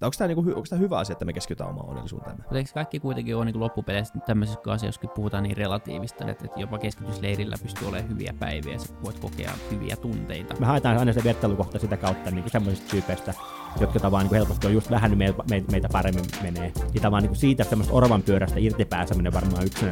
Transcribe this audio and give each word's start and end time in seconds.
Onko 0.00 0.14
tämä 0.18 0.28
niinku, 0.28 0.40
onko 0.40 0.76
hyvä 0.78 0.98
asia, 0.98 1.12
että 1.12 1.24
me 1.24 1.32
keskitytään 1.32 1.70
omaan 1.70 1.88
onnellisuuteen? 1.88 2.36
Mutta 2.36 2.58
eikö 2.58 2.70
kaikki 2.74 3.00
kuitenkin 3.00 3.36
ole 3.36 3.44
niin 3.44 3.60
loppupeleissä 3.60 4.18
tämmöisessä 4.26 4.60
asioissa, 4.66 5.00
kun 5.00 5.10
puhutaan 5.10 5.42
niin 5.42 5.56
relatiivista, 5.56 6.30
että 6.30 6.44
että 6.44 6.60
jopa 6.60 6.78
keskitysleirillä 6.78 7.56
pystyy 7.62 7.88
olemaan 7.88 8.10
hyviä 8.10 8.34
päiviä 8.38 8.72
ja 8.72 8.78
voit 9.04 9.18
kokea 9.18 9.52
hyviä 9.70 9.96
tunteita. 9.96 10.54
Me 10.60 10.66
haetaan 10.66 10.98
aina 10.98 11.12
se 11.12 11.24
vertailukohta 11.24 11.78
sitä 11.78 11.96
kautta 11.96 12.30
niin 12.30 12.50
semmoisista 12.50 12.90
tyypeistä, 12.90 13.34
jotka 13.80 14.00
tavallaan 14.00 14.26
niin 14.26 14.34
helposti 14.34 14.66
on 14.66 14.72
just 14.72 14.90
vähän 14.90 15.18
meitä, 15.18 15.42
meitä 15.70 15.88
paremmin 15.92 16.24
menee. 16.42 16.72
Ja 16.94 17.00
tavallaan 17.00 17.22
niin 17.22 17.36
siitä 17.36 17.64
semmoista 17.64 17.94
orvan 17.94 18.22
pyörästä 18.22 18.58
irti 18.58 18.84
pääseminen 18.84 19.32
varmaan 19.32 19.66
yksi 19.66 19.86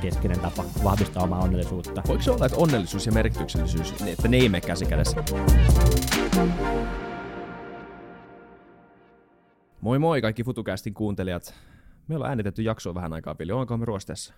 keskeinen 0.00 0.40
tapa 0.40 0.64
vahvistaa 0.84 1.22
omaa 1.22 1.42
onnellisuutta. 1.42 2.02
Voiko 2.08 2.22
se 2.22 2.30
olla, 2.30 2.46
että 2.46 2.58
onnellisuus 2.58 3.06
ja 3.06 3.12
merkityksellisyys, 3.12 3.94
että 4.06 4.28
ne 4.28 4.36
ei 4.36 4.48
mene 4.48 4.60
käsi 4.60 4.86
kädessä? 4.86 5.24
Moi 9.80 9.98
moi 9.98 10.20
kaikki 10.20 10.44
FutuCastin 10.44 10.94
kuuntelijat. 10.94 11.54
Me 12.08 12.14
ollaan 12.14 12.28
äänitetty 12.28 12.62
jaksoa 12.62 12.94
vähän 12.94 13.12
aikaa, 13.12 13.34
Pili. 13.34 13.52
Ollaanko 13.52 13.76
me 13.76 13.84
ruosteessa? 13.84 14.34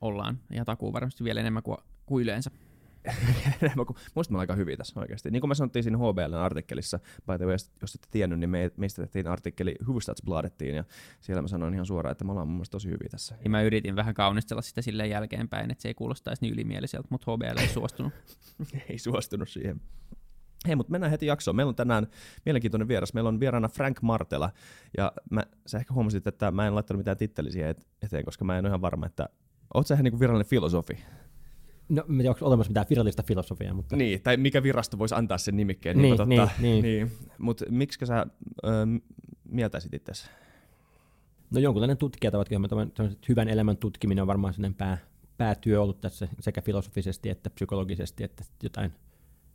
Ollaan, 0.00 0.38
ja 0.50 0.64
takuu 0.64 0.92
varmasti 0.92 1.24
vielä 1.24 1.40
enemmän 1.40 1.62
kuin, 1.62 1.78
kuin 2.06 2.22
yleensä. 2.22 2.50
enemmän 3.62 3.86
kuin, 3.86 3.96
me 4.30 4.38
aika 4.38 4.54
hyviä 4.54 4.76
tässä 4.76 5.00
oikeasti. 5.00 5.30
Niin 5.30 5.40
kuin 5.40 5.48
me 5.48 5.54
sanottiin 5.54 5.82
siinä 5.82 5.98
HBLn 5.98 6.34
artikkelissa, 6.34 6.98
by 6.98 7.38
the 7.38 7.46
way, 7.46 7.56
jos 7.80 7.94
ette 7.94 8.08
tiennyt, 8.10 8.38
niin 8.38 8.50
me, 8.50 8.70
meistä 8.76 9.02
tehtiin 9.02 9.26
artikkeli 9.26 9.74
Hufstadsbladettiin, 9.86 10.74
ja 10.74 10.84
siellä 11.20 11.42
mä 11.42 11.48
sanoin 11.48 11.74
ihan 11.74 11.86
suoraan, 11.86 12.12
että 12.12 12.24
me 12.24 12.32
ollaan 12.32 12.48
mun 12.48 12.56
mielestä 12.56 12.72
tosi 12.72 12.88
hyviä 12.88 13.08
tässä. 13.10 13.36
Ja 13.44 13.50
mä 13.50 13.62
yritin 13.62 13.96
vähän 13.96 14.14
kaunistella 14.14 14.62
sitä 14.62 14.82
silleen 14.82 15.10
jälkeenpäin, 15.10 15.70
että 15.70 15.82
se 15.82 15.88
ei 15.88 15.94
kuulostaisi 15.94 16.42
niin 16.42 16.54
ylimieliseltä, 16.54 17.08
mutta 17.10 17.32
HBL 17.32 17.58
ei 17.58 17.68
suostunut. 17.68 18.12
ei 18.90 18.98
suostunut 18.98 19.48
siihen. 19.48 19.80
Hei, 20.66 20.76
mutta 20.76 20.90
mennään 20.90 21.10
heti 21.10 21.26
jaksoon. 21.26 21.56
Meillä 21.56 21.70
on 21.70 21.76
tänään 21.76 22.06
mielenkiintoinen 22.46 22.88
vieras. 22.88 23.14
Meillä 23.14 23.28
on 23.28 23.40
vieraana 23.40 23.68
Frank 23.68 24.02
Martela. 24.02 24.50
Ja 24.96 25.12
mä, 25.30 25.42
sä 25.66 25.78
ehkä 25.78 25.94
huomasit, 25.94 26.26
että 26.26 26.50
mä 26.50 26.66
en 26.66 26.74
laittanut 26.74 26.98
mitään 26.98 27.16
tittelisiä 27.16 27.74
eteen, 28.02 28.24
koska 28.24 28.44
mä 28.44 28.58
en 28.58 28.64
ole 28.64 28.68
ihan 28.68 28.80
varma, 28.80 29.06
että 29.06 29.28
oot 29.74 29.86
sä 29.86 29.94
ihan 29.94 30.04
niin 30.04 30.20
virallinen 30.20 30.50
filosofi? 30.50 30.98
No, 31.88 32.04
en 32.08 32.16
tiedä, 32.16 32.30
onko 32.30 32.46
olemassa 32.46 32.70
mitään 32.70 32.86
virallista 32.90 33.22
filosofiaa, 33.22 33.74
mutta... 33.74 33.96
Niin, 33.96 34.22
tai 34.22 34.36
mikä 34.36 34.62
virasto 34.62 34.98
voisi 34.98 35.14
antaa 35.14 35.38
sen 35.38 35.56
nimikkeen. 35.56 35.98
Niin, 35.98 36.16
niin, 36.16 36.28
niin, 36.28 36.50
niin. 36.58 36.82
niin. 36.82 37.12
Mutta 37.38 37.64
miksi 37.70 38.06
sä 38.06 38.26
ö, 38.64 38.68
mieltäisit 39.44 39.94
itse 39.94 40.12
No 41.52 41.60
jonkunlainen 41.60 41.96
tutkija, 41.96 42.30
tavatkin, 42.30 42.60
hyvän 43.28 43.48
elämän 43.48 43.76
tutkiminen 43.76 44.22
on 44.22 44.28
varmaan 44.28 44.54
sellainen 44.54 44.74
pää, 44.74 44.98
päätyö 45.36 45.82
ollut 45.82 46.00
tässä 46.00 46.28
sekä 46.40 46.62
filosofisesti 46.62 47.28
että 47.30 47.50
psykologisesti, 47.50 48.24
että 48.24 48.44
jotain 48.62 48.92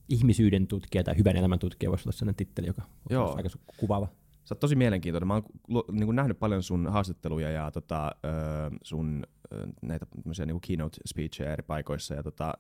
ihmisyyden 0.10 0.68
tutkija 0.68 1.04
tai 1.04 1.18
hyvän 1.18 1.36
elämän 1.36 1.60
tutkija 1.60 1.90
voisi 1.90 2.04
olla 2.04 2.18
sellainen 2.18 2.36
titteli, 2.36 2.68
joka 2.68 2.82
Joo. 3.10 3.32
on 3.32 3.38
aika 3.38 3.50
kuvaava. 3.78 4.08
Sä 4.44 4.56
oot 4.56 4.60
tosi 4.60 4.76
mielenkiintoinen. 4.76 5.28
Mä 5.28 5.34
oon 5.34 5.44
niin 5.92 6.16
nähnyt 6.16 6.40
paljon 6.40 6.64
sun 6.64 6.88
haastatteluja 6.88 7.52
ja 7.52 7.72
tota, 7.72 8.12
sun 8.84 9.24
näitä 9.82 10.06
niin 10.46 10.62
keynote 10.68 10.98
speechejä 11.06 11.54
eri 11.54 11.64
paikoissa. 11.64 12.14
Ja 12.14 12.24
tota, 12.24 12.54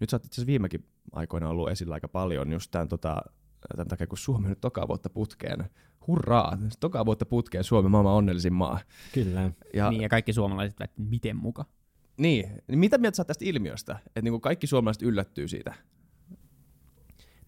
nyt 0.00 0.10
sä 0.10 0.16
oot 0.16 0.24
itse 0.24 0.34
asiassa 0.34 0.46
viimekin 0.46 0.86
aikoina 1.12 1.48
ollut 1.48 1.70
esillä 1.70 1.94
aika 1.94 2.08
paljon 2.08 2.52
just 2.52 2.70
tämän, 2.70 2.88
tota, 2.88 3.22
tämän 3.76 3.88
takia, 3.88 4.06
kun 4.06 4.18
Suomi 4.18 4.46
on 4.46 4.50
nyt 4.50 4.60
toka 4.60 4.88
vuotta 4.88 5.10
putkeen. 5.10 5.64
Hurraa! 6.06 6.58
Toka 6.80 7.06
vuotta 7.06 7.26
putkeen 7.26 7.64
Suomi 7.64 7.88
maailman 7.88 8.12
onnellisin 8.12 8.52
maa. 8.52 8.80
Kyllä. 9.14 9.50
Ja, 9.74 9.90
niin, 9.90 10.02
ja 10.02 10.08
kaikki 10.08 10.32
suomalaiset 10.32 10.80
että 10.80 11.02
miten 11.02 11.36
muka? 11.36 11.64
Niin. 12.16 12.62
niin 12.68 12.78
mitä 12.78 12.98
mieltä 12.98 13.16
sä 13.16 13.24
tästä 13.24 13.44
ilmiöstä? 13.44 13.98
Että 14.06 14.22
niin 14.22 14.40
kaikki 14.40 14.66
suomalaiset 14.66 15.02
yllättyy 15.02 15.48
siitä? 15.48 15.74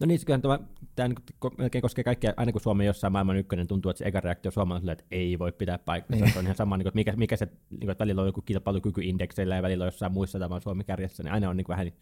No 0.01 0.07
niin, 0.07 0.21
tämä, 0.43 0.59
tämä 0.97 1.09
niin 1.09 1.53
melkein 1.59 1.83
koskee 1.83 2.05
kaikkia, 2.05 2.35
aina 2.37 2.53
kun 2.53 2.61
Suomi 2.61 2.87
jossain 2.87 3.13
maailman 3.13 3.37
ykkönen, 3.37 3.67
tuntuu, 3.67 3.91
että 3.91 3.99
se 3.99 4.05
eka 4.05 4.21
reaktio 4.21 4.51
suomalaisille, 4.51 4.93
että 4.93 5.05
ei 5.11 5.39
voi 5.39 5.53
pitää 5.53 5.79
paikkaa. 5.79 6.17
Niin. 6.17 6.33
Se 6.33 6.39
on 6.39 6.45
ihan 6.45 6.57
sama, 6.57 6.77
niin 6.77 6.85
kuin, 6.85 6.89
että 6.89 6.97
mikä, 6.99 7.17
mikä 7.17 7.37
se, 7.37 7.47
niin 7.47 7.81
kuin, 7.81 7.91
että 7.91 8.05
välillä 8.05 8.21
on 8.23 8.29
joku 8.29 8.43
kilpailukykyindekseillä 8.43 9.57
ja 9.57 9.63
välillä 9.63 9.83
on 9.83 9.87
jossain 9.87 10.13
muissa 10.13 10.39
tämä 10.39 10.61
Suomi 10.61 10.85
kärjessä, 10.85 11.23
niin 11.23 11.33
aina 11.33 11.51
on 11.51 11.57
niin 11.57 11.65
kuin, 11.65 11.75
vähän 11.77 11.93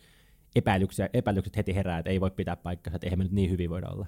epäilyksiä, 0.54 1.08
epäilykset 1.12 1.56
heti 1.56 1.75
herää, 1.75 1.98
että 1.98 2.10
ei 2.10 2.20
voi 2.20 2.31
pitää 2.31 2.56
paikkaa, 2.56 2.94
että 2.94 3.06
eihän 3.06 3.19
me 3.19 3.25
nyt 3.25 3.32
niin 3.32 3.50
hyvin 3.50 3.70
voida 3.70 3.88
olla. 3.88 4.06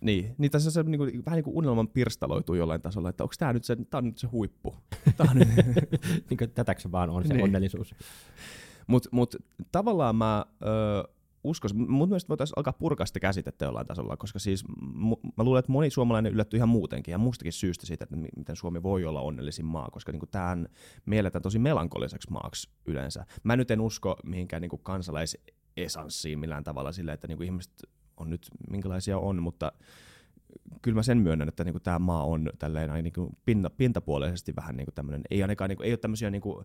Niin, 0.00 0.34
niin 0.38 0.50
tässä 0.50 0.70
se 0.70 0.82
niin 0.82 0.98
kuin, 0.98 1.24
vähän 1.26 1.36
niin 1.36 1.44
kuin 1.44 1.56
unelman 1.56 1.88
pirstaloituu 1.88 2.54
jollain 2.54 2.82
tasolla, 2.82 3.08
että 3.08 3.24
onko 3.24 3.34
tämä 3.38 3.52
nyt 3.52 3.64
se, 3.64 3.76
tämä 3.76 3.98
on 3.98 4.04
nyt 4.04 4.18
se 4.18 4.26
huippu. 4.26 4.74
Tämä 5.16 5.30
on 5.30 5.36
nyt... 5.36 5.48
niin 6.30 6.38
kuin, 6.38 6.50
tätäkö 6.50 6.80
se 6.80 6.92
vaan 6.92 7.10
on 7.10 7.26
se 7.26 7.34
niin. 7.34 7.44
onnellisuus. 7.44 7.94
Mutta 8.86 9.08
mut, 9.12 9.36
tavallaan 9.72 10.16
mä... 10.16 10.46
Öö, 10.62 11.17
uskoisin, 11.44 11.90
mun 11.90 12.08
mielestä 12.08 12.28
voitaisiin 12.28 12.54
alkaa 12.56 12.72
purkaa 12.72 13.06
sitä 13.06 13.20
käsitettä 13.20 13.64
jollain 13.64 13.86
tasolla, 13.86 14.16
koska 14.16 14.38
siis 14.38 14.64
mä 15.36 15.44
luulen, 15.44 15.58
että 15.58 15.72
moni 15.72 15.90
suomalainen 15.90 16.32
yllättyy 16.32 16.56
ihan 16.56 16.68
muutenkin 16.68 17.12
ja 17.12 17.18
muustakin 17.18 17.52
syystä 17.52 17.86
siitä, 17.86 18.04
että 18.04 18.16
miten 18.36 18.56
Suomi 18.56 18.82
voi 18.82 19.04
olla 19.04 19.20
onnellisin 19.20 19.64
maa, 19.64 19.88
koska 19.92 20.12
niin 20.12 20.22
tähän 20.30 20.68
mielletään 21.06 21.42
tosi 21.42 21.58
melankoliseksi 21.58 22.30
maaksi 22.30 22.70
yleensä. 22.86 23.26
Mä 23.42 23.56
nyt 23.56 23.70
en 23.70 23.80
usko 23.80 24.16
mihinkään 24.24 24.62
niin 24.62 24.80
kansalaisesanssiin 24.82 26.38
millään 26.38 26.64
tavalla 26.64 26.92
sille, 26.92 27.12
että 27.12 27.28
niin 27.28 27.42
ihmiset 27.42 27.72
on 28.16 28.30
nyt 28.30 28.48
minkälaisia 28.70 29.18
on, 29.18 29.42
mutta 29.42 29.72
kyllä 30.82 30.94
mä 30.94 31.02
sen 31.02 31.18
myönnän, 31.18 31.48
että 31.48 31.64
niin 31.64 31.82
tämä 31.82 31.98
maa 31.98 32.24
on 32.24 32.50
tälleen 32.58 33.04
niin 33.04 33.12
pinta, 33.44 33.70
pintapuolisesti 33.70 34.56
vähän 34.56 34.76
niin 34.76 34.88
tämmöinen, 34.94 35.22
ei 35.30 35.42
ainakaan 35.42 35.68
niin 35.68 35.76
kuin, 35.76 35.86
ei 35.86 35.92
ole 35.92 35.98
tämmöisiä 35.98 36.30
niin 36.30 36.42
kuin, 36.42 36.64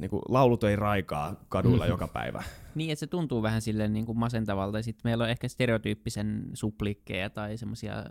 niin 0.00 0.10
kuin 0.10 0.22
laulut 0.28 0.64
ei 0.64 0.76
raikaa 0.76 1.44
kaduilla 1.48 1.84
mm. 1.84 1.90
joka 1.90 2.08
päivä. 2.08 2.42
Niin, 2.74 2.90
että 2.90 3.00
se 3.00 3.06
tuntuu 3.06 3.42
vähän 3.42 3.62
silleen 3.62 3.92
niin 3.92 4.06
kuin 4.06 4.18
masentavalta, 4.18 4.82
sitten 4.82 5.00
meillä 5.04 5.24
on 5.24 5.30
ehkä 5.30 5.48
stereotyyppisen 5.48 6.44
suplikkeja 6.54 7.30
tai 7.30 7.56
semmoisia 7.56 8.04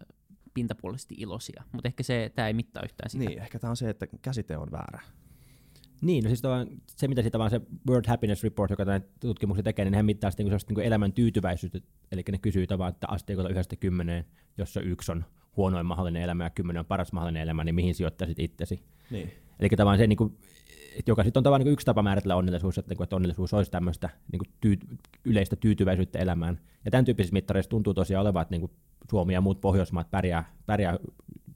pintapuolisesti 0.53 1.15
iloisia, 1.17 1.63
mutta 1.71 1.87
ehkä 1.87 2.03
se, 2.03 2.31
tämä 2.35 2.47
ei 2.47 2.53
mittaa 2.53 2.83
yhtään 2.83 3.09
sitä. 3.09 3.25
Niin, 3.25 3.39
ehkä 3.39 3.59
tämä 3.59 3.69
on 3.69 3.77
se, 3.77 3.89
että 3.89 4.07
käsite 4.21 4.57
on 4.57 4.71
väärä. 4.71 5.01
Niin, 6.01 6.23
no 6.23 6.27
siis 6.27 6.41
se, 6.95 7.07
mitä 7.07 7.21
siitä 7.21 7.39
vaan 7.39 7.49
se 7.49 7.61
World 7.89 8.05
Happiness 8.07 8.43
Report, 8.43 8.69
joka 8.69 8.85
tämän 8.85 9.03
tutkimuksen 9.19 9.63
tekee, 9.63 9.85
niin 9.85 9.95
hän 9.95 10.05
mittaa 10.05 10.31
sitten 10.31 10.45
niin 10.45 10.59
niin 10.69 10.87
elämän 10.87 11.13
tyytyväisyyttä, 11.13 11.79
eli 12.11 12.23
ne 12.31 12.37
kysyy 12.37 12.67
tavallaan, 12.67 12.93
että 12.93 13.07
asteikolla 13.09 13.49
yhdestä 13.49 13.75
kymmeneen, 13.75 14.25
jossa 14.57 14.81
yksi 14.81 15.11
on 15.11 15.25
huonoin 15.57 15.85
mahdollinen 15.85 16.21
elämä 16.21 16.43
ja 16.43 16.49
kymmenen 16.49 16.79
on 16.79 16.85
paras 16.85 17.11
mahdollinen 17.11 17.43
elämä, 17.43 17.63
niin 17.63 17.75
mihin 17.75 17.95
sijoittaisit 17.95 18.39
itsesi. 18.39 18.83
Niin. 19.11 19.31
Eli 19.59 19.69
tavallaan 19.69 19.97
se, 19.97 20.07
niin 20.07 20.17
kuin, 20.17 20.37
joka 21.07 21.23
sitten 21.23 21.39
on 21.39 21.43
tavallaan 21.43 21.65
niin 21.65 21.73
yksi 21.73 21.85
tapa 21.85 22.03
määritellä 22.03 22.35
onnellisuus, 22.35 22.77
että, 22.77 22.93
niin 22.93 23.03
että 23.03 23.15
onnellisuus 23.15 23.53
olisi 23.53 23.71
tämmöistä 23.71 24.09
niin 24.31 24.39
kuin 24.39 24.49
tyy, 24.61 24.77
yleistä 25.25 25.55
tyytyväisyyttä 25.55 26.19
elämään. 26.19 26.59
Ja 26.85 26.91
tämän 26.91 27.05
tyyppisissä 27.05 27.33
mittareissa 27.33 27.69
tuntuu 27.69 27.93
tosiaan 27.93 28.21
olevan, 28.21 28.41
että 28.41 28.53
niin 28.53 28.61
kuin 28.61 28.71
Suomi 29.11 29.33
ja 29.33 29.41
muut 29.41 29.61
Pohjoismaat 29.61 30.11
pärjää, 30.11 30.53
pärjää 30.65 30.97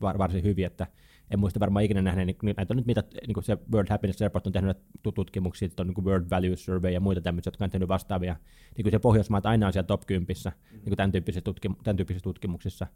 varsin 0.01 0.43
hyvin, 0.43 0.65
että 0.65 0.87
en 1.31 1.39
muista 1.39 1.59
varmaan 1.59 1.85
ikinä 1.85 2.01
nähneen, 2.01 2.27
niin 2.27 2.37
näitä 2.57 2.73
on 2.73 2.77
nyt 2.77 2.85
mitä 2.85 3.03
niin 3.27 3.33
kuin 3.33 3.43
se 3.43 3.57
World 3.73 3.89
Happiness 3.89 4.21
Report 4.21 4.47
on 4.47 4.53
tehnyt 4.53 4.77
tutkimuksia, 5.15 5.69
on 5.79 5.87
niin 5.87 5.93
kuin 5.95 6.05
World 6.05 6.25
Values 6.29 6.65
Survey 6.65 6.91
ja 6.91 6.99
muita 6.99 7.21
tämmöisiä, 7.21 7.47
jotka 7.49 7.65
on 7.65 7.71
tehnyt 7.71 7.89
vastaavia. 7.89 8.35
Niin 8.77 8.83
kuin 8.83 8.91
se 8.91 8.99
Pohjoismaat 8.99 9.45
aina 9.45 9.67
on 9.67 9.73
siellä 9.73 9.87
top 9.87 10.05
10, 10.07 10.35
mm. 10.45 10.51
niin 10.71 10.83
kuin 10.83 10.97
tämän, 10.97 11.11
tyyppisissä 11.11 11.51
tutkim- 11.51 11.83
tämän 11.83 11.97
tyyppisissä 11.97 12.23
tutkimuksissa. 12.23 12.87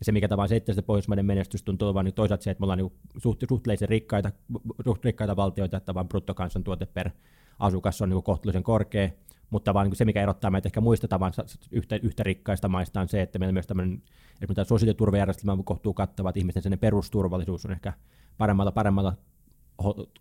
Ja 0.00 0.04
se, 0.04 0.12
mikä 0.12 0.28
tavallaan 0.28 0.48
se, 0.48 0.56
että 0.56 0.74
se 0.74 0.82
Pohjoismaiden 0.82 1.26
menestys 1.26 1.62
tuntuu 1.62 1.88
olevan 1.88 2.04
niin 2.04 2.14
toisaalta 2.14 2.44
se, 2.44 2.50
että 2.50 2.60
me 2.60 2.64
ollaan 2.64 2.78
niin 2.78 2.92
suht, 3.18 3.40
suhteellisen 3.48 3.88
rikkaita, 3.88 4.32
suht 4.84 5.04
rikkaita 5.04 5.36
valtioita, 5.36 5.76
että 5.76 5.94
vaan 5.94 6.08
bruttokansantuote 6.08 6.86
per 6.86 7.10
asukas 7.58 8.02
on 8.02 8.08
niin 8.08 8.22
kohtuullisen 8.22 8.62
korkea, 8.62 9.08
mutta 9.50 9.74
vaan 9.74 9.86
niin 9.86 9.96
se, 9.96 10.04
mikä 10.04 10.22
erottaa 10.22 10.50
meitä 10.50 10.68
ehkä 10.68 10.80
muista 10.80 11.08
tavan 11.08 11.32
yhtä, 11.70 11.96
yhtä 12.02 12.22
rikkaista 12.22 12.68
maista 12.68 13.00
on 13.00 13.08
se, 13.08 13.22
että 13.22 13.38
meillä 13.38 13.50
on 13.50 13.54
myös 13.54 13.66
tämmöinen, 13.66 14.02
että 14.40 14.64
sosiaaliturvajärjestelmä 14.64 15.62
kohtuu 15.64 15.94
kattava, 15.94 16.28
että 16.28 16.40
ihmisten 16.40 16.78
perusturvallisuus 16.78 17.66
on 17.66 17.72
ehkä 17.72 17.92
paremmalla, 18.38 18.72
paremmalla 18.72 19.16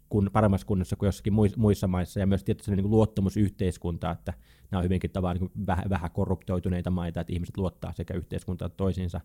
kun, 0.09 0.29
paremmassa 0.33 0.67
kunnossa 0.67 0.95
kuin 0.95 1.07
jossakin 1.07 1.33
muissa 1.57 1.87
maissa, 1.87 2.19
ja 2.19 2.27
myös 2.27 2.43
tietysti 2.43 2.75
niin 2.75 2.89
luottamus 2.89 3.37
yhteiskuntaa, 3.37 4.11
että 4.11 4.33
nämä 4.71 4.79
on 4.79 4.83
hyvinkin 4.83 5.11
tavallaan 5.11 5.37
niin 5.37 5.65
vähän, 5.67 5.85
vähän 5.89 6.11
korruptoituneita 6.11 6.89
maita, 6.89 7.21
että 7.21 7.33
ihmiset 7.33 7.57
luottaa 7.57 7.93
sekä 7.93 8.13
yhteiskuntaan 8.13 8.71
toisiinsa. 8.77 9.21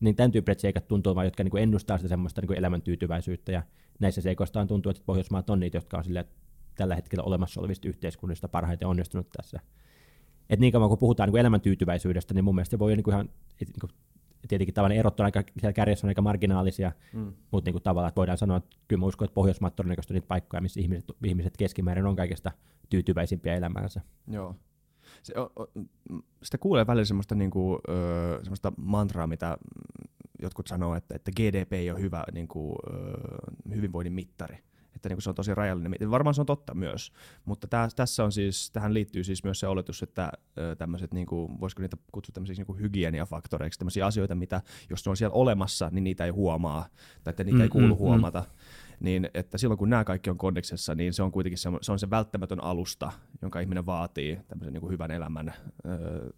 Niin 0.00 0.16
tämän 0.16 0.32
tyyppiset 0.32 0.60
seikat 0.60 0.88
tuntuu 0.88 1.14
vain, 1.14 1.26
jotka 1.26 1.44
niin 1.44 1.58
ennustaa 1.58 1.98
sitä 1.98 2.08
semmoista 2.08 2.40
niin 2.40 2.58
elämäntyytyväisyyttä, 2.58 3.52
ja 3.52 3.62
näissä 4.00 4.20
seikoista 4.20 4.60
on 4.60 4.66
tuntuu, 4.66 4.90
että 4.90 5.02
Pohjoismaat 5.06 5.50
on 5.50 5.60
niitä, 5.60 5.76
jotka 5.76 5.98
on 5.98 6.04
sille, 6.04 6.26
tällä 6.74 6.94
hetkellä 6.94 7.24
olemassa 7.24 7.60
olevista 7.60 7.88
yhteiskunnista 7.88 8.48
parhaiten 8.48 8.88
onnistunut 8.88 9.30
tässä. 9.36 9.60
Et 10.50 10.60
niin 10.60 10.72
kauan 10.72 10.88
kun 10.88 10.98
puhutaan 10.98 11.28
niin 11.28 11.40
elämäntyytyväisyydestä, 11.40 12.34
niin 12.34 12.44
mun 12.44 12.54
mielestä 12.54 12.78
voi 12.78 12.96
niin 12.96 13.10
ihan, 13.10 13.28
niin 13.60 13.90
tietenkin 14.48 14.74
tavallaan 14.74 14.98
erot 14.98 15.20
on 15.20 15.24
aika, 15.24 15.42
siellä 15.58 15.72
kärjessä 15.72 16.06
on 16.06 16.08
aika 16.08 16.22
marginaalisia, 16.22 16.92
mm. 17.12 17.32
mutta 17.50 17.70
niin 17.70 17.82
tavallaan 17.82 18.08
että 18.08 18.18
voidaan 18.18 18.38
sanoa, 18.38 18.56
että 18.56 18.76
kyllä 18.88 19.00
mä 19.00 19.06
uskon, 19.06 19.26
että 19.26 19.34
Pohjoismaat 19.34 19.76
todennäköisesti 19.76 20.12
on 20.12 20.14
niitä 20.14 20.28
paikkoja, 20.28 20.60
missä 20.60 20.80
ihmiset, 20.80 21.04
ihmiset 21.24 21.56
keskimäärin 21.56 22.06
on 22.06 22.16
kaikista 22.16 22.52
tyytyväisimpiä 22.90 23.54
elämäänsä. 23.54 24.00
Joo. 24.28 24.54
Se, 25.22 25.34
o, 25.38 25.52
o, 25.56 25.66
sitä 26.42 26.58
kuulee 26.58 26.86
välillä 26.86 27.04
semmoista, 27.04 27.34
niinku, 27.34 27.78
ö, 27.88 28.38
semmoista 28.42 28.72
mantraa, 28.76 29.26
mitä 29.26 29.58
jotkut 30.42 30.66
sanoo, 30.66 30.94
että, 30.94 31.14
että 31.14 31.30
GDP 31.36 31.72
ei 31.72 31.90
ole 31.90 32.00
hyvä 32.00 32.24
niinku, 32.32 32.76
ö, 32.90 33.74
hyvinvoinnin 33.74 34.12
mittari. 34.12 34.58
Että 34.96 35.08
niin 35.08 35.16
kuin 35.16 35.22
se 35.22 35.30
on 35.30 35.34
tosi 35.34 35.54
rajallinen. 35.54 36.10
Varmaan 36.10 36.34
se 36.34 36.40
on 36.40 36.46
totta 36.46 36.74
myös, 36.74 37.12
mutta 37.44 37.68
tää, 37.68 37.88
tässä 37.96 38.24
on 38.24 38.32
siis, 38.32 38.70
tähän 38.70 38.94
liittyy 38.94 39.24
siis 39.24 39.44
myös 39.44 39.60
se 39.60 39.66
oletus, 39.66 40.02
että 40.02 40.32
tämmöiset, 40.78 41.14
niin 41.14 41.26
kuin, 41.26 41.60
voisiko 41.60 41.82
niitä 41.82 41.96
kutsua 42.12 42.32
tämmöisiksi 42.32 42.64
niin 42.68 42.80
hygieniafaktoreiksi, 42.80 43.78
tämmöisiä 43.78 44.06
asioita, 44.06 44.34
mitä 44.34 44.62
jos 44.90 45.06
ne 45.06 45.10
on 45.10 45.16
siellä 45.16 45.34
olemassa, 45.34 45.88
niin 45.92 46.04
niitä 46.04 46.24
ei 46.24 46.30
huomaa, 46.30 46.88
tai 47.24 47.30
että 47.30 47.44
niitä 47.44 47.56
mm, 47.56 47.62
ei 47.62 47.68
kuulu 47.68 47.94
mm, 47.94 47.98
huomata. 47.98 48.40
Mm 48.40 48.86
niin 49.00 49.30
että 49.34 49.58
silloin 49.58 49.78
kun 49.78 49.90
nämä 49.90 50.04
kaikki 50.04 50.30
on 50.30 50.38
kondeksessa, 50.38 50.94
niin 50.94 51.12
se 51.12 51.22
on 51.22 51.32
kuitenkin 51.32 51.58
se, 51.58 51.68
se, 51.80 51.92
on 51.92 51.98
se 51.98 52.10
välttämätön 52.10 52.64
alusta, 52.64 53.12
jonka 53.42 53.60
ihminen 53.60 53.86
vaatii 53.86 54.40
tämmöisen 54.48 54.72
niin 54.72 54.80
kuin 54.80 54.92
hyvän 54.92 55.10
elämän 55.10 55.54
öö, 55.86 56.30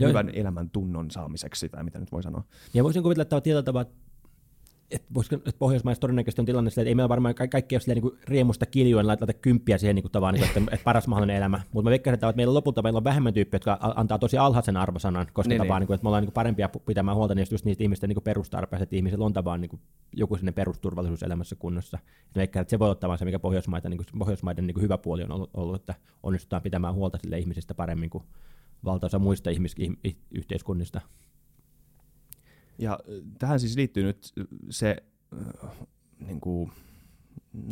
hyvän 0.00 0.28
elämän 0.28 0.70
tunnon 0.70 1.10
saamiseksi, 1.10 1.68
tai 1.68 1.84
mitä 1.84 1.98
nyt 1.98 2.12
voi 2.12 2.22
sanoa. 2.22 2.44
Ja 2.74 2.84
voisin 2.84 3.02
kuvitella, 3.02 3.22
että 3.22 3.40
tietyllä 3.40 3.62
tavalla 3.62 3.90
että 4.90 5.08
että 5.32 5.58
Pohjoismaissa 5.58 6.00
todennäköisesti 6.00 6.42
on 6.42 6.46
tilanne 6.46 6.70
sillä, 6.70 6.82
että 6.82 6.88
ei 6.88 6.94
meillä 6.94 7.08
varmaan 7.08 7.34
ka- 7.34 7.48
kaikki 7.48 7.76
ole 7.76 7.94
niin 7.94 8.02
kuin 8.02 8.18
riemusta 8.24 8.66
kiljuen 8.66 9.06
laittaa 9.06 9.28
kymppiä 9.42 9.78
siihen 9.78 9.94
niin 9.94 10.02
kuin 10.02 10.12
tavallaan, 10.12 10.34
niin 10.34 10.52
kuin, 10.52 10.62
että, 10.62 10.74
että, 10.74 10.84
paras 10.84 11.06
mahdollinen 11.06 11.36
elämä. 11.36 11.60
Mutta 11.72 11.84
mä 11.84 11.90
veikkaan, 11.90 12.14
että 12.14 12.32
meillä 12.36 12.54
lopulta 12.54 12.82
meillä 12.82 12.96
on 12.96 13.04
vähemmän 13.04 13.34
tyyppiä, 13.34 13.56
jotka 13.56 13.78
antaa 13.80 14.18
tosi 14.18 14.38
alhaisen 14.38 14.76
arvosanan, 14.76 15.26
koska 15.32 15.48
niin, 15.48 15.58
tavallaan, 15.58 15.80
niin. 15.80 15.82
Niin 15.82 15.86
kuin, 15.86 15.94
että 15.94 16.04
me 16.04 16.08
ollaan 16.08 16.22
niin 16.22 16.28
kuin 16.28 16.34
parempia 16.34 16.68
pitämään 16.86 17.16
huolta 17.16 17.34
niistä, 17.34 17.54
just 17.54 17.64
niistä 17.64 17.84
ihmisten 17.84 18.08
niin 18.08 18.22
perustarpeista, 18.22 18.82
että 18.82 18.96
ihmisillä 18.96 19.24
on 19.24 19.32
tavallaan 19.32 19.60
niin 19.60 19.70
kuin 19.70 19.80
joku 20.16 20.36
sinne 20.36 20.52
perusturvallisuus 20.52 21.22
elämässä 21.22 21.56
kunnossa. 21.56 21.98
Et 22.30 22.36
veikkaan, 22.36 22.62
että 22.62 22.70
se 22.70 22.78
voi 22.78 22.94
olla 23.04 23.16
se, 23.16 23.24
mikä 23.24 23.38
Pohjoismaiden, 23.38 23.90
niin 23.90 23.98
kuin, 23.98 24.18
Pohjoismaiden 24.18 24.66
niin 24.66 24.74
kuin 24.74 24.82
hyvä 24.82 24.98
puoli 24.98 25.22
on 25.22 25.32
ollut, 25.32 25.50
ollut, 25.54 25.76
että 25.76 25.94
onnistutaan 26.22 26.62
pitämään 26.62 26.94
huolta 26.94 27.18
sille 27.18 27.38
ihmisistä 27.38 27.74
paremmin 27.74 28.10
kuin 28.10 28.24
valtaosa 28.84 29.18
muista 29.18 29.50
ihmis- 29.50 29.76
yhteiskunnista. 30.30 31.00
Ja 32.78 32.98
tähän 33.38 33.60
siis 33.60 33.76
liittyy 33.76 34.04
nyt 34.04 34.32
se, 34.70 34.96
niin 36.26 36.40
kuin, 36.40 36.70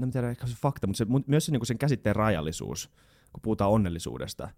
no 0.01 0.07
tiedä, 0.13 0.31
ehkä 0.31 0.47
se 0.47 0.57
fakta, 0.57 0.87
mutta 0.87 0.99
se, 0.99 1.07
myös 1.27 1.47
se, 1.47 1.53
niin 1.53 1.61
kuin 1.61 1.67
sen 1.67 1.79
käsitteen 1.79 2.17
rajallisuus, 2.17 2.91
kun 3.33 3.43
puhutaan 3.43 3.71
onnellisuudesta. 3.71 4.49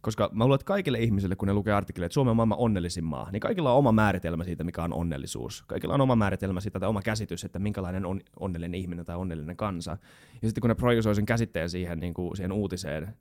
Koska 0.00 0.30
mä 0.32 0.44
luulen, 0.44 0.54
että 0.54 0.64
kaikille 0.64 0.98
ihmisille, 0.98 1.36
kun 1.36 1.48
ne 1.48 1.54
lukee 1.54 1.72
artikkeleita, 1.72 2.06
että 2.06 2.14
Suomi 2.14 2.30
on 2.30 2.36
maailman 2.36 2.58
onnellisin 2.58 3.04
maa, 3.04 3.30
niin 3.30 3.40
kaikilla 3.40 3.72
on 3.72 3.78
oma 3.78 3.92
määritelmä 3.92 4.44
siitä, 4.44 4.64
mikä 4.64 4.84
on 4.84 4.92
onnellisuus. 4.92 5.64
Kaikilla 5.66 5.94
on 5.94 6.00
oma 6.00 6.16
määritelmä 6.16 6.60
siitä 6.60 6.80
tai 6.80 6.88
oma 6.88 7.02
käsitys, 7.02 7.44
että 7.44 7.58
minkälainen 7.58 8.06
on 8.06 8.20
onnellinen 8.40 8.74
ihminen 8.74 9.04
tai 9.04 9.16
onnellinen 9.16 9.56
kansa. 9.56 9.98
Ja 10.42 10.48
sitten 10.48 10.60
kun 10.60 10.68
ne 10.68 10.74
projisoi 10.74 11.14
sen 11.14 11.26
käsitteen 11.26 11.70
siihen, 11.70 12.00
niin 12.00 12.14
kuin 12.14 12.36
siihen 12.36 12.52
uutiseen, 12.52 13.16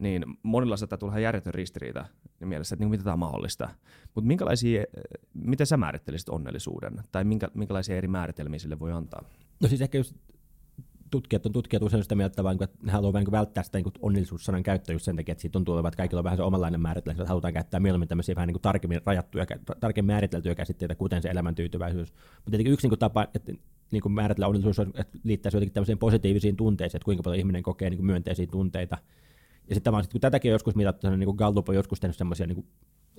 niin 0.00 0.24
monilla 0.42 0.76
saattaa 0.76 0.98
tulla 0.98 1.12
ihan 1.12 1.22
järjetön 1.22 1.54
ristiriita 1.54 2.06
mielessä, 2.40 2.74
että 2.74 2.84
niin 2.84 2.90
mitä 2.90 3.04
tämä 3.04 3.12
on 3.12 3.18
mahdollista. 3.18 3.68
Mutta 4.14 4.28
minkälaisia, 4.28 4.84
miten 5.34 5.66
sä 5.66 5.76
määrittelisit 5.76 6.28
onnellisuuden, 6.28 6.92
tai 7.12 7.24
minkä, 7.24 7.48
minkälaisia 7.54 7.96
eri 7.96 8.08
määritelmiä 8.08 8.58
sille 8.58 8.78
voi 8.78 8.92
antaa? 8.92 9.24
No 9.60 9.68
siis 9.68 9.80
ehkä 9.80 9.98
just 9.98 10.14
tutkijat 11.10 11.46
on 11.46 11.52
tutkijat 11.52 11.82
usein 11.82 12.02
sitä 12.02 12.14
mieltä, 12.14 12.42
että 12.62 12.78
ne 12.82 12.92
haluaa 12.92 13.12
vähän 13.12 13.26
välttää 13.30 13.62
sitä 13.62 13.78
niin 13.78 13.92
onnellisuussanan 14.02 14.62
käyttöä 14.62 14.92
just 14.92 15.04
sen 15.04 15.16
takia, 15.16 15.32
että 15.32 15.42
siitä 15.42 15.52
tuntuu 15.52 15.74
olevan, 15.74 15.88
että 15.88 15.96
kaikilla 15.96 16.20
on 16.20 16.24
vähän 16.24 16.36
se 16.36 16.42
omanlainen 16.42 16.80
määritelmä, 16.80 17.12
että 17.12 17.28
halutaan 17.28 17.54
käyttää 17.54 17.80
mieluummin 17.80 18.08
tämmöisiä 18.08 18.34
vähän 18.34 18.48
niin 18.48 18.60
tarkemmin 18.62 19.00
rajattuja, 19.06 19.46
tarkemmin 19.80 20.12
määriteltyjä 20.12 20.54
käsitteitä, 20.54 20.94
kuten 20.94 21.22
se 21.22 21.28
elämäntyytyväisyys. 21.28 22.12
Mutta 22.12 22.50
tietenkin 22.50 22.72
yksi 22.72 22.88
niin 22.88 22.98
tapa, 22.98 23.26
että 23.34 23.52
niin 23.90 24.02
kuin 24.02 24.12
määritellä 24.12 24.46
onnellisuus, 24.46 24.88
että 24.94 25.18
liittäisi 25.24 25.56
jotenkin 25.56 25.74
tämmöisiin 25.74 25.98
positiivisiin 25.98 26.56
tunteisiin, 26.56 26.98
että 26.98 27.04
kuinka 27.04 27.22
paljon 27.22 27.38
ihminen 27.38 27.62
kokee 27.62 27.90
niin 27.90 28.04
myönteisiä 28.04 28.46
tunteita, 28.46 28.98
ja 29.70 29.74
sitten 29.74 29.92
kun 30.12 30.20
tätäkin 30.20 30.50
on 30.50 30.52
joskus 30.52 30.74
mitattu, 30.74 31.10
niin 31.10 31.34
Gallup 31.36 31.68
on 31.68 31.74
joskus 31.74 32.00
tehnyt 32.00 32.16
semmoisia 32.16 32.46
niin 32.46 32.66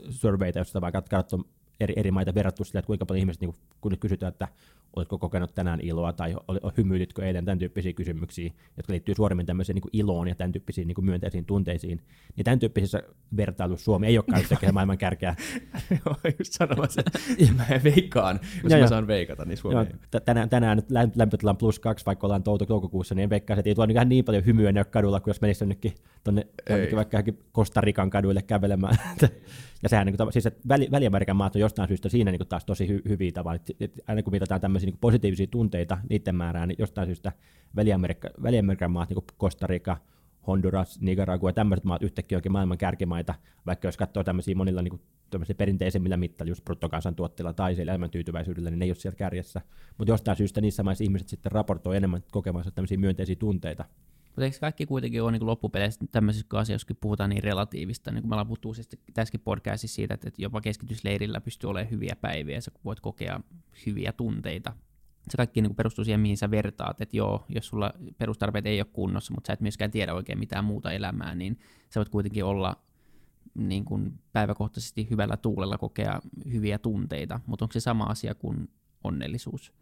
surveita, 0.10 0.60
joista 0.60 0.82
vaan 0.82 0.94
katsoo 1.10 1.40
eri, 1.82 1.94
eri 1.98 2.12
maita 2.12 2.36
verrattu 2.36 2.64
sille, 2.64 2.80
että 2.80 2.88
kuinka 2.88 3.06
paljon 3.06 3.20
ihmiset, 3.20 3.42
niin 3.42 3.56
kun 3.82 3.92
nyt 3.92 4.00
kysytään, 4.00 4.32
että 4.32 4.48
oletko 4.96 5.18
kokenut 5.18 5.56
tänään 5.56 5.80
iloa 5.82 6.14
tai 6.14 6.36
hymyilytkö 6.78 7.26
eilen, 7.26 7.46
tämän 7.46 7.60
tyyppisiä 7.60 7.94
kysymyksiä, 7.94 8.52
jotka 8.78 8.94
liittyy 8.94 9.16
suoremmin 9.16 9.46
tämmöiseen 9.46 9.76
niin 9.76 9.90
iloon 9.94 10.28
ja 10.28 10.36
tämän 10.36 10.52
tyyppisiin 10.52 10.88
niin 10.88 11.06
myönteisiin 11.06 11.46
tunteisiin, 11.46 12.02
niin 12.36 12.46
tämän 12.46 12.60
tyyppisissä 12.60 13.04
vertailuissa 13.38 13.86
Suomi 13.86 14.08
ei 14.08 14.18
ole 14.18 14.44
tekemään 14.50 14.74
maailman 14.78 14.98
kärkeä. 14.98 15.36
Joo, 15.90 16.16
just 16.40 16.54
sanomassa, 16.54 17.02
mä 17.58 17.66
veikkaan, 17.84 18.40
jos 18.64 18.74
mä 18.82 18.88
saan 18.88 19.08
veikata, 19.08 19.46
niin 19.46 19.58
Suomi 19.58 19.76
Joo, 19.76 20.20
tänään, 20.26 20.50
tänään 20.50 20.78
nyt 20.78 21.16
lämpötilan 21.16 21.58
plus 21.58 21.80
kaksi, 21.80 22.06
vaikka 22.06 22.28
ollaan 22.28 22.44
toukokuussa, 22.44 23.16
niin 23.16 23.24
en 23.24 23.30
veikkaa, 23.30 23.58
että 23.58 23.70
ei 23.70 23.76
tuo 23.76 23.86
niin, 23.86 24.10
niin 24.10 24.26
paljon 24.26 24.46
hymyä 24.46 24.72
ne 24.72 24.84
kadulla, 24.84 25.20
kuin 25.20 25.30
jos 25.30 25.42
menisi 25.42 25.64
jonnekin 25.64 25.94
tuonne 26.24 26.48
vaikka 26.96 27.24
Kostarikan 27.52 28.10
kaduille 28.10 28.42
kävelemään. 28.42 28.98
Ja 29.84 29.90
sehän 29.90 30.06
niin 30.06 30.18
kuin, 30.18 30.34
siis 30.34 30.46
että 30.46 30.68
väli, 30.68 30.88
Väli-Amerikan 30.92 31.36
maat 31.36 31.56
on 31.56 31.62
jostain 31.62 31.88
syystä 31.88 32.10
siinä 32.10 32.32
niin 32.32 32.40
kuin 32.40 32.48
taas 32.48 32.66
tosi 32.66 32.88
hy, 32.88 33.02
hyviä 33.10 33.32
tavalla. 33.32 33.56
Että, 33.56 33.74
että 33.80 34.02
aina 34.08 34.24
kun 34.24 34.34
mitataan 34.34 34.62
tämmöisiä 34.62 34.88
niin 34.90 34.98
positiivisia 35.02 35.48
tunteita, 35.48 35.98
niiden 36.10 36.36
määrää, 36.36 36.66
niin 36.66 36.76
jostain 36.80 37.08
syystä 37.08 37.32
Väli-Amerikka, 37.76 38.30
Väli-Amerikan 38.44 38.92
maat, 38.92 39.10
niin 39.10 39.16
kuin 39.16 39.26
Costa 39.40 39.68
Rica, 39.68 39.98
Honduras, 40.48 41.02
Nicaragua 41.02 41.50
ja 41.50 41.54
tämmöiset 41.54 41.86
maat 41.86 42.04
yhtäkkiä 42.04 42.38
oikein 42.38 42.52
maailman 42.52 42.78
kärkimaita, 42.78 43.36
vaikka 43.66 43.88
jos 43.88 43.98
katsoo 43.98 44.24
tämmöisiä 44.24 44.56
monilla 44.56 44.82
niin 44.82 44.90
kuin, 44.90 45.02
perinteisemmillä 45.58 46.18
mittailla, 46.18 46.52
just 46.52 46.64
bruttokansantuotteella 46.64 47.54
tai 47.54 47.76
siellä 47.76 47.92
elämäntyytyväisyydellä, 47.92 48.70
niin 48.70 48.80
ne 48.80 48.86
ei 48.86 48.92
ole 48.92 48.96
siellä 48.96 49.18
kärjessä. 49.18 49.62
Mutta 49.98 50.12
jostain 50.12 50.38
syystä 50.38 50.62
niissä 50.62 50.84
maissa 50.84 51.04
ihmiset 51.04 51.30
sitten 51.30 51.52
raportoi 51.52 51.98
enemmän 51.98 52.24
kokemansa 52.32 52.72
tämmöisiä 52.72 52.98
myönteisiä 52.98 53.36
tunteita. 53.36 53.86
Mutta 54.32 54.46
eikö 54.46 54.58
kaikki 54.60 54.86
kuitenkin 54.86 55.24
ole 55.24 55.32
niin 55.32 55.46
loppupeleissä 55.46 56.06
tämmöisissä 56.12 56.48
asioissa, 56.60 56.88
kun 56.88 56.96
puhutaan 57.02 57.30
niin 57.30 57.44
relatiivista, 57.44 58.12
niin 58.12 58.22
kuin 58.22 58.30
me 58.30 58.34
ollaan 58.34 58.48
puhuttu 58.48 58.74
tässäkin 59.14 59.40
podcastissa 59.40 59.96
siitä, 59.96 60.14
että 60.14 60.32
jopa 60.38 60.62
keskitysleirillä 60.62 61.42
pystyy 61.42 61.70
olemaan 61.70 61.92
hyviä 61.92 62.16
päiviä, 62.22 62.56
ja 62.56 62.62
sä 62.62 62.72
voit 62.86 63.00
kokea 63.00 63.40
hyviä 63.86 64.12
tunteita. 64.12 64.74
Se 65.30 65.38
kaikki 65.38 65.62
niin 65.62 65.76
perustuu 65.76 66.06
siihen, 66.06 66.20
mihin 66.20 66.38
sä 66.38 66.52
vertaat, 66.52 67.02
että 67.02 67.18
joo, 67.18 67.46
jos 67.50 67.68
sulla 67.68 67.94
perustarpeet 68.18 68.66
ei 68.66 68.82
ole 68.82 68.88
kunnossa, 68.94 69.34
mutta 69.34 69.48
sä 69.48 69.54
et 69.54 69.62
myöskään 69.62 69.92
tiedä 69.92 70.14
oikein 70.14 70.40
mitään 70.40 70.66
muuta 70.66 70.92
elämää, 70.92 71.36
niin 71.36 71.60
sä 71.90 72.00
voit 72.00 72.10
kuitenkin 72.10 72.46
olla 72.46 72.76
niin 73.54 73.86
kuin 73.86 74.20
päiväkohtaisesti 74.34 75.08
hyvällä 75.10 75.38
tuulella 75.38 75.78
kokea 75.78 76.22
hyviä 76.52 76.78
tunteita, 76.80 77.40
mutta 77.46 77.66
onko 77.66 77.74
se 77.74 77.80
sama 77.80 78.04
asia 78.04 78.36
kuin 78.36 78.70
onnellisuus? 79.04 79.74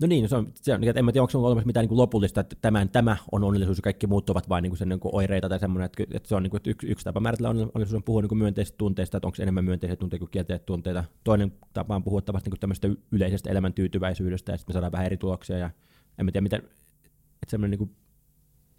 No 0.00 0.06
niin, 0.06 0.28
se 0.28 0.36
on, 0.36 0.52
se 0.54 0.74
on, 0.74 0.84
että 0.84 0.98
en 0.98 1.04
mä 1.04 1.12
tiedä, 1.12 1.22
onko 1.22 1.38
on 1.38 1.44
olemassa 1.44 1.66
mitään 1.66 1.82
niin 1.82 1.88
kuin 1.88 1.98
lopullista, 1.98 2.40
että 2.40 2.56
tämän, 2.60 2.88
tämä 2.88 3.16
on 3.32 3.44
onnellisuus 3.44 3.78
ja 3.78 3.82
kaikki 3.82 4.06
muut 4.06 4.30
ovat 4.30 4.48
vain 4.48 4.62
niin 4.62 4.70
kuin 4.70 4.78
sen 4.78 4.88
niin 4.88 5.00
kuin 5.00 5.14
oireita 5.14 5.48
tai 5.48 5.58
semmoinen, 5.58 5.86
että, 5.86 6.02
että 6.16 6.28
se 6.28 6.34
on 6.34 6.42
niin 6.42 6.50
kuin, 6.50 6.58
että 6.58 6.70
yksi, 6.70 6.86
yksi 6.86 7.04
tapa 7.04 7.20
määritellä 7.20 7.50
onnellisuus 7.50 7.94
on 7.94 8.02
puhua 8.02 8.20
niin 8.20 8.28
kuin 8.28 8.38
myönteisistä 8.38 8.78
tunteista, 8.78 9.16
että 9.16 9.26
onko 9.26 9.36
se 9.36 9.42
enemmän 9.42 9.64
myönteisiä 9.64 9.96
tunteita 9.96 10.20
kuin 10.20 10.30
kielteisiä 10.30 10.64
tunteita. 10.66 11.04
Toinen 11.24 11.52
tapa 11.72 11.96
on 11.96 12.04
puhua 12.04 12.22
tavasta 12.22 12.50
niin 12.50 12.60
tämmöistä 12.60 12.88
yleisestä 13.12 13.50
elämäntyytyväisyydestä 13.50 14.52
ja 14.52 14.58
sitten 14.58 14.72
me 14.72 14.74
saadaan 14.74 14.92
vähän 14.92 15.06
eri 15.06 15.16
tuloksia 15.16 15.58
ja 15.58 15.70
en 16.18 16.24
mä 16.24 16.32
tiedä, 16.32 16.42
miten, 16.42 16.62
että 17.42 17.50
semmoinen 17.50 17.70
niin 17.70 17.88
kuin 17.88 17.96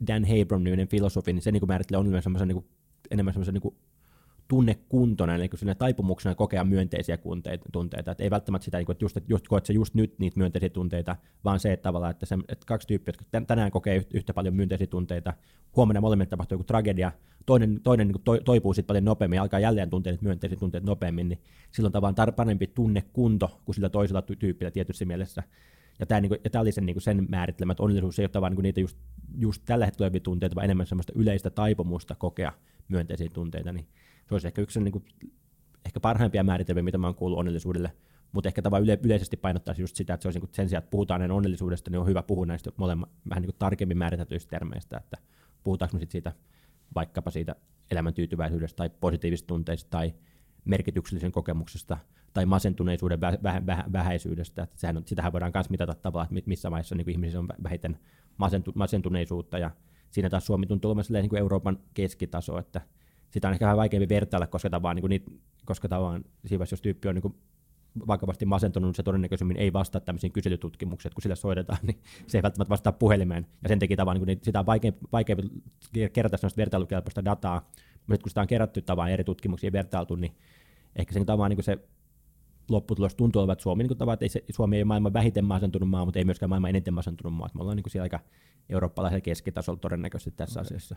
Dan 0.07 0.25
Habram-niminen 0.25 0.87
filosofi, 0.87 1.33
niin 1.33 1.41
se 1.41 1.51
niin 1.51 1.61
kuin 1.61 1.67
määrittelee 1.67 1.99
onnellisuuden 1.99 2.47
niin 2.47 2.55
kuin, 2.55 2.65
enemmän 3.11 3.33
semmoisen 3.33 3.53
niin 3.53 3.61
kuin 3.61 3.75
tunnekuntona, 4.47 5.35
eli 5.35 5.49
siinä 5.55 5.75
taipumuksena 5.75 6.35
kokea 6.35 6.63
myönteisiä 6.63 7.17
tunteita. 7.71 8.11
Että 8.11 8.23
ei 8.23 8.29
välttämättä 8.29 8.65
sitä, 8.65 8.79
että 8.79 8.95
just, 9.05 9.17
että 9.17 9.33
just 9.33 9.47
koet 9.47 9.65
se 9.65 9.73
just 9.73 9.93
nyt 9.93 10.19
niitä 10.19 10.39
myönteisiä 10.39 10.69
tunteita, 10.69 11.15
vaan 11.43 11.59
se, 11.59 11.73
että, 11.73 11.83
tavallaan, 11.83 12.11
että, 12.11 12.25
se, 12.25 12.35
että 12.35 12.65
kaksi 12.65 12.87
tyyppiä, 12.87 13.13
jotka 13.19 13.45
tänään 13.45 13.71
kokee 13.71 14.05
yhtä 14.13 14.33
paljon 14.33 14.53
myönteisiä 14.53 14.87
tunteita, 14.87 15.33
huomenna 15.75 16.01
molemmille 16.01 16.29
tapahtuu 16.29 16.55
joku 16.55 16.63
tragedia, 16.63 17.11
toinen, 17.45 17.79
toinen 17.83 18.07
niin 18.07 18.43
toipuu 18.45 18.73
sitten 18.73 18.87
paljon 18.87 19.05
nopeammin 19.05 19.41
alkaa 19.41 19.59
jälleen 19.59 19.89
tuntea 19.89 20.17
myönteisiä 20.21 20.59
tunteita 20.59 20.87
nopeammin, 20.87 21.29
niin 21.29 21.41
silloin 21.71 21.93
tavallaan 21.93 22.33
parempi 22.35 22.67
tunnekunto 22.67 23.61
kuin 23.65 23.75
sillä 23.75 23.89
toisella 23.89 24.21
tyypillä 24.21 24.71
tietyssä 24.71 25.05
mielessä. 25.05 25.43
Ja 25.99 26.05
tämä, 26.05 26.21
niin 26.21 26.29
kuin, 26.29 26.39
ja 26.43 26.49
tämä 26.49 26.61
oli 26.61 26.71
sen, 26.71 26.85
niin 26.85 26.93
kuin 26.93 27.03
sen 27.03 27.25
määritelmä, 27.29 27.71
että 27.71 27.83
onnellisuus 27.83 28.19
ei 28.19 28.27
ole 28.33 28.41
vaan 28.41 28.53
niin 28.53 28.63
niitä 28.63 28.79
just, 28.79 28.97
just 29.37 29.61
tällä 29.65 29.85
hetkellä 29.85 30.19
tunteita, 30.19 30.55
vaan 30.55 30.65
enemmän 30.65 30.87
sellaista 30.87 31.13
yleistä 31.15 31.49
taipumusta 31.49 32.15
kokea 32.15 32.51
myönteisiä 32.87 33.29
tunteita, 33.33 33.73
niin 33.73 33.87
se 34.27 34.35
olisi 34.35 34.47
ehkä 34.47 34.61
yksi 34.61 34.79
niin 34.79 34.91
kuin, 34.91 35.05
ehkä 35.85 35.99
parhaimpia 35.99 36.43
määritelmiä, 36.43 36.83
mitä 36.83 36.97
mä 36.97 37.07
oon 37.07 37.15
kuullut 37.15 37.39
onnellisuudelle, 37.39 37.91
mutta 38.31 38.49
ehkä 38.49 38.61
tavallaan 38.61 38.89
yle, 38.89 38.99
yleisesti 39.03 39.37
painottaisi 39.37 39.81
just 39.81 39.95
sitä, 39.95 40.13
että 40.13 40.21
se 40.21 40.27
olisi 40.27 40.39
niin 40.39 40.47
kuin 40.47 40.55
sen 40.55 40.69
sijaan, 40.69 40.83
että 40.83 40.91
puhutaan 40.91 41.19
näin 41.19 41.31
onnellisuudesta, 41.31 41.91
niin 41.91 41.99
on 41.99 42.07
hyvä 42.07 42.23
puhua 42.23 42.45
näistä 42.45 42.71
molemmat 42.77 43.09
vähän 43.29 43.41
niin 43.41 43.51
kuin 43.51 43.59
tarkemmin 43.59 43.97
määritetyistä 43.97 44.49
termeistä, 44.49 44.97
että 44.97 45.17
puhutaanko 45.63 45.93
me 45.93 45.99
sitten 45.99 46.11
siitä 46.11 46.33
vaikkapa 46.95 47.31
siitä 47.31 47.55
elämäntyytyväisyydestä 47.91 48.77
tai 48.77 48.89
positiivisista 48.89 49.47
tunteista 49.47 49.89
tai 49.89 50.13
merkityksellisen 50.65 51.31
kokemuksesta 51.31 51.97
tai 52.33 52.45
masentuneisuuden 52.45 53.19
vä- 53.19 53.37
vä- 53.37 53.63
vä- 53.65 53.91
vähäisyydestä. 53.91 54.63
Että 54.63 54.79
sehän 54.79 54.97
on, 54.97 55.03
sitähän 55.05 55.33
voidaan 55.33 55.51
myös 55.55 55.69
mitata 55.69 55.93
tavallaan, 55.93 56.37
että 56.37 56.47
missä 56.47 56.69
maissa 56.69 56.95
niin 56.95 57.09
ihmisissä 57.09 57.39
on 57.39 57.47
vähiten 57.63 57.99
masentu- 58.37 58.71
masentuneisuutta 58.75 59.57
ja 59.57 59.71
siinä 60.11 60.29
taas 60.29 60.45
Suomi 60.45 60.65
tuntuu 60.65 60.91
olevan 60.91 61.05
niin 61.11 61.35
Euroopan 61.35 61.79
keskitaso, 61.93 62.57
että 62.57 62.81
sitä 63.33 63.47
on 63.47 63.53
ehkä 63.53 63.65
vähän 63.65 63.77
vaikeampi 63.77 64.09
vertailla, 64.09 64.47
koska 64.47 64.69
tavallaan, 64.69 64.95
niin 64.95 65.09
niitä, 65.09 65.31
koska 65.65 65.87
tavallaan 65.87 66.25
siinä 66.45 66.65
jos 66.71 66.81
tyyppi 66.81 67.07
on 67.07 67.15
niin 67.15 67.21
kuin 67.21 67.35
vakavasti 68.07 68.45
masentunut, 68.45 68.87
niin 68.87 68.95
se 68.95 69.03
todennäköisemmin 69.03 69.57
ei 69.57 69.73
vastaa 69.73 70.01
tämmöisiin 70.01 70.33
kyselytutkimuksiin, 70.33 71.09
että 71.09 71.15
kun 71.15 71.21
sillä 71.21 71.35
soitetaan, 71.35 71.79
niin 71.83 71.99
se 72.27 72.37
ei 72.37 72.43
välttämättä 72.43 72.69
vastaa 72.69 72.93
puhelimeen, 72.93 73.47
ja 73.63 73.69
sen 73.69 73.79
takia 73.79 73.97
tavallaan 73.97 74.27
niin 74.27 74.39
sitä 74.41 74.59
on 74.59 74.65
vaikeampi, 74.65 74.99
vaikeampi 75.11 75.49
kerätä 76.13 76.37
sellaista 76.37 76.57
vertailukelpoista 76.57 77.25
dataa, 77.25 77.69
mutta 78.07 78.23
kun 78.23 78.29
sitä 78.29 78.41
on 78.41 78.47
kerätty 78.47 78.81
tavallaan 78.81 79.11
eri 79.11 79.23
tutkimuksia 79.23 79.71
vertailtu, 79.71 80.15
niin 80.15 80.35
ehkä 80.95 81.13
sen 81.13 81.25
tavallaan 81.25 81.49
niin 81.49 81.63
se 81.63 81.79
lopputulos 82.69 83.15
tuntuu 83.15 83.39
olevan, 83.39 83.53
että 83.53 83.63
Suomi, 83.63 83.83
niin 83.83 83.97
kuin, 83.97 84.13
että 84.13 84.25
ei 84.25 84.29
se, 84.29 84.43
Suomi 84.51 84.77
ei 84.77 84.83
maailman 84.83 85.13
vähiten 85.13 85.45
masentunut 85.45 85.89
maa, 85.89 86.05
mutta 86.05 86.19
ei 86.19 86.25
myöskään 86.25 86.49
maailman 86.49 86.69
eniten 86.69 86.93
masentunut 86.93 87.33
maa. 87.33 87.49
Me 87.53 87.61
ollaan 87.61 87.75
niin 87.75 87.83
kuin 87.83 87.91
siellä 87.91 88.03
aika 88.03 88.19
eurooppalaisella 88.69 89.21
keskitasolla 89.21 89.79
todennäköisesti 89.79 90.31
tässä 90.31 90.59
okay. 90.59 90.67
asiassa. 90.67 90.95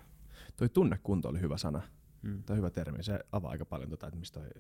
Toi 0.57 0.69
tunnekunto 0.69 1.29
oli 1.29 1.41
hyvä 1.41 1.57
sana. 1.57 1.83
Hmm. 2.23 2.43
Tai 2.43 2.57
hyvä 2.57 2.71
termi. 2.71 3.03
Se 3.03 3.21
avaa 3.33 3.51
aika 3.51 3.65
paljon, 3.65 3.91
tota, 3.91 4.07
että 4.07 4.19
mistä, 4.19 4.41
toi, 4.41 4.51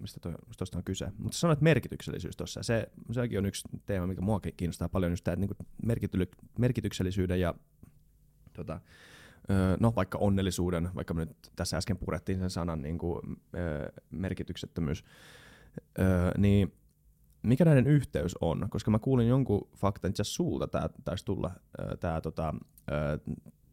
mistä, 0.00 0.20
toi, 0.20 0.34
tuosta 0.58 0.78
on 0.78 0.84
kyse. 0.84 1.12
Mutta 1.18 1.38
sanoit 1.38 1.60
merkityksellisyys 1.60 2.36
tuossa. 2.36 2.62
Se, 2.62 2.88
sekin 3.12 3.38
on 3.38 3.46
yksi 3.46 3.68
teema, 3.86 4.06
mikä 4.06 4.20
mua 4.20 4.40
kiinnostaa 4.56 4.88
paljon, 4.88 5.12
just 5.12 5.24
tämä, 5.24 5.36
niin 5.36 6.28
merkityksellisyyden 6.58 7.40
ja 7.40 7.54
tota, 8.52 8.80
no 9.80 9.92
vaikka 9.96 10.18
onnellisuuden, 10.18 10.90
vaikka 10.94 11.14
me 11.14 11.24
nyt 11.24 11.36
tässä 11.56 11.76
äsken 11.76 11.98
purettiin 11.98 12.38
sen 12.38 12.50
sanan 12.50 12.82
niin 12.82 12.98
kuin, 12.98 13.20
merkityksettömyys, 14.10 15.04
niin 16.38 16.72
mikä 17.42 17.64
näiden 17.64 17.86
yhteys 17.86 18.34
on? 18.40 18.66
Koska 18.70 18.90
mä 18.90 18.98
kuulin 18.98 19.28
jonkun 19.28 19.68
faktan, 19.76 20.10
itse 20.10 20.24
sulta 20.24 20.68
tämä 20.68 20.88
taisi 21.04 21.24
tulla 21.24 21.50
tämä 22.00 22.20
tota, 22.20 22.54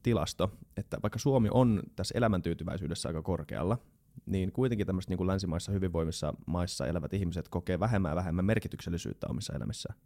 tilasto, 0.06 0.52
että 0.78 0.98
vaikka 1.04 1.20
Suomi 1.20 1.50
on 1.52 1.84
tässä 1.96 2.18
elämäntyytyväisyydessä 2.18 3.10
aika 3.10 3.22
korkealla, 3.22 3.78
niin 4.26 4.52
kuitenkin 4.52 4.88
tämmöiset 4.88 5.10
niin 5.10 5.18
kuin 5.18 5.28
länsimaissa 5.28 5.72
hyvinvoimissa 5.72 6.34
maissa 6.46 6.88
elävät 6.88 7.14
ihmiset 7.14 7.50
kokee 7.50 7.80
vähemmän 7.80 8.12
ja 8.12 8.16
vähemmän 8.16 8.46
merkityksellisyyttä 8.46 9.28
omissa 9.30 9.54
elämissään. 9.54 10.00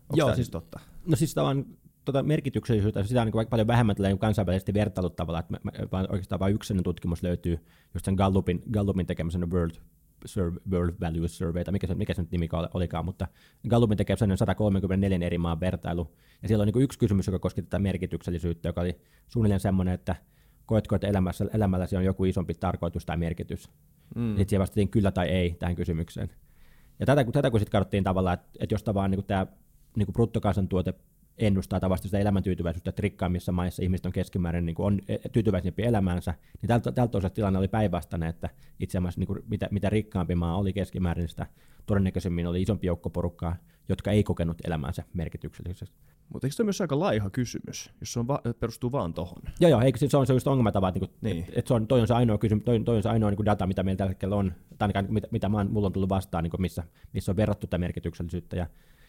Onko 0.00 0.16
Joo, 0.16 0.28
siis, 0.28 0.36
siis 0.36 0.50
totta? 0.50 0.80
No 1.06 1.16
siis 1.16 1.34
tavallaan 1.34 1.66
tuota 2.04 2.22
merkityksellisyyttä, 2.22 3.04
sitä 3.04 3.22
on 3.22 3.30
niin 3.34 3.48
paljon 3.48 3.66
vähemmän 3.66 3.96
tällä 3.96 4.16
kansainvälisesti 4.16 4.74
vertailut 4.74 5.16
tavalla, 5.16 5.40
että 5.40 5.60
vaan 5.92 6.06
oikeastaan 6.10 6.40
vain 6.40 6.54
yksi 6.54 6.74
tutkimus 6.84 7.22
löytyy 7.22 7.58
just 7.94 8.04
sen 8.04 8.14
Gallupin, 8.14 8.62
Gallupin 8.72 9.06
tekemisen 9.06 9.50
World, 9.50 9.74
World 10.70 10.94
Values 11.00 11.38
Survey, 11.38 11.64
tai 11.64 11.72
mikä 11.72 11.86
se, 11.86 11.94
mikä 11.94 12.14
se 12.14 12.22
nyt 12.22 12.30
nimi 12.30 12.48
olikaan, 12.74 13.04
mutta 13.04 13.28
Gallupin 13.68 13.98
tekee 13.98 14.16
134 14.16 15.18
eri 15.26 15.38
maan 15.38 15.60
vertailu, 15.60 16.16
ja 16.42 16.48
siellä 16.48 16.62
on 16.62 16.68
niin 16.68 16.82
yksi 16.82 16.98
kysymys, 16.98 17.26
joka 17.26 17.38
koski 17.38 17.62
tätä 17.62 17.78
merkityksellisyyttä, 17.78 18.68
joka 18.68 18.80
oli 18.80 19.00
suunnilleen 19.28 19.60
semmoinen, 19.60 19.94
että 19.94 20.16
koetko, 20.66 20.94
että 20.94 21.06
elämässä, 21.06 21.46
elämälläsi 21.54 21.96
on 21.96 22.04
joku 22.04 22.24
isompi 22.24 22.54
tarkoitus 22.54 23.06
tai 23.06 23.16
merkitys? 23.16 23.70
Mm. 24.14 24.28
Sitten 24.28 24.48
siihen 24.48 24.60
vastattiin 24.60 24.88
kyllä 24.88 25.10
tai 25.10 25.28
ei 25.28 25.56
tähän 25.58 25.76
kysymykseen. 25.76 26.30
Ja 27.00 27.06
tätä, 27.06 27.24
tätä 27.32 27.50
kun 27.50 27.60
sitten 27.60 27.72
katsottiin 27.72 28.04
tavallaan, 28.04 28.34
että, 28.34 28.48
että 28.60 28.74
jos 28.74 28.84
vaan 28.94 29.10
niin 29.10 29.24
tämä 29.24 29.46
niin 29.96 30.12
bruttokansantuote 30.12 30.94
ennustaa 31.38 31.80
tavasta 31.80 32.08
sitä 32.08 32.18
elämäntyytyväisyyttä, 32.18 32.90
että 32.90 33.02
rikkaimmissa 33.02 33.52
maissa 33.52 33.82
ihmiset 33.82 34.06
on 34.06 34.12
keskimäärin 34.12 34.66
niin 34.66 34.74
kuin 34.74 34.86
on 34.86 35.00
e, 35.08 35.28
tyytyväisempi 35.28 35.82
elämäänsä, 35.82 36.34
niin 36.62 36.68
tältä, 36.68 36.92
tältä 36.92 37.18
osalta 37.18 37.34
tilanne 37.34 37.58
oli 37.58 37.68
päinvastainen, 37.68 38.28
että 38.28 38.50
itse 38.80 38.98
asiassa 38.98 39.20
niin 39.20 39.26
kuin 39.26 39.42
mitä, 39.48 39.68
mitä 39.70 39.90
rikkaampi 39.90 40.34
maa 40.34 40.58
oli 40.58 40.72
keskimäärin, 40.72 41.22
niin 41.22 41.28
sitä 41.28 41.46
todennäköisemmin 41.86 42.46
oli 42.46 42.62
isompi 42.62 42.86
joukko 42.86 43.10
porukkaa, 43.10 43.56
jotka 43.88 44.10
ei 44.10 44.24
kokenut 44.24 44.58
elämäänsä 44.64 45.02
merkitykselliseksi. 45.14 45.94
Mutta 46.32 46.46
eikö 46.46 46.54
se 46.54 46.64
myös 46.64 46.80
aika 46.80 46.98
laiha 46.98 47.30
kysymys, 47.30 47.90
jos 48.00 48.12
se 48.12 48.20
on 48.20 48.28
va- 48.28 48.42
perustuu 48.60 48.92
vaan 48.92 49.14
tohon? 49.14 49.42
Joo, 49.60 49.70
joo, 49.70 49.80
eikö 49.80 49.98
se, 49.98 50.16
on 50.16 50.26
se 50.26 50.32
just 50.32 50.46
ongelmatava, 50.46 50.88
että, 50.88 51.00
niin. 51.20 51.38
että, 51.38 51.52
että 51.56 51.68
se 51.68 51.74
on, 51.74 51.86
toi 51.86 52.00
on 52.00 52.06
se 52.06 52.14
ainoa, 52.14 52.38
kysymys, 52.38 52.64
toi, 52.64 52.80
toi 52.80 52.96
on 52.96 53.02
se 53.02 53.08
ainoa 53.08 53.30
niin 53.30 53.36
kuin 53.36 53.46
data, 53.46 53.66
mitä 53.66 53.82
meillä 53.82 53.98
tällä 53.98 54.10
hetkellä 54.10 54.36
on, 54.36 54.52
tai 54.78 54.86
ainakaan 54.86 55.06
mitä, 55.08 55.28
mitä 55.30 55.48
mä, 55.48 55.64
mulla 55.64 55.86
on 55.86 55.92
tullut 55.92 56.08
vastaan, 56.08 56.44
niin 56.44 56.50
kuin 56.50 56.60
missä, 56.60 56.84
missä 57.12 57.32
on 57.32 57.36
verrattu 57.36 57.66
tätä 57.66 57.78
merkityksellisyyttä, 57.78 58.56
ja 58.56 58.66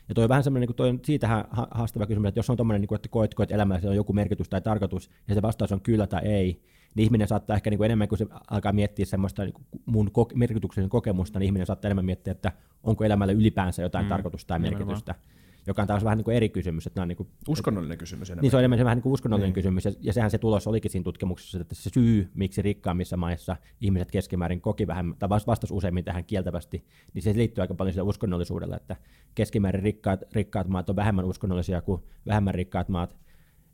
ja 0.09 0.15
toi 0.15 0.23
on 0.23 0.29
vähän 0.29 0.43
semmoinen, 0.43 0.67
niin 0.67 0.75
toi 0.75 0.89
on 0.89 0.99
siitähän 1.05 1.45
haastava 1.51 2.07
kysymys, 2.07 2.27
että 2.29 2.39
jos 2.39 2.49
on 2.49 2.57
tommoinen, 2.57 2.81
niin 2.81 2.87
kuin, 2.87 2.95
että 2.95 3.09
koetko, 3.09 3.43
että 3.43 3.55
elämässä 3.55 3.89
on 3.89 3.95
joku 3.95 4.13
merkitys 4.13 4.49
tai 4.49 4.61
tarkoitus, 4.61 5.09
ja 5.27 5.35
se 5.35 5.41
vastaus 5.41 5.71
on 5.71 5.81
kyllä 5.81 6.07
tai 6.07 6.21
ei, 6.25 6.61
niin 6.95 7.03
ihminen 7.03 7.27
saattaa 7.27 7.55
ehkä 7.55 7.69
niin 7.69 7.77
kuin 7.77 7.85
enemmän 7.85 8.07
kuin 8.07 8.19
se 8.19 8.25
alkaa 8.49 8.73
miettiä 8.73 9.05
semmoista 9.05 9.43
niin 9.43 9.53
kuin 9.53 9.65
mun 9.85 10.11
merkityksellisen 10.35 10.89
kokemusta, 10.89 11.39
niin 11.39 11.45
ihminen 11.45 11.65
saattaa 11.65 11.89
enemmän 11.89 12.05
miettiä, 12.05 12.31
että 12.31 12.51
onko 12.83 13.03
elämällä 13.03 13.33
ylipäänsä 13.33 13.81
jotain 13.81 14.05
mm, 14.05 14.09
tarkoitusta 14.09 14.47
tai 14.47 14.59
merkitystä. 14.59 15.11
Nimenomaan 15.11 15.36
joka 15.67 15.81
on 15.81 15.87
taas 15.87 16.03
vähän 16.03 16.17
niin 16.17 16.25
kuin 16.25 16.37
eri 16.37 16.49
kysymys. 16.49 16.87
Että 16.87 17.01
on 17.01 17.07
niin 17.07 17.17
kuin, 17.17 17.29
uskonnollinen 17.47 17.97
kysymys 17.97 18.29
enemmän. 18.29 18.41
Niin 18.41 18.51
se 18.51 18.57
on 18.57 18.61
enemmän 18.61 18.79
vähän 18.79 18.95
niin 18.95 19.03
kuin 19.03 19.13
uskonnollinen 19.13 19.47
niin. 19.47 19.53
kysymys, 19.53 19.85
ja, 19.85 19.91
ja 20.01 20.13
sehän 20.13 20.31
se 20.31 20.37
tulos 20.37 20.67
olikin 20.67 20.91
siinä 20.91 21.03
tutkimuksessa, 21.03 21.61
että 21.61 21.75
se 21.75 21.89
syy, 21.93 22.29
miksi 22.33 22.61
rikkaammissa 22.61 23.17
maissa 23.17 23.57
ihmiset 23.81 24.11
keskimäärin 24.11 24.61
koki 24.61 24.87
vähän, 24.87 25.15
tai 25.19 25.29
vastasi 25.29 25.73
useimmin 25.73 26.05
tähän 26.05 26.25
kieltävästi, 26.25 26.85
niin 27.13 27.23
se 27.23 27.33
liittyy 27.33 27.61
aika 27.61 27.73
paljon 27.73 27.93
sille 27.93 28.09
uskonnollisuudelle, 28.09 28.75
että 28.75 28.95
keskimäärin 29.35 29.83
rikkaat, 29.83 30.21
rikkaat 30.33 30.67
maat 30.67 30.89
on 30.89 30.95
vähemmän 30.95 31.25
uskonnollisia 31.25 31.81
kuin 31.81 32.01
vähemmän 32.27 32.55
rikkaat 32.55 32.89
maat, 32.89 33.17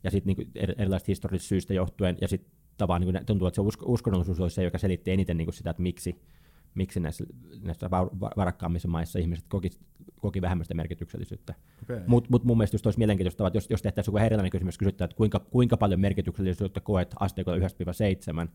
ja 0.04 0.10
sitten 0.10 0.34
niin 0.36 0.50
erilaisista 0.78 1.10
historiallisista 1.10 1.48
syistä 1.48 1.74
johtuen, 1.74 2.16
ja 2.20 2.28
sitten 2.28 2.52
tavallaan 2.76 3.14
niin 3.14 3.26
tuntuu, 3.26 3.48
että 3.48 3.62
se 3.62 3.82
uskonnollisuus 3.84 4.40
olisi 4.40 4.54
se, 4.54 4.62
joka 4.62 4.78
selitti 4.78 5.10
eniten 5.10 5.36
niin 5.36 5.46
kuin 5.46 5.54
sitä, 5.54 5.70
että 5.70 5.82
miksi, 5.82 6.20
miksi 6.74 7.00
näissä, 7.00 7.24
näissä 7.62 7.90
varakkaammissa 8.36 8.88
maissa 8.88 9.18
ihmiset 9.18 9.44
koki, 9.48 9.70
koki 10.20 10.42
vähemmän 10.42 10.64
sitä 10.64 10.74
merkityksellisyyttä. 10.74 11.54
Okay. 11.82 12.00
Mutta 12.06 12.30
mut 12.30 12.44
mun 12.44 12.56
mielestä 12.56 12.74
just 12.74 12.86
olisi 12.86 12.98
mielenkiintoista, 12.98 13.46
että 13.46 13.56
jos, 13.56 13.66
jos 13.70 13.82
tehtäisiin 13.82 14.12
joku 14.12 14.26
erilainen 14.26 14.50
kysymys, 14.50 14.78
kysyttää, 14.78 15.04
että 15.04 15.16
kuinka, 15.16 15.40
kuinka 15.40 15.76
paljon 15.76 16.00
merkityksellisyyttä 16.00 16.80
koet 16.80 17.14
asteikolla 17.20 17.58
1-7, 18.46 18.48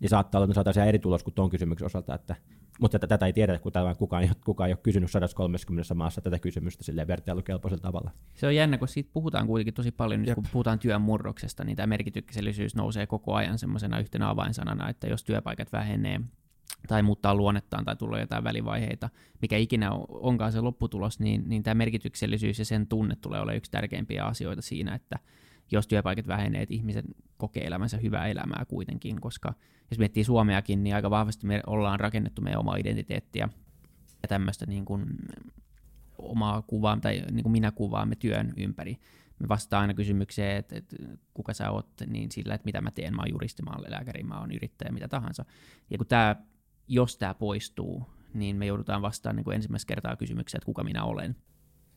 niin 0.00 0.10
saattaa 0.10 0.38
olla, 0.38 0.44
että 0.44 0.54
saataisiin 0.54 0.86
eri 0.86 0.98
tulos 0.98 1.24
kuin 1.24 1.34
tuon 1.34 1.50
kysymyksen 1.50 1.86
osalta, 1.86 2.14
että, 2.14 2.36
mutta 2.80 2.98
tätä, 2.98 3.14
tätä 3.14 3.26
ei 3.26 3.32
tiedä, 3.32 3.58
kun 3.58 3.72
kukaan, 3.72 3.96
kukaan, 3.96 4.28
kukaan 4.44 4.68
ei 4.68 4.72
ole 4.72 4.80
kysynyt 4.82 5.10
130 5.10 5.94
maassa 5.94 6.20
tätä 6.20 6.38
kysymystä 6.38 6.84
silleen 6.84 7.08
vertailukelpoisella 7.08 7.82
tavalla. 7.82 8.10
Se 8.34 8.46
on 8.46 8.54
jännä, 8.54 8.78
kun 8.78 8.88
siitä 8.88 9.10
puhutaan 9.12 9.46
kuitenkin 9.46 9.74
tosi 9.74 9.90
paljon, 9.90 10.22
nyt 10.22 10.34
kun 10.34 10.44
puhutaan 10.52 10.78
työn 10.78 11.02
murroksesta, 11.02 11.64
niin 11.64 11.76
tämä 11.76 11.86
merkityksellisyys 11.86 12.74
nousee 12.74 13.06
koko 13.06 13.34
ajan 13.34 13.58
semmoisena 13.58 13.98
yhtenä 13.98 14.30
avainsanana, 14.30 14.88
että 14.88 15.06
jos 15.06 15.24
työpaikat 15.24 15.72
vähenee, 15.72 16.20
tai 16.88 17.02
muuttaa 17.02 17.34
luonnettaan 17.34 17.84
tai 17.84 17.96
tulee 17.96 18.20
jotain 18.20 18.44
välivaiheita, 18.44 19.10
mikä 19.42 19.56
ikinä 19.56 19.90
onkaan 20.08 20.52
se 20.52 20.60
lopputulos, 20.60 21.20
niin, 21.20 21.42
niin 21.46 21.62
tämä 21.62 21.74
merkityksellisyys 21.74 22.58
ja 22.58 22.64
sen 22.64 22.86
tunne 22.86 23.16
tulee 23.16 23.40
olemaan 23.40 23.56
yksi 23.56 23.70
tärkeimpiä 23.70 24.24
asioita 24.24 24.62
siinä, 24.62 24.94
että 24.94 25.18
jos 25.72 25.86
työpaikat 25.86 26.26
vähenee, 26.26 26.62
että 26.62 26.74
ihmiset 26.74 27.04
kokee 27.36 27.66
elämänsä 27.66 27.96
hyvää 27.96 28.26
elämää 28.26 28.64
kuitenkin, 28.68 29.20
koska 29.20 29.54
jos 29.90 29.98
miettii 29.98 30.24
Suomeakin, 30.24 30.84
niin 30.84 30.94
aika 30.94 31.10
vahvasti 31.10 31.46
me 31.46 31.60
ollaan 31.66 32.00
rakennettu 32.00 32.42
meidän 32.42 32.60
omaa 32.60 32.76
identiteettiä 32.76 33.48
ja 34.22 34.28
tämmöistä 34.28 34.66
niin 34.66 34.84
kuin 34.84 35.06
omaa 36.18 36.62
kuvaa 36.62 36.98
tai 37.02 37.22
niin 37.30 37.42
kuin 37.42 37.52
minä 37.52 37.70
kuvaamme 37.70 38.16
työn 38.16 38.52
ympäri. 38.56 38.96
Me 39.38 39.48
vastaan 39.48 39.80
aina 39.80 39.94
kysymykseen, 39.94 40.56
että, 40.56 40.76
että 40.76 40.96
kuka 41.34 41.54
sä 41.54 41.70
oot, 41.70 41.88
niin 42.06 42.30
sillä, 42.32 42.54
että 42.54 42.64
mitä 42.64 42.80
mä 42.80 42.90
teen, 42.90 43.16
mä 43.16 43.22
oon 43.22 43.30
juristi, 43.30 43.62
mä 43.62 43.70
oon 43.70 43.84
lääkäri, 43.88 44.22
mä 44.22 44.40
oon 44.40 44.52
yrittäjä, 44.52 44.92
mitä 44.92 45.08
tahansa. 45.08 45.44
Ja 45.90 45.98
kun 45.98 46.06
tämä 46.06 46.36
jos 46.90 47.16
tämä 47.16 47.34
poistuu, 47.34 48.06
niin 48.34 48.56
me 48.56 48.66
joudutaan 48.66 49.02
vastaan 49.02 49.36
niin 49.36 49.44
kuin 49.44 49.54
ensimmäistä 49.54 49.88
kertaa 49.88 50.16
kysymykseen, 50.16 50.58
että 50.58 50.66
kuka 50.66 50.84
minä 50.84 51.04
olen, 51.04 51.36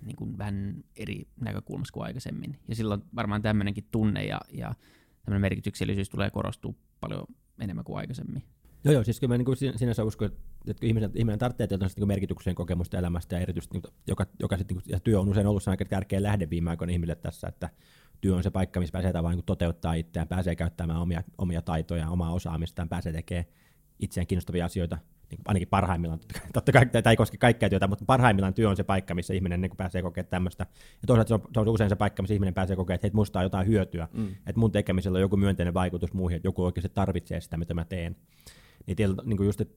niin 0.06 0.16
kuin 0.16 0.38
vähän 0.38 0.84
eri 0.96 1.28
näkökulmassa 1.42 1.94
kuin 1.94 2.04
aikaisemmin. 2.04 2.60
Ja 2.68 2.76
silloin 2.76 3.02
varmaan 3.16 3.42
tämmöinenkin 3.42 3.88
tunne 3.92 4.26
ja, 4.26 4.42
ja 4.52 4.74
tämmöinen 5.26 5.42
merkityksellisyys 5.42 6.10
tulee 6.10 6.30
korostua 6.30 6.74
paljon 7.00 7.26
enemmän 7.60 7.86
kuin 7.86 7.98
aikaisemmin. 7.98 8.44
Joo, 8.84 8.94
joo, 8.94 9.04
siis 9.04 9.20
kyllä 9.20 9.34
mä 9.34 9.38
niin 9.38 9.46
kuin 9.46 9.58
sinänsä 9.58 10.04
uskon, 10.04 10.30
että 10.68 10.86
ihminen, 10.86 11.12
ihminen 11.16 11.40
tarvitsee 11.40 11.68
tietysti 11.68 12.02
niin 12.02 12.08
merkityksen 12.08 12.56
kokemusta 12.56 12.98
elämästä 12.98 13.36
ja 13.36 13.42
erityisesti, 13.42 13.78
niin, 13.78 13.94
joka, 14.08 14.26
joka 14.40 14.58
sit, 14.58 14.70
niin 14.70 14.82
kuin, 14.82 14.92
ja 14.92 15.00
työ 15.00 15.20
on 15.20 15.30
usein 15.30 15.48
ollut 15.48 15.68
aika 15.68 15.86
tärkeä 15.86 16.24
lähde 16.24 16.50
viime 16.50 16.70
aikoina 16.70 16.94
ihmille 16.94 17.16
tässä, 17.16 17.48
että 17.48 17.70
työ 18.22 18.36
on 18.36 18.44
se 18.44 18.50
paikka, 18.50 18.80
missä 18.80 18.92
pääsee 18.92 19.14
tavallaan 19.14 19.38
niin 19.38 19.46
toteuttaa 19.46 19.94
itseään, 19.94 20.28
pääsee 20.28 20.56
käyttämään 20.56 21.00
omia, 21.00 21.24
omia 21.38 21.62
taitoja, 21.62 22.10
omaa 22.10 22.34
osaamistaan, 22.34 22.90
pääsee 22.90 23.14
tekemään 23.14 23.46
itseään 24.04 24.28
kiinnostavia 24.28 24.66
asioita, 24.66 24.98
niin 25.30 25.42
ainakin 25.46 25.68
parhaimmillaan, 25.68 26.20
totta 26.54 26.72
kai 26.72 26.86
tämä 26.86 27.12
ei 27.12 27.16
koske 27.16 27.38
kaikkea 27.38 27.70
työtä, 27.70 27.88
mutta 27.88 28.06
parhaimmillaan 28.06 28.54
työ 28.54 28.70
on 28.70 28.76
se 28.76 28.84
paikka, 28.84 29.16
missä 29.16 29.34
ihminen 29.34 29.62
niin 29.62 29.78
pääsee 29.78 30.02
kokemaan 30.02 30.30
tämmöistä. 30.30 30.66
Ja 31.02 31.08
toisaalta 31.08 31.28
se 31.28 31.34
on, 31.34 31.42
se 31.54 31.60
on 31.60 31.70
usein 31.70 31.90
se 31.90 31.96
paikka, 31.96 32.24
missä 32.24 32.34
ihminen 32.34 32.54
pääsee 32.54 32.76
kokemaan, 32.76 32.96
että 32.96 33.08
hei, 33.08 33.12
musta 33.14 33.40
on 33.40 33.46
jotain 33.46 33.68
hyötyä, 33.68 34.08
mm. 34.14 34.28
että 34.28 34.60
mun 34.60 34.72
tekemisellä 34.72 35.16
on 35.16 35.22
joku 35.22 35.38
myönteinen 35.38 35.74
vaikutus 35.74 36.14
muihin, 36.14 36.36
että 36.36 36.48
joku 36.48 36.64
oikeasti 36.64 36.90
tarvitsee 36.90 37.42
sitä, 37.42 37.58
mitä 37.58 37.74
mä 37.74 37.86
teen. 37.86 38.16
Niin, 38.86 38.96
tiedä, 38.96 39.14
niin 39.24 39.38
kuin 39.38 39.46
just, 39.46 39.62
että 39.62 39.76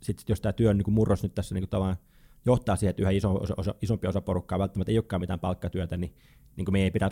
sit, 0.00 0.22
jos 0.28 0.40
tämä 0.40 0.52
työn 0.52 0.78
niin 0.78 0.92
murros 0.92 1.22
nyt 1.22 1.34
tässä 1.34 1.54
niin 1.54 1.62
kuin 1.62 1.70
johtaa 2.46 2.76
siihen, 2.76 2.90
että 2.90 3.02
yhä 3.02 3.10
iso, 3.10 3.40
osa, 3.56 3.74
isompi 3.82 4.06
osa 4.06 4.20
porukkaa 4.20 4.58
välttämättä 4.58 4.92
ei 4.92 4.98
olekaan 4.98 5.20
mitään 5.20 5.40
palkkatyötä, 5.40 5.96
niin 5.96 6.14
niin 6.58 6.64
kuin 6.64 6.72
me 6.72 6.82
ei 6.82 6.90
pidä, 6.90 7.10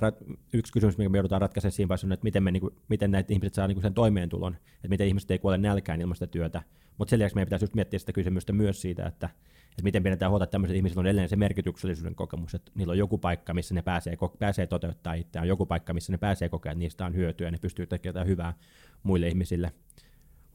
yksi 0.52 0.73
kysymys, 0.73 0.99
mikä 0.99 1.09
me 1.09 1.18
joudutaan 1.18 1.40
ratkaisemaan 1.40 1.73
siinä 1.73 1.88
vaiheessa 1.88 2.06
on, 2.06 2.12
että 2.12 2.25
miten, 2.25 2.42
me, 2.42 2.50
niin 2.50 2.61
kuin, 2.61 2.75
miten 2.88 3.11
näitä 3.11 3.33
ihmiset 3.33 3.54
saa 3.54 3.66
niin 3.66 3.76
kuin 3.76 3.83
sen 3.83 3.95
toimeentulon, 3.95 4.54
että 4.75 4.88
miten 4.88 5.06
ihmiset 5.06 5.30
ei 5.30 5.38
kuole 5.38 5.59
nälkään 5.59 6.00
ilman 6.00 6.16
sitä 6.16 6.26
työtä. 6.26 6.62
Mutta 6.99 7.11
sen 7.11 7.18
lisäksi 7.18 7.35
meidän 7.35 7.47
pitäisi 7.47 7.64
just 7.64 7.75
miettiä 7.75 7.99
sitä 7.99 8.12
kysymystä 8.12 8.52
myös 8.52 8.80
siitä, 8.83 9.06
että, 9.06 9.30
että 9.71 9.83
miten 9.83 10.02
pidetään 10.02 10.30
huolta, 10.30 10.45
että 10.45 10.52
tämmöiset 10.52 10.76
ihmiset 10.76 10.99
on 10.99 11.06
edelleen 11.06 11.28
se 11.28 11.37
merkityksellisyyden 11.37 12.14
kokemus, 12.14 12.54
että 12.54 12.73
niillä 12.75 12.90
on 12.90 12.99
joku 12.99 13.18
paikka, 13.18 13.54
missä 13.54 13.75
ne 13.75 13.83
pääsee, 13.83 14.16
pääsee 14.38 14.66
toteuttaa 14.66 15.14
itseään, 15.14 15.49
joku 15.49 15.66
paikka, 15.66 15.95
missä 15.95 16.12
ne 16.12 16.18
pääsee 16.18 16.49
kokemaan, 16.49 16.73
että 16.73 16.78
niistä 16.78 17.06
on 17.06 17.14
hyötyä 17.14 17.47
ja 17.47 17.50
ne 17.50 17.59
pystyy 17.59 17.87
tekemään 17.87 18.26
hyvää 18.26 18.54
muille 19.02 19.28
ihmisille. 19.28 19.73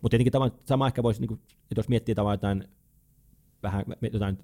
Mutta 0.01 0.17
tietenkin 0.17 0.61
sama 0.65 0.87
ehkä 0.87 1.03
voisi, 1.03 1.21
niin 1.21 1.27
kuin, 1.27 1.41
jos 1.77 1.89
miettii 1.89 2.15
tavallaan 2.15 2.35
jotain, 2.35 2.63
vähän 3.63 3.85
jotain 4.13 4.37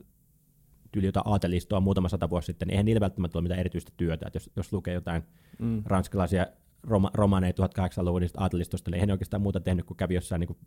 tyyli 0.98 1.08
jotain 1.08 1.28
aatelistoa 1.28 1.80
muutama 1.80 2.10
sata 2.10 2.30
vuosi 2.30 2.46
sitten, 2.46 2.68
niin 2.68 2.74
eihän 2.74 2.86
niillä 2.86 3.00
välttämättä 3.00 3.38
ole 3.38 3.44
mitään 3.44 3.60
erityistä 3.60 3.92
työtä. 3.98 4.28
Et 4.28 4.34
jos, 4.34 4.50
jos 4.56 4.74
lukee 4.74 4.94
jotain 4.94 5.24
mm. 5.60 5.84
ranskalaisia 5.86 6.48
roma, 6.84 7.12
romaneja 7.14 7.54
1800-luvun 7.54 8.22
aatelistosta, 8.38 8.92
niin 8.92 8.96
eihän 8.96 9.08
ne 9.08 9.14
oikeastaan 9.14 9.42
muuta 9.42 9.60
tehnyt 9.60 9.86
kuin 9.86 9.98
kävi 9.98 10.16
jossain, 10.16 10.40
niin 10.40 10.48
kuin, 10.48 10.58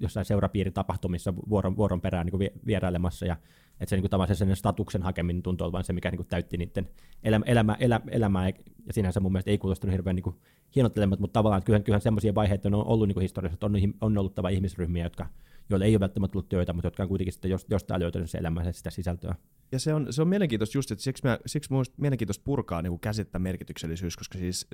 jossain 0.00 0.26
seurapiiritapahtumissa 0.26 1.34
vuoron, 1.36 1.76
vuoron 1.76 2.00
perään 2.00 2.26
niin 2.26 2.38
kuin 2.38 2.50
vierailemassa 2.66 3.26
ja 3.26 3.36
Että 3.80 3.90
se 3.90 3.96
niin 3.96 4.10
kuin, 4.10 4.36
se 4.36 4.54
statuksen 4.54 5.02
hakeminen 5.02 5.42
tuntuu 5.42 5.64
olevan 5.64 5.84
se, 5.84 5.92
mikä 5.92 6.10
niin 6.10 6.16
kuin, 6.16 6.26
täytti 6.26 6.56
niiden 6.56 6.88
elämä, 7.24 7.44
elämä, 7.46 7.76
elämä, 7.80 8.04
elämää, 8.10 8.48
ja 8.86 8.92
sinänsä 8.92 9.20
mun 9.20 9.32
mielestä 9.32 9.50
ei 9.50 9.58
kuulostanut 9.58 9.92
hirveän 9.92 10.16
niin 10.16 10.22
kuin, 10.22 10.36
hienottelemat, 10.74 11.20
mutta 11.20 11.32
tavallaan 11.38 11.62
kyllähän, 11.62 11.84
kyllähän 11.84 12.00
semmoisia 12.00 12.34
vaiheita 12.34 12.68
on 12.68 12.74
ollut 12.74 13.08
niin 13.08 13.14
kuin 13.14 13.22
historiassa, 13.22 13.54
että 13.54 13.66
on, 13.66 13.72
on 14.00 14.18
ollut 14.18 14.34
tava 14.34 14.48
ihmisryhmiä, 14.48 15.04
jotka, 15.04 15.26
joilla 15.70 15.86
ei 15.86 15.92
ole 15.92 16.00
välttämättä 16.00 16.38
ollut 16.38 16.48
työtä, 16.48 16.72
mutta 16.72 16.86
jotka 16.86 17.02
on 17.02 17.08
kuitenkin 17.08 17.32
sitten 17.32 17.50
jostain 17.70 18.00
löytänyt 18.00 18.30
se 18.30 18.38
elämänsä 18.38 18.72
sitä 18.72 18.90
sisältöä. 18.90 19.34
Ja 19.72 19.78
se 19.78 19.94
on, 19.94 20.12
se 20.12 20.22
on 20.22 20.28
mielenkiintoista 20.28 20.78
just, 20.78 20.90
että 20.90 21.04
siksi, 21.04 21.24
mä, 21.24 21.38
siksi 21.46 21.72
mun 21.72 21.84
mielenkiintoista 21.96 22.44
purkaa 22.44 22.82
niin 22.82 23.00
käsittää 23.00 23.38
merkityksellisyys, 23.38 24.16
koska 24.16 24.38
siis 24.38 24.66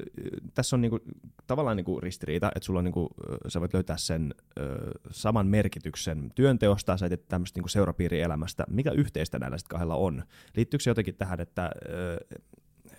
tässä 0.54 0.76
on 0.76 0.80
niin 0.80 0.90
kuin, 0.90 1.02
tavallaan 1.46 1.76
niin 1.76 1.84
kuin 1.84 2.02
ristiriita, 2.02 2.52
että 2.54 2.66
sulla 2.66 2.78
on, 2.78 2.84
niin 2.84 2.92
kuin, 2.92 3.08
sä 3.48 3.60
voit 3.60 3.74
löytää 3.74 3.96
sen 3.96 4.34
ö, 4.58 4.90
saman 5.10 5.46
merkityksen 5.46 6.32
työnteosta, 6.34 6.96
sä 6.96 7.08
teet 7.08 7.28
tämmöistä 7.28 7.60
niin 7.60 7.68
seurapiirielämästä. 7.68 8.64
Mikä 8.70 8.90
yhteistä 8.90 9.38
näillä 9.38 9.58
sitten 9.58 9.74
kahdella 9.74 9.96
on? 9.96 10.22
Liittyykö 10.56 10.82
se 10.82 10.90
jotenkin 10.90 11.16
tähän, 11.16 11.40
että, 11.40 11.70
ö, 11.88 12.38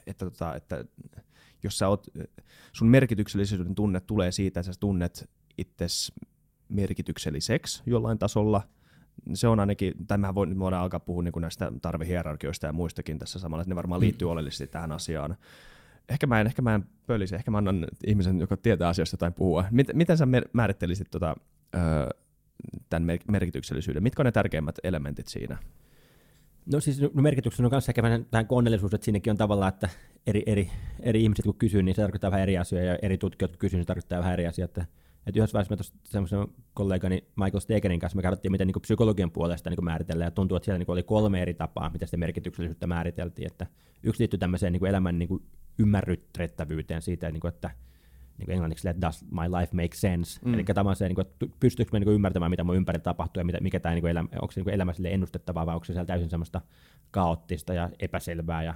että, 0.08 0.26
tota, 0.26 0.56
että 0.56 0.86
jos 1.64 1.78
sä 1.78 1.88
oot, 1.88 2.08
sun 2.72 2.88
merkityksellisyyden 2.88 3.76
tunne 3.76 4.00
tulee 4.00 4.32
siitä, 4.32 4.60
että 4.60 4.74
sä 4.74 4.80
tunnet 4.80 5.30
itsesi 5.58 6.14
merkitykselliseksi 6.74 7.84
jollain 7.86 8.20
tasolla– 8.20 8.62
se 9.34 9.48
on 9.48 9.60
ainakin, 9.60 9.94
tai 10.08 10.18
mehän 10.18 10.36
voidaan 10.36 10.84
alkaa 10.84 11.00
puhua 11.00 11.24
niin 11.24 11.34
näistä 11.42 11.72
tarvehierarkioista 11.82 12.68
ja 12.68 12.74
muistakin 12.74 13.20
tässä 13.20 13.40
samalla, 13.40 13.62
että 13.62 13.72
ne 13.72 13.76
varmaan 13.76 14.02
mm. 14.02 14.04
liittyy 14.04 14.32
oleellisesti 14.32 14.68
tähän 14.68 14.92
asiaan. 14.92 15.38
Ehkä 16.10 16.28
mä 16.28 16.42
en, 16.42 16.48
ehkä 16.48 16.62
mä 16.62 16.76
en 16.76 16.86
pölisi, 17.06 17.36
ehkä 17.36 17.52
mä 17.52 17.58
annan 17.58 17.88
ihmisen, 18.08 18.40
joka 18.40 18.58
tietää 18.58 18.90
asioista 18.90 19.18
tai 19.18 19.32
puhua. 19.32 19.66
Miten, 19.72 19.98
miten 19.98 20.18
sä 20.18 20.28
määrittelisit 20.54 21.12
tota, 21.12 21.36
tämän 22.90 23.20
merkityksellisyyden? 23.28 24.04
Mitkä 24.04 24.22
on 24.22 24.26
ne 24.26 24.32
tärkeimmät 24.32 24.80
elementit 24.84 25.28
siinä? 25.28 25.58
No 26.74 26.80
siis 26.80 27.02
no 27.02 27.22
merkityksen 27.22 27.66
on 27.66 27.72
kanssa 27.72 27.90
ehkä 27.90 28.04
vähän 28.04 28.26
tähän 28.32 28.48
koonnellisuus, 28.48 28.94
että 28.94 29.06
siinäkin 29.06 29.32
on 29.32 29.38
tavallaan, 29.38 29.70
että 29.70 29.90
eri, 30.28 30.44
eri, 30.46 30.70
eri 31.00 31.24
ihmiset 31.24 31.46
kun 31.46 31.56
kysyy, 31.56 31.84
niin 31.84 31.96
se 31.96 32.02
tarkoittaa 32.02 32.32
vähän 32.32 32.44
eri 32.44 32.58
asioita, 32.58 32.88
ja 32.88 32.98
eri 33.02 33.18
tutkijat 33.18 33.52
kun 33.52 33.60
kysyy, 33.60 33.78
niin 33.78 33.84
se 33.84 33.88
tarkoittaa 33.88 34.20
vähän 34.20 34.34
eri 34.34 34.48
asioita. 34.48 34.86
Et 35.28 35.38
yhdessä 35.38 35.54
vaiheessa 35.54 35.76
tuossa 35.76 35.96
semmoisen 36.04 36.48
kollegani 36.74 37.28
Michael 37.36 37.60
Stegerin 37.60 38.00
kanssa 38.00 38.16
me 38.16 38.22
katsottiin, 38.22 38.52
miten 38.52 38.68
niin 38.68 38.82
psykologian 38.82 39.32
puolesta 39.32 39.70
niin 39.70 39.86
määritellään, 39.86 40.28
ja 40.28 40.32
tuntuu, 40.32 40.58
että 40.58 40.66
siellä 40.66 40.80
niin 40.80 40.92
oli 40.92 41.04
kolme 41.04 41.42
eri 41.42 41.54
tapaa, 41.54 41.90
miten 41.90 42.08
sitä 42.08 42.18
merkityksellisyyttä 42.18 42.88
määriteltiin. 42.88 43.48
Että 43.48 43.68
yksi 44.04 44.20
liittyy 44.20 44.38
tämmöiseen 44.38 44.74
niin 44.74 44.86
elämän 44.86 45.20
niin 45.20 45.30
ymmärryttävyyteen 45.80 47.02
siitä, 47.02 47.32
niin 47.32 47.42
kuin, 47.42 47.54
että 47.54 47.70
niin 48.38 48.46
kuin 48.46 48.54
englanniksi, 48.54 48.88
let 48.88 49.02
does 49.02 49.26
my 49.32 49.60
life 49.60 49.76
make 49.76 49.96
sense? 49.96 50.40
Mm. 50.46 50.54
Eli 50.54 50.64
tavallaan 50.64 50.96
se, 50.96 51.08
niin 51.08 51.16
kuin, 51.16 51.28
että 51.28 51.46
pystyykö 51.60 51.90
me 51.94 52.00
niin 52.00 52.06
kuin 52.06 52.16
ymmärtämään, 52.16 52.52
mitä 52.52 52.64
mun 52.64 52.76
ympärillä 52.76 53.04
tapahtuu, 53.04 53.42
ja 53.42 53.46
mitä, 53.46 53.60
mikä 53.62 53.80
tämä 53.80 53.96
niin 53.96 54.08
elämä, 54.08 54.30
onko 54.42 54.52
se 54.52 54.62
niin 54.62 54.74
elämä 54.74 54.94
sille 54.94 55.12
ennustettavaa, 55.12 55.66
vai 55.66 55.76
onko 55.76 55.86
se 55.86 55.94
siellä 55.94 56.06
täysin 56.06 56.30
semmoista 56.30 56.62
kaoottista 57.12 57.74
ja 57.74 57.90
epäselvää, 58.00 58.64
ja 58.64 58.74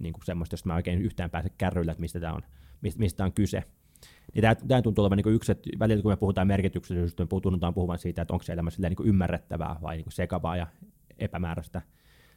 niin 0.00 0.12
kuin 0.12 0.24
semmoista, 0.24 0.54
jos 0.54 0.64
mä 0.64 0.74
oikein 0.74 1.02
yhtään 1.02 1.30
pääse 1.30 1.48
kärryillä, 1.58 1.92
että 1.92 2.00
mistä 2.00 2.20
tämä 2.20 2.32
on, 2.32 2.42
mistä, 2.80 2.98
mistä 2.98 3.24
on 3.24 3.32
kyse. 3.32 3.64
Niin 4.34 4.42
tämä, 4.42 4.54
tämä 4.54 4.82
tuntuu 4.82 5.02
olevan 5.02 5.16
niin 5.16 5.34
yksi, 5.34 5.52
että 5.52 5.70
välillä 5.78 6.02
kun 6.02 6.12
me 6.12 6.16
puhutaan 6.16 6.46
merkityksellisyydestä, 6.46 7.22
me 7.22 7.40
tunnutaan 7.42 7.74
puhumaan 7.74 7.98
siitä, 7.98 8.22
että 8.22 8.34
onko 8.34 8.42
se 8.42 8.52
elämä 8.52 8.70
niin 8.78 9.08
ymmärrettävää 9.08 9.76
vai 9.82 9.96
niin 9.96 10.06
sekavaa 10.08 10.56
ja 10.56 10.66
epämääräistä. 11.18 11.82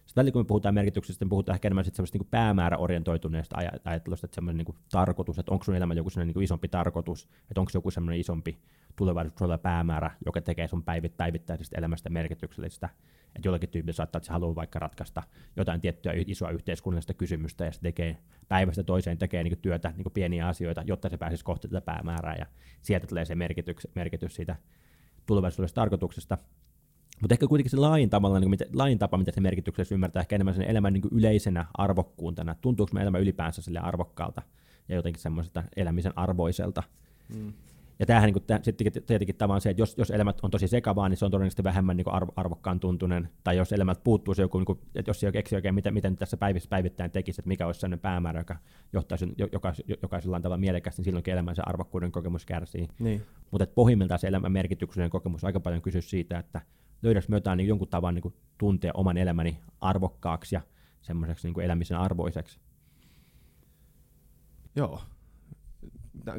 Sitten 0.05 0.21
välillä 0.21 0.33
kun 0.33 0.41
me 0.41 0.45
puhutaan 0.45 0.75
merkityksestä, 0.75 1.25
me 1.25 1.29
puhutaan 1.29 1.55
ehkä 1.55 1.67
enemmän 1.67 1.85
semmoista 1.85 2.17
niin 2.17 2.27
päämääräorientoituneesta 2.31 3.57
ajattelusta, 3.85 4.25
että 4.25 4.35
semmoinen 4.35 4.65
niin 4.65 4.77
tarkoitus, 4.91 5.39
että 5.39 5.51
onko 5.51 5.63
sun 5.63 5.75
elämä 5.75 5.93
joku 5.93 6.09
niin 6.15 6.43
isompi 6.43 6.67
tarkoitus, 6.67 7.29
että 7.49 7.59
onko 7.59 7.71
joku 7.73 7.91
semmoinen 7.91 8.19
isompi 8.19 8.57
tulevaisuudessa 8.95 9.57
päämäärä, 9.57 10.11
joka 10.25 10.41
tekee 10.41 10.67
sun 10.67 10.83
päivit, 10.83 11.17
päivittäisestä 11.17 11.77
elämästä 11.77 12.09
merkityksellistä. 12.09 12.89
Että 13.35 13.47
jollakin 13.47 13.69
tyypillä 13.69 13.93
saattaa, 13.93 14.17
että 14.17 14.27
se 14.27 14.33
haluaa 14.33 14.55
vaikka 14.55 14.79
ratkaista 14.79 15.23
jotain 15.55 15.81
tiettyä 15.81 16.13
isoa 16.27 16.49
yhteiskunnallista 16.49 17.13
kysymystä 17.13 17.65
ja 17.65 17.71
se 17.71 17.81
tekee 17.81 18.17
päivästä 18.47 18.83
toiseen 18.83 19.17
tekee 19.17 19.43
niin 19.43 19.57
työtä, 19.57 19.93
niin 19.97 20.11
pieniä 20.13 20.47
asioita, 20.47 20.83
jotta 20.85 21.09
se 21.09 21.17
pääsisi 21.17 21.45
kohti 21.45 21.67
tätä 21.67 21.81
päämäärää 21.81 22.35
ja 22.39 22.45
sieltä 22.81 23.07
tulee 23.07 23.25
se 23.25 23.35
merkitys, 23.35 23.87
merkitys 23.95 24.35
siitä 24.35 24.55
tulevaisuudesta 25.25 25.81
tarkoituksesta. 25.81 26.37
Mutta 27.21 27.35
ehkä 27.35 27.47
kuitenkin 27.47 27.71
se 27.71 27.77
lain, 27.77 28.09
tavalla, 28.09 28.39
niin 28.39 28.49
kuin, 28.49 28.69
lain 28.73 28.99
tapa, 28.99 29.17
mitä 29.17 29.31
se 29.31 29.41
merkityksessä 29.41 29.95
ymmärtää, 29.95 30.21
ehkä 30.21 30.35
enemmän 30.35 30.55
sen 30.55 30.69
elämän 30.69 30.93
niin 30.93 31.03
yleisenä 31.11 31.65
arvokkuuntana. 31.73 32.55
Tuntuuko 32.61 32.91
me 32.93 33.01
elämä 33.01 33.17
ylipäänsä 33.17 33.61
sille 33.61 33.79
arvokkaalta 33.79 34.41
ja 34.89 34.95
jotenkin 34.95 35.21
semmoiselta 35.21 35.63
elämisen 35.75 36.13
arvoiselta. 36.15 36.83
Mm. 37.35 37.53
Ja 37.99 38.05
tämähän 38.05 38.27
niin 38.27 38.33
kuin, 38.33 38.59
sitten 38.61 39.03
tietenkin 39.05 39.35
tavallaan 39.35 39.61
se, 39.61 39.69
että 39.69 39.81
jos, 39.81 39.97
jos 39.97 40.11
elämät 40.11 40.39
on 40.41 40.51
tosi 40.51 40.67
sekavaa, 40.67 41.09
niin 41.09 41.17
se 41.17 41.25
on 41.25 41.31
todennäköisesti 41.31 41.63
vähemmän 41.63 41.97
niin 41.97 42.11
arvo, 42.11 42.31
arvokkaan 42.35 42.79
tuntunen. 42.79 43.29
Tai 43.43 43.57
jos 43.57 43.71
elämät 43.71 44.03
puuttuu 44.03 44.33
se 44.33 44.41
joku, 44.41 44.57
niin 44.57 44.65
kuin, 44.65 44.79
että 44.95 45.09
jos 45.09 45.23
ei 45.23 45.31
keksi 45.31 45.55
oikein, 45.55 45.75
miten, 45.75 45.93
miten 45.93 46.17
tässä 46.17 46.37
päivissä 46.37 46.69
päivittäin 46.69 47.11
tekisi, 47.11 47.41
että 47.41 47.47
mikä 47.47 47.65
olisi 47.65 47.79
sellainen 47.79 47.99
päämäärä, 47.99 48.39
joka 48.39 48.55
johtaisi 48.93 49.27
joka, 49.51 49.73
jokaisella 50.01 50.39
tavalla 50.39 50.57
mielekästi, 50.57 50.99
niin 50.99 51.05
silloinkin 51.05 51.33
elämän 51.33 51.55
se 51.55 51.61
arvokkuuden 51.65 52.11
kokemus 52.11 52.45
kärsii. 52.45 52.87
Niin. 52.99 53.21
Mutta 53.51 53.67
pohjimmiltaan 53.75 54.19
se 54.19 54.27
elämän 54.27 54.51
merkityksellinen 54.51 55.09
kokemus 55.09 55.43
aika 55.43 55.59
paljon 55.59 55.81
kysyy 55.81 56.01
siitä, 56.01 56.39
että 56.39 56.61
löydänkö 57.03 57.27
me 57.29 57.35
jotain 57.35 57.57
niin 57.57 57.67
jonkun 57.67 57.87
tavan 57.87 58.15
niin 58.15 58.33
tuntea 58.57 58.91
oman 58.93 59.17
elämäni 59.17 59.59
arvokkaaksi 59.81 60.55
ja 60.55 60.61
semmoiseksi 61.01 61.47
niin 61.47 61.61
elämisen 61.61 61.97
arvoiseksi. 61.97 62.59
Joo, 64.75 65.01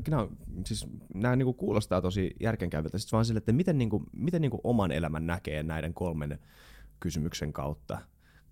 nämä, 0.09 0.29
siis, 0.67 0.87
nämä 1.15 1.37
niin 1.37 1.55
kuulostaa 1.55 2.01
tosi 2.01 2.37
järkenkäyviltä, 2.41 2.99
siis 2.99 3.13
vaan 3.13 3.25
sille, 3.25 3.39
että 3.39 3.53
miten, 3.53 3.79
niin 3.79 3.91
kuin, 3.91 4.05
miten 4.13 4.41
niin 4.41 4.51
kuin 4.51 4.61
oman 4.65 4.93
elämän 4.93 5.27
näkee 5.27 5.63
näiden 5.63 5.95
kolmen 5.95 6.39
kysymyksen 7.01 7.53
kautta. 7.53 7.99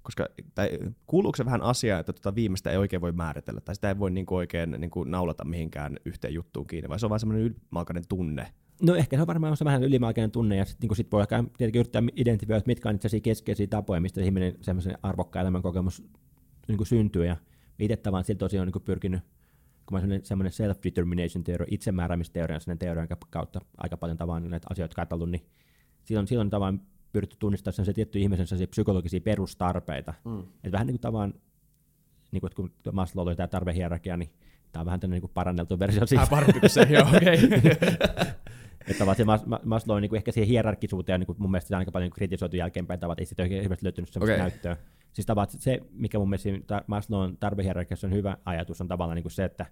Koska, 0.03 0.29
tai, 0.55 0.79
kuuluuko 1.07 1.37
se 1.37 1.45
vähän 1.45 1.63
asiaa, 1.63 2.01
että 2.01 2.13
tuota 2.13 2.35
viimeistä 2.35 2.71
ei 2.71 2.77
oikein 2.77 3.03
voi 3.03 3.13
määritellä, 3.13 3.61
tai 3.61 3.75
sitä 3.75 3.89
ei 3.89 3.99
voi 3.99 4.11
niin 4.11 4.27
kuin 4.27 4.37
oikein 4.37 4.71
niin 4.71 4.91
kuin 4.91 5.11
naulata 5.11 5.45
mihinkään 5.45 5.97
yhteen 6.05 6.35
juttuun 6.35 6.67
kiinni, 6.67 6.89
vai 6.89 7.01
se 7.01 7.07
on 7.07 7.11
vain 7.11 7.21
semmoinen 7.21 7.47
ylimalkainen 7.47 8.09
tunne? 8.09 8.53
No 8.83 8.95
ehkä 8.95 9.17
se 9.17 9.21
on 9.21 9.27
varmaan 9.27 9.57
se 9.57 9.65
vähän 9.65 9.83
ylimalkainen 9.83 10.31
tunne, 10.31 10.57
ja 10.57 10.65
sitten 10.65 10.89
niin 10.89 10.97
sit 10.97 11.13
voi 11.13 11.23
ehkä 11.23 11.45
tietenkin 11.59 11.81
yrittää 11.81 12.03
identifioida, 12.17 12.63
mitkä 12.67 12.89
on 12.89 12.95
itse 12.95 13.21
keskeisiä 13.21 13.67
tapoja, 13.67 14.01
mistä 14.01 14.21
ihminen 14.21 14.55
semmoisen 14.61 14.99
arvokkaan 15.03 15.41
elämän 15.41 15.63
kokemus 15.63 16.05
niin 16.69 16.77
kuin 16.77 16.87
syntyy, 16.87 17.27
ja 17.27 17.37
itse 17.79 17.97
tavallaan 17.97 18.25
siltä 18.25 18.39
tosiaan 18.39 18.67
niin 18.67 18.73
kuin 18.73 18.83
pyrkinyt 18.83 19.23
kun 19.87 20.01
mä 20.01 20.19
semmoinen 20.23 20.53
self-determination 20.53 21.43
teoria, 21.45 21.67
itsemääräämisteoria, 21.71 22.61
sen 22.61 22.79
teorian 22.79 23.09
kautta 23.31 23.61
aika 23.77 23.97
paljon 23.97 24.19
tavan 24.19 24.51
näitä 24.51 24.67
asioita 24.71 24.95
katsellut, 24.95 25.31
niin 25.31 25.47
silloin, 26.05 26.27
silloin 26.27 26.51
tavan 26.51 26.81
pyritty 27.13 27.37
tunnistaa 27.39 27.73
se 27.73 27.93
tietty 27.93 28.19
ihmisen 28.19 28.69
psykologisia 28.71 29.21
perustarpeita. 29.21 30.15
Mm. 30.25 30.43
Et 30.65 30.73
vähän 30.73 30.87
niin 30.87 30.95
kuin 30.95 31.01
tavan, 31.01 31.35
niin 32.31 32.41
kuin, 32.41 32.51
kun 32.57 32.73
Maslow 32.93 33.27
oli 33.27 33.37
tämä 33.37 33.47
tarvehierarkia, 33.47 34.17
niin 34.17 34.31
tämä 34.73 34.81
on 34.81 34.87
vähän 34.87 35.01
tämmöinen 35.01 35.23
niin 35.23 35.31
paranneltu 35.35 35.79
versio 35.79 36.07
siitä. 36.07 36.23
Ah, 36.23 36.31
parannettu 36.31 36.69
se, 36.69 36.83
joo, 36.83 37.09
okei. 37.17 37.39
että 38.87 39.15
se 39.15 39.25
Maslow 39.65 40.01
niin 40.01 40.09
kuin 40.09 40.17
ehkä 40.17 40.33
siihen 40.33 40.49
hierarkisuuteen 40.49 41.21
niin 41.21 41.27
kuin 41.27 41.37
mun 41.39 41.51
mielestä 41.51 41.79
aika 41.79 41.93
paljon 41.93 42.11
kritisoitu 42.11 42.57
jälkeenpäin, 42.57 43.01
tavat 43.01 43.19
ei 43.19 43.27
sitten 43.27 43.45
oikein 43.45 43.61
hirveästi 43.63 43.85
löytynyt 43.85 44.13
sellaista 44.13 44.35
okay. 44.35 44.49
näyttöä. 44.51 44.77
Siis 45.13 45.27
tavat, 45.27 45.51
se, 45.51 45.81
mikä 45.93 46.19
mun 46.19 46.31
mielestä 46.31 46.83
Maslown 46.87 47.37
tarvehierarkiassa 47.37 48.07
on 48.07 48.13
hyvä 48.13 48.37
ajatus, 48.45 48.81
on 48.81 48.89
tavallaan 48.89 49.17
niin 49.17 49.23
kuin 49.23 49.33
se, 49.33 49.45
että 49.45 49.67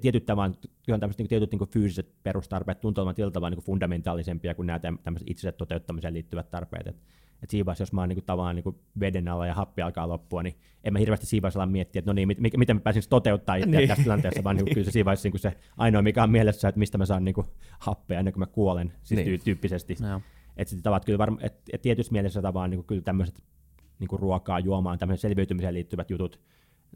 tietyt, 0.00 0.26
tavan, 0.26 0.54
tämmöiset, 0.86 1.18
niin 1.18 1.28
tietyt 1.28 1.52
niin 1.52 1.68
fyysiset 1.68 2.14
perustarpeet 2.22 2.80
tuntuvat 2.80 3.16
tietyllä 3.16 3.32
tavalla 3.32 3.56
niin 3.56 3.64
fundamentaalisempia 3.64 4.54
kuin 4.54 4.66
nämä 4.66 4.78
tämmöiset 4.78 5.30
itsensä 5.30 5.52
toteuttamiseen 5.52 6.14
liittyvät 6.14 6.50
tarpeet. 6.50 6.86
Et, 6.86 6.96
et 7.42 7.50
siinä 7.50 7.66
vaiheessa, 7.66 7.82
jos 7.82 7.92
mä 7.92 8.00
oon 8.00 8.08
niin 8.08 8.24
tavallaan 8.26 8.56
niin 8.56 8.76
veden 9.00 9.28
alla 9.28 9.46
ja 9.46 9.54
happi 9.54 9.82
alkaa 9.82 10.08
loppua, 10.08 10.42
niin 10.42 10.54
en 10.84 10.92
mä 10.92 10.98
hirveästi 10.98 11.26
siinä 11.26 11.42
vaiheessa 11.42 11.66
miettiä, 11.66 11.98
että 12.00 12.10
no 12.10 12.12
niin, 12.12 12.28
mit, 12.28 12.56
miten 12.56 12.76
mä 12.76 12.80
pääsin 12.80 13.02
toteuttaa 13.08 13.56
itseä 13.56 13.80
niin. 13.80 13.88
tässä 13.88 14.02
tilanteessa, 14.02 14.44
vaan 14.44 14.56
niin 14.56 14.74
kyllä 14.74 14.84
se 14.84 14.90
siinä 14.90 15.12
niin 15.24 15.38
se 15.38 15.56
ainoa, 15.76 16.02
mikä 16.02 16.22
on 16.22 16.30
mielessä, 16.30 16.68
että 16.68 16.78
mistä 16.78 16.98
mä 16.98 17.06
saan 17.06 17.24
niin 17.24 17.34
happea 17.78 18.18
ennen 18.18 18.34
kuin 18.34 18.40
mä 18.40 18.46
kuolen, 18.46 18.92
siis 19.02 19.26
niin. 19.26 19.40
tyyppisesti. 19.44 19.96
No. 20.00 20.22
Että 20.56 20.76
tavat 20.82 21.04
kyllä 21.04 21.18
varma, 21.18 21.38
et, 21.42 21.54
et 21.72 21.82
tietyssä 21.82 22.12
mielessä 22.12 22.42
tavallaan 22.42 22.70
niin 22.70 22.84
kyllä 22.84 23.02
tämmöiset 23.02 23.42
niin 23.98 24.08
ruokaa, 24.12 24.60
juomaan, 24.60 24.98
tämmöiset 24.98 25.22
selviytymiseen 25.22 25.74
liittyvät 25.74 26.10
jutut, 26.10 26.40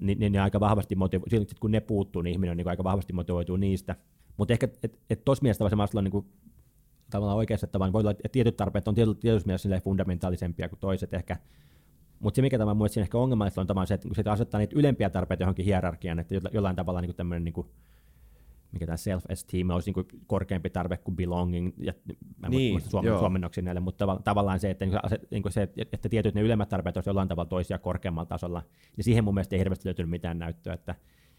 niin, 0.00 0.18
niin 0.18 0.32
ne 0.32 0.40
aika 0.40 0.60
vahvasti 0.60 0.94
motivo- 0.94 1.30
silloin, 1.30 1.48
kun 1.60 1.70
ne 1.70 1.80
puuttuu, 1.80 2.22
niin 2.22 2.32
ihminen 2.32 2.50
on 2.50 2.56
niin 2.56 2.68
aika 2.68 2.84
vahvasti 2.84 3.12
motivoituu 3.12 3.56
niistä. 3.56 3.96
Mutta 4.36 4.52
ehkä, 4.52 4.68
että 4.82 4.98
et 5.10 5.24
tuossa 5.24 5.42
mielessä 5.42 5.68
se 5.68 5.98
on 5.98 6.04
niin 6.04 6.12
kuin, 6.12 6.26
tavallaan 7.12 7.38
oikeassa, 7.38 7.64
että 7.64 7.78
voi 7.78 8.00
olla, 8.00 8.10
että 8.10 8.28
tietyt 8.32 8.56
tarpeet 8.56 8.88
on 8.88 8.94
tietyssä 8.94 9.46
mielessä 9.46 9.80
fundamentaalisempia 9.80 10.68
kuin 10.68 10.78
toiset 10.80 11.14
ehkä. 11.14 11.36
Mutta 12.18 12.36
se, 12.36 12.42
mikä 12.42 12.58
tämä 12.58 12.74
mun 12.74 12.88
ehkä 13.00 13.18
ongelmallista 13.18 13.60
on 13.60 13.66
tavallaan 13.66 13.86
se, 13.86 13.94
että 13.94 14.08
kun 14.08 14.14
se 14.14 14.22
asettaa 14.30 14.58
niitä 14.58 14.78
ylempiä 14.78 15.10
tarpeita 15.10 15.42
johonkin 15.42 15.64
hierarkiaan, 15.64 16.18
että 16.18 16.34
jollain 16.52 16.76
tavalla 16.76 17.00
niin 17.00 17.14
tämmöinen 17.14 17.44
niin 17.44 17.66
mikä 18.72 18.86
tämä 18.86 18.96
self-esteem 18.96 19.70
olisi 19.70 19.92
niin 19.92 20.22
korkeampi 20.26 20.70
tarve 20.70 20.96
kuin 20.96 21.16
belonging, 21.16 21.72
ja 21.78 21.92
mä 22.38 22.48
niin, 22.48 22.80
suomen, 22.80 23.18
suomennoksi 23.18 23.62
näille, 23.62 23.80
mutta 23.80 24.04
tav- 24.04 24.22
tavallaan 24.22 24.60
se, 24.60 24.70
että, 24.70 24.84
niin 25.30 25.42
kuin 25.42 25.52
se, 25.52 25.68
että 25.92 26.08
tietyt 26.08 26.34
ne 26.34 26.40
ylemmät 26.40 26.68
tarpeet 26.68 26.96
olisi 26.96 27.08
jollain 27.08 27.28
tavalla 27.28 27.48
toisia 27.48 27.78
korkeammalla 27.78 28.26
tasolla, 28.26 28.62
niin 28.96 29.04
siihen 29.04 29.24
mun 29.24 29.34
mielestä 29.34 29.56
ei 29.56 29.60
hirveästi 29.60 29.88
löytynyt 29.88 30.10
mitään 30.10 30.38
näyttöä, 30.38 30.74
että, 30.74 30.94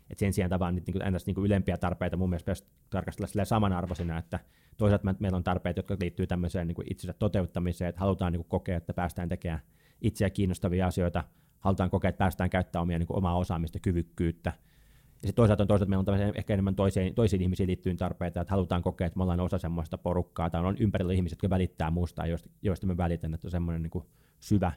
että 0.10 0.20
sen 0.20 0.34
sijaan 0.34 0.50
tavallaan 0.50 0.76
niin 0.76 0.84
kuin, 0.84 1.04
niin 1.26 1.46
ylempiä 1.46 1.78
tarpeita 1.78 2.18
mun 2.18 2.30
mielestä 2.30 2.46
pitäisi 2.46 2.66
tarkastella 2.90 3.46
samanarvoisina, 3.46 4.18
että 4.18 4.40
toisaalta 4.78 5.16
meillä 5.20 5.36
on 5.36 5.44
tarpeet, 5.44 5.78
jotka 5.78 5.98
liittyy 6.02 6.28
tämmöiseen 6.28 6.68
niin 6.68 6.92
itsensä 6.92 7.14
toteuttamiseen, 7.14 7.90
että 7.90 8.02
halutaan 8.02 8.34
niin 8.34 8.46
kokea, 8.46 8.78
että 8.78 8.94
päästään 8.94 9.30
tekemään 9.30 9.62
itseä 10.02 10.30
kiinnostavia 10.30 10.88
asioita, 10.88 11.24
halutaan 11.60 11.90
kokea, 11.90 12.10
että 12.10 12.18
päästään 12.18 12.50
käyttämään 12.50 12.84
omia, 12.84 13.00
niin 13.00 13.08
kuin 13.08 13.18
omaa 13.18 13.38
osaamista, 13.38 13.80
kyvykkyyttä. 13.80 14.50
Ja 14.50 15.28
sitten 15.28 15.36
toisaalta 15.36 15.64
on 15.64 15.68
toisaalta, 15.68 15.90
meillä 15.90 16.28
on 16.28 16.34
ehkä 16.36 16.54
enemmän 16.54 16.76
toisiin, 16.76 17.16
toisiin 17.16 17.42
ihmisiin 17.42 17.68
liittyen 17.68 17.98
tarpeita, 17.98 18.42
että 18.42 18.52
halutaan 18.52 18.82
kokea, 18.82 19.08
että 19.08 19.18
me 19.18 19.24
ollaan 19.24 19.40
osa 19.40 19.58
semmoista 19.58 19.98
porukkaa, 19.98 20.50
tai 20.50 20.66
on 20.66 20.78
ympärillä 20.80 21.14
ihmiset, 21.14 21.38
jotka 21.38 21.50
välittää 21.50 21.92
muusta, 21.92 22.26
joista, 22.26 22.50
joista 22.62 22.88
me 22.88 22.98
välitän, 22.98 23.34
että 23.34 23.48
on 23.48 23.52
semmoinen 23.52 23.82
niin 23.82 24.04
syvä, 24.40 24.72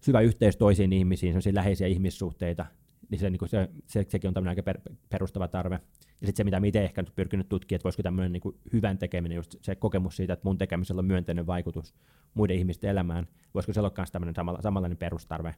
syvä 0.00 0.20
yhteys 0.20 0.56
toisiin 0.56 0.92
ihmisiin, 0.92 1.32
sellaisia 1.32 1.54
läheisiä 1.54 1.86
ihmissuhteita, 1.86 2.66
niin 3.10 3.18
se, 3.18 3.30
niin 3.30 3.38
kuin 3.38 3.48
se, 3.48 3.68
se, 3.86 4.06
sekin 4.08 4.28
on 4.28 4.34
tämmöinen 4.34 4.50
aika 4.50 4.62
per, 4.62 4.80
perustava 5.08 5.48
tarve. 5.48 5.80
Ja 6.20 6.26
sitten 6.26 6.36
se, 6.36 6.44
mitä 6.44 6.60
itse 6.66 6.84
ehkä 6.84 7.02
nyt 7.02 7.14
pyrkinyt 7.14 7.48
tutkimaan, 7.48 7.76
että 7.76 7.84
voisiko 7.84 8.02
tämmöinen 8.02 8.32
niin 8.32 8.54
hyvän 8.72 8.98
tekeminen, 8.98 9.36
just 9.36 9.56
se 9.62 9.74
kokemus 9.74 10.16
siitä, 10.16 10.32
että 10.32 10.44
mun 10.44 10.58
tekemisellä 10.58 10.98
on 10.98 11.06
myönteinen 11.06 11.46
vaikutus 11.46 11.94
muiden 12.34 12.56
ihmisten 12.56 12.90
elämään, 12.90 13.26
voisiko 13.54 13.72
se 13.72 13.80
olla 13.80 13.92
myös 13.96 14.10
tämmöinen 14.10 14.34
samalla, 14.34 14.62
samanlainen 14.62 14.98
perustarve. 14.98 15.54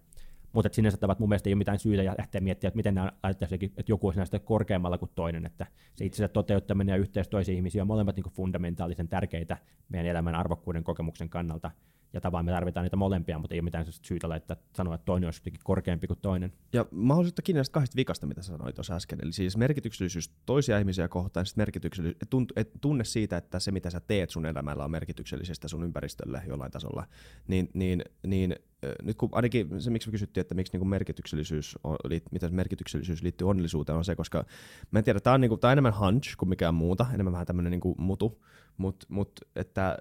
Mutta 0.52 0.68
sinänsä 0.72 0.98
tavat 0.98 1.18
mun 1.18 1.28
mielestä 1.28 1.48
ei 1.48 1.54
ole 1.54 1.58
mitään 1.58 1.78
syytä 1.78 2.02
ja 2.02 2.14
lähteä 2.18 2.40
miettimään, 2.40 2.70
että 2.70 2.76
miten 2.76 2.94
nämä 2.94 3.12
laittaisiin, 3.22 3.64
että 3.64 3.92
joku 3.92 4.06
olisi 4.06 4.18
näistä 4.18 4.38
korkeammalla 4.38 4.98
kuin 4.98 5.11
toinen, 5.14 5.46
että 5.46 5.66
se 5.94 6.04
itse 6.04 6.28
toteuttaminen 6.28 6.92
ja 6.92 6.96
yhteys 6.96 7.28
toisiin 7.28 7.56
ihmisiin 7.56 7.82
on 7.82 7.88
molemmat 7.88 8.16
niin 8.16 8.34
fundamentaalisen 8.34 9.08
tärkeitä 9.08 9.56
meidän 9.88 10.11
elämän 10.11 10.34
arvokkuuden 10.34 10.84
kokemuksen 10.84 11.28
kannalta, 11.28 11.70
ja 12.12 12.21
tavallaan 12.21 12.44
me 12.44 12.53
tarvitaan 12.53 12.85
niitä 12.85 12.97
molempia, 12.97 13.38
mutta 13.38 13.55
ei 13.55 13.61
ole 13.61 13.64
mitään 13.64 13.87
syytä 14.03 14.29
laittaa 14.29 14.57
sanoa, 14.77 14.94
että 14.94 15.05
toinen 15.05 15.27
olisi 15.27 15.40
jotenkin 15.40 15.61
korkeampi 15.64 16.07
kuin 16.07 16.18
toinen. 16.23 16.53
Ja 16.73 16.81
ottaa 16.81 17.42
kiinni 17.44 17.59
näistä 17.59 17.73
kahdesta 17.73 17.97
vikasta, 17.97 18.27
mitä 18.27 18.42
sanoit 18.42 18.75
tuossa 18.75 18.94
äsken. 18.94 19.18
Eli 19.23 19.33
siis 19.33 19.57
merkityksellisyys 19.57 20.31
toisia 20.47 20.79
ihmisiä 20.79 21.09
kohtaan, 21.09 21.47
sitten 21.47 21.62
merkityksellisyys, 21.62 22.16
et 22.57 22.71
tunne 22.81 23.05
siitä, 23.05 23.37
että 23.37 23.61
se 23.61 23.71
mitä 23.71 23.90
sä 23.90 24.01
teet 24.01 24.31
sun 24.31 24.47
elämällä 24.47 24.85
on 24.85 24.90
merkityksellisestä 24.90 25.68
sun 25.68 25.85
ympäristölle 25.85 26.42
jollain 26.47 26.73
tasolla. 26.73 27.07
Niin, 27.49 27.71
niin, 27.75 28.05
niin 28.27 28.57
nyt 29.03 29.16
kun 29.16 29.29
ainakin 29.33 29.81
se, 29.81 29.90
miksi 29.90 30.09
me 30.09 30.12
kysyttiin, 30.12 30.42
että 30.42 30.55
miksi 30.55 30.79
niin 30.79 30.88
merkityksellisyys 30.88 31.79
on, 31.85 31.97
mitä 32.31 32.51
merkityksellisyys 32.51 33.23
liittyy 33.23 33.49
onnellisuuteen, 33.49 33.99
on 33.99 34.05
se, 34.05 34.16
koska 34.16 34.44
mä 34.90 34.99
en 34.99 35.05
tiedä, 35.05 35.21
tämä 35.21 35.35
on, 35.35 35.40
niin 35.40 35.49
kuin, 35.49 35.61
tämä 35.61 35.68
on 35.68 35.73
enemmän 35.73 35.99
hunch 35.99 36.37
kuin 36.37 36.49
mikään 36.49 36.75
muuta, 36.75 37.07
enemmän 37.14 37.33
vähän 37.33 37.47
tämmöinen 37.47 37.71
niin 37.71 37.94
mutu, 37.99 38.44
mutta 38.77 39.07
mut, 39.09 39.40
että 39.57 39.99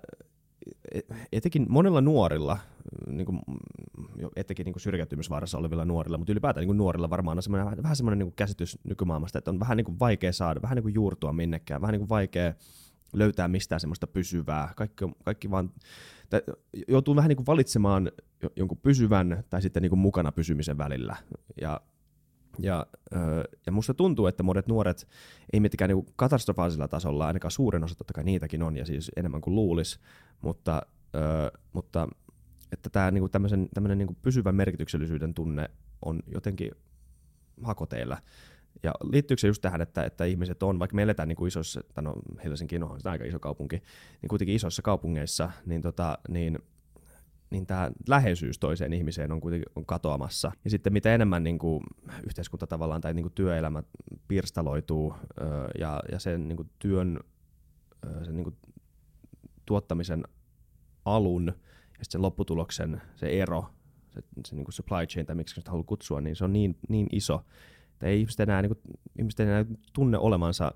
etenkin 1.31 1.65
monilla 1.69 2.01
nuorilla, 2.01 2.57
niin 3.07 3.25
kuin, 3.25 3.39
etenkin 4.35 4.65
niin 4.65 4.79
syrjäytymisvaarassa 4.79 5.57
olevilla 5.57 5.85
nuorilla, 5.85 6.17
mutta 6.17 6.31
ylipäätään 6.31 6.67
niin 6.67 6.77
nuorilla 6.77 7.09
varmaan 7.09 7.37
on 7.37 7.43
semmoinen, 7.43 7.83
vähän 7.83 7.95
semmoinen 7.95 8.19
niin 8.19 8.33
käsitys 8.35 8.79
nykymaailmasta, 8.83 9.37
että 9.37 9.51
on 9.51 9.59
vähän 9.59 9.77
niin 9.77 9.85
kuin 9.85 9.99
vaikea 9.99 10.33
saada, 10.33 10.61
vähän 10.61 10.75
niin 10.75 10.83
kuin 10.83 10.93
juurtua 10.93 11.33
minnekään, 11.33 11.81
vähän 11.81 11.93
niin 11.93 11.99
kuin 11.99 12.09
vaikea 12.09 12.53
löytää 13.13 13.47
mistään 13.47 13.81
semmoista 13.81 14.07
pysyvää. 14.07 14.73
Kaikki, 14.75 15.05
kaikki 15.23 15.51
vaan, 15.51 15.71
joutuu 16.87 17.15
vähän 17.15 17.29
niin 17.29 17.37
kuin 17.37 17.47
valitsemaan 17.47 18.11
jonkun 18.55 18.77
pysyvän 18.77 19.43
tai 19.49 19.61
sitten 19.61 19.81
niin 19.81 19.89
kuin 19.89 19.99
mukana 19.99 20.31
pysymisen 20.31 20.77
välillä. 20.77 21.15
Ja 21.61 21.81
ja, 22.59 22.85
ja 23.65 23.71
musta 23.71 23.93
tuntuu, 23.93 24.27
että 24.27 24.43
monet 24.43 24.67
nuoret 24.67 25.07
ei 25.53 25.59
miettikään 25.59 25.89
niin 25.89 26.05
katastrofaalisella 26.15 26.87
tasolla, 26.87 27.27
ainakaan 27.27 27.51
suurin 27.51 27.83
osa 27.83 27.95
totta 27.95 28.13
kai 28.13 28.23
niitäkin 28.23 28.63
on, 28.63 28.77
ja 28.77 28.85
siis 28.85 29.11
enemmän 29.15 29.41
kuin 29.41 29.55
luulis, 29.55 29.99
mutta, 30.41 30.81
mutta 31.73 32.07
että 32.71 32.89
tämä 32.89 33.11
niinku 33.11 33.29
tämmöisen, 33.29 33.69
tämmöinen 33.73 33.97
niinku 33.97 34.15
pysyvän 34.21 34.55
merkityksellisyyden 34.55 35.33
tunne 35.33 35.69
on 36.05 36.19
jotenkin 36.27 36.71
hakoteilla. 37.63 38.17
Ja 38.83 38.91
liittyykö 39.11 39.41
se 39.41 39.47
just 39.47 39.61
tähän, 39.61 39.81
että, 39.81 40.03
että 40.03 40.25
ihmiset 40.25 40.63
on, 40.63 40.79
vaikka 40.79 40.95
me 40.95 41.03
eletään 41.03 41.27
niin 41.27 41.35
kuin 41.35 41.47
isossa, 41.47 41.81
no 42.01 42.13
Helsinki 42.43 42.75
on 42.75 42.99
aika 43.03 43.25
iso 43.25 43.39
kaupunki, 43.39 43.75
niin 44.21 44.29
kuitenkin 44.29 44.55
isoissa 44.55 44.81
kaupungeissa, 44.81 45.51
niin, 45.65 45.81
tota, 45.81 46.17
niin 46.29 46.59
niin 47.49 47.65
tämä 47.65 47.91
läheisyys 48.09 48.59
toiseen 48.59 48.93
ihmiseen 48.93 49.31
on 49.31 49.41
kuitenkin 49.41 49.71
on 49.75 49.85
katoamassa. 49.85 50.51
Ja 50.63 50.69
sitten 50.69 50.93
mitä 50.93 51.15
enemmän 51.15 51.43
niin 51.43 51.59
kuin 51.59 51.83
yhteiskunta 52.25 52.67
tavallaan 52.67 53.01
tai 53.01 53.13
niin 53.13 53.23
kuin 53.23 53.33
työelämä 53.33 53.83
pirstaloituu 54.27 55.13
ja, 55.79 55.99
ja 56.11 56.19
sen 56.19 56.47
niin 56.47 56.57
kuin 56.57 56.69
työn 56.79 57.19
sen 58.23 58.35
niin 58.35 58.43
kuin 58.43 58.55
tuottamisen 59.65 60.23
alun 61.05 61.53
ja 61.99 62.03
sen 62.03 62.21
lopputuloksen 62.21 63.01
se 63.15 63.27
ero, 63.27 63.65
se, 64.09 64.21
se 64.45 64.55
niin 64.55 64.65
kuin 64.65 64.73
supply 64.73 65.05
chain 65.07 65.25
tai 65.25 65.35
miksi 65.35 65.55
sitä 65.55 65.71
haluaa 65.71 65.87
kutsua, 65.87 66.21
niin 66.21 66.35
se 66.35 66.43
on 66.43 66.53
niin, 66.53 66.77
niin 66.89 67.07
iso, 67.11 67.45
että 67.93 68.07
ei 68.07 68.19
ihmiset 68.19 68.39
enää, 68.39 68.61
niin 68.61 68.69
kuin, 68.69 68.97
ihmiset 69.19 69.39
enää 69.39 69.65
tunne 69.93 70.17
olemansa 70.17 70.71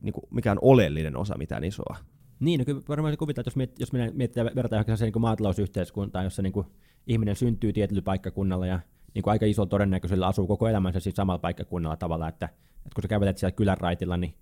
niin 0.00 0.12
kuin 0.12 0.24
mikään 0.30 0.58
oleellinen 0.60 1.16
osa 1.16 1.38
mitään 1.38 1.64
isoa. 1.64 1.96
Niin, 2.40 2.58
no 2.58 2.64
kyllä 2.64 2.80
varmaan 2.88 3.16
kuvitaan, 3.16 3.42
että 3.42 3.48
jos, 3.48 3.56
miet, 3.56 3.80
jos 3.80 3.92
mietitään, 3.92 4.50
verrataan 4.54 4.84
johonkin 4.88 5.04
niin 5.04 5.20
maatalousyhteiskuntaan, 5.20 6.24
jossa 6.24 6.42
niin 6.42 6.52
kuin 6.52 6.66
ihminen 7.06 7.36
syntyy 7.36 7.72
tietyllä 7.72 8.02
paikkakunnalla 8.02 8.66
ja 8.66 8.80
niin 9.14 9.22
kuin 9.22 9.32
aika 9.32 9.46
iso 9.46 9.66
todennäköisyydellä 9.66 10.26
asuu 10.26 10.46
koko 10.46 10.68
elämänsä 10.68 11.00
siis 11.00 11.16
samalla 11.16 11.38
paikkakunnalla 11.38 11.96
tavalla, 11.96 12.28
että, 12.28 12.46
että 12.46 12.94
kun 12.94 13.02
sä 13.02 13.08
kävelet 13.08 13.38
siellä 13.38 13.56
kylän 13.56 13.78
raitilla, 13.78 14.16
niin 14.16 14.34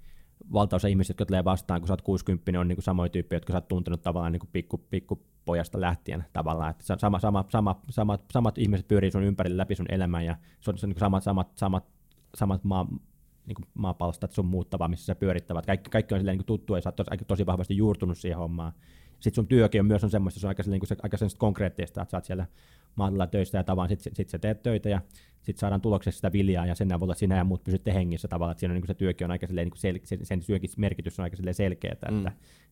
valtaosa 0.53 0.89
ihmisistä, 0.89 1.11
jotka 1.11 1.27
tulee 1.27 1.45
vastaan, 1.45 1.81
kun 1.81 1.89
sä 1.89 1.93
oot 1.93 2.03
60, 2.03 2.61
on 2.61 2.69
niin 2.69 2.77
kuin 2.77 2.85
samoja 2.85 3.09
tyyppejä, 3.09 3.37
jotka 3.37 3.53
sä 3.53 3.57
oot 3.57 3.69
tuntenut 3.69 4.03
tavallaan 4.03 4.33
niin 4.33 4.41
kuin 4.41 4.51
pikku, 4.53 4.79
pikkupojasta 4.79 5.81
lähtien 5.81 6.25
tavallaan, 6.33 6.71
että 6.71 6.85
sama, 6.99 7.19
sama, 7.19 7.45
sama, 7.49 7.81
samat, 7.91 8.25
samat 8.33 8.59
ihmiset 8.59 8.89
pyörii 8.89 9.11
sun 9.11 9.23
ympärillä 9.23 9.57
läpi 9.57 9.75
sun 9.75 9.87
elämän 9.89 10.25
ja 10.25 10.37
se 10.61 10.71
on 10.71 10.77
niin 10.83 10.99
samat, 10.99 11.23
samat, 11.23 11.49
samat, 11.55 11.85
samat 12.35 12.65
maa, 12.65 12.87
niin 13.49 13.57
kuin 13.57 13.95
sun 14.31 14.47
muuttavaa, 14.47 14.89
missä 14.89 15.07
sä 15.07 15.15
pyörittävät. 15.15 15.67
Kaikki, 15.67 15.91
kaikki 15.91 16.15
on 16.15 16.21
silleen 16.21 16.39
niin 16.39 16.47
tuttu 16.47 16.75
ja 16.75 16.83
sä 16.83 16.89
oot 16.89 16.97
tosi, 16.97 17.25
tosi 17.27 17.47
vahvasti 17.47 17.77
juurtunut 17.77 18.19
siihen 18.19 18.39
hommaan. 18.39 18.73
Sitten 19.21 19.35
sun 19.35 19.47
työkin 19.47 19.81
on 19.81 19.87
myös 19.87 20.05
on 20.05 20.11
semmoista, 20.11 20.41
se 20.41 20.47
on 20.47 20.49
aika, 20.49 20.63
niin 20.67 20.81
kuin 20.81 20.89
se, 20.89 20.97
aika 21.03 21.17
konkreettista, 21.39 22.03
että 22.03 22.11
sä 22.11 22.17
oot 22.17 22.25
siellä 22.25 22.47
maalla 22.95 23.27
töissä 23.27 23.59
ja 23.59 23.65
tavan, 23.65 23.89
sitten 23.89 24.15
sit 24.15 24.29
sä 24.29 24.39
teet 24.39 24.63
töitä 24.63 24.89
ja 24.89 25.01
sitten 25.43 25.61
saadaan 25.61 25.81
tuloksessa 25.81 26.19
sitä 26.19 26.33
viljaa 26.33 26.67
ja 26.67 26.75
sen 26.75 26.93
avulla 26.93 27.15
sinä 27.15 27.37
ja 27.37 27.45
muut 27.45 27.65
pysytte 27.65 27.95
hengissä 27.95 28.29
tavallaan, 28.29 28.53
että 28.53 28.61
siinä 28.61 28.73
on 28.73 28.75
niin 28.75 28.83
kuin 28.83 28.89
se 28.89 28.95
työkin 28.95 29.25
on 29.25 29.31
aika 29.31 29.47
niin 29.51 29.71
kuin 29.71 29.79
sel, 29.79 29.99
sen, 30.05 30.27
sen 30.27 30.41
työkin 30.47 30.71
merkitys 30.77 31.19
on 31.19 31.23
aika 31.23 31.37
selkeä, 31.53 31.93
että 31.93 32.11
mm. 32.11 32.25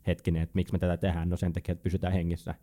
hetkinen, 0.07 0.43
että 0.43 0.55
miksi 0.55 0.73
me 0.73 0.79
tätä 0.79 0.97
tehdään, 0.97 1.29
no 1.29 1.37
sen 1.37 1.53
takia, 1.53 1.73
että 1.73 1.83
pysytään 1.83 2.13
hengissä. 2.13 2.55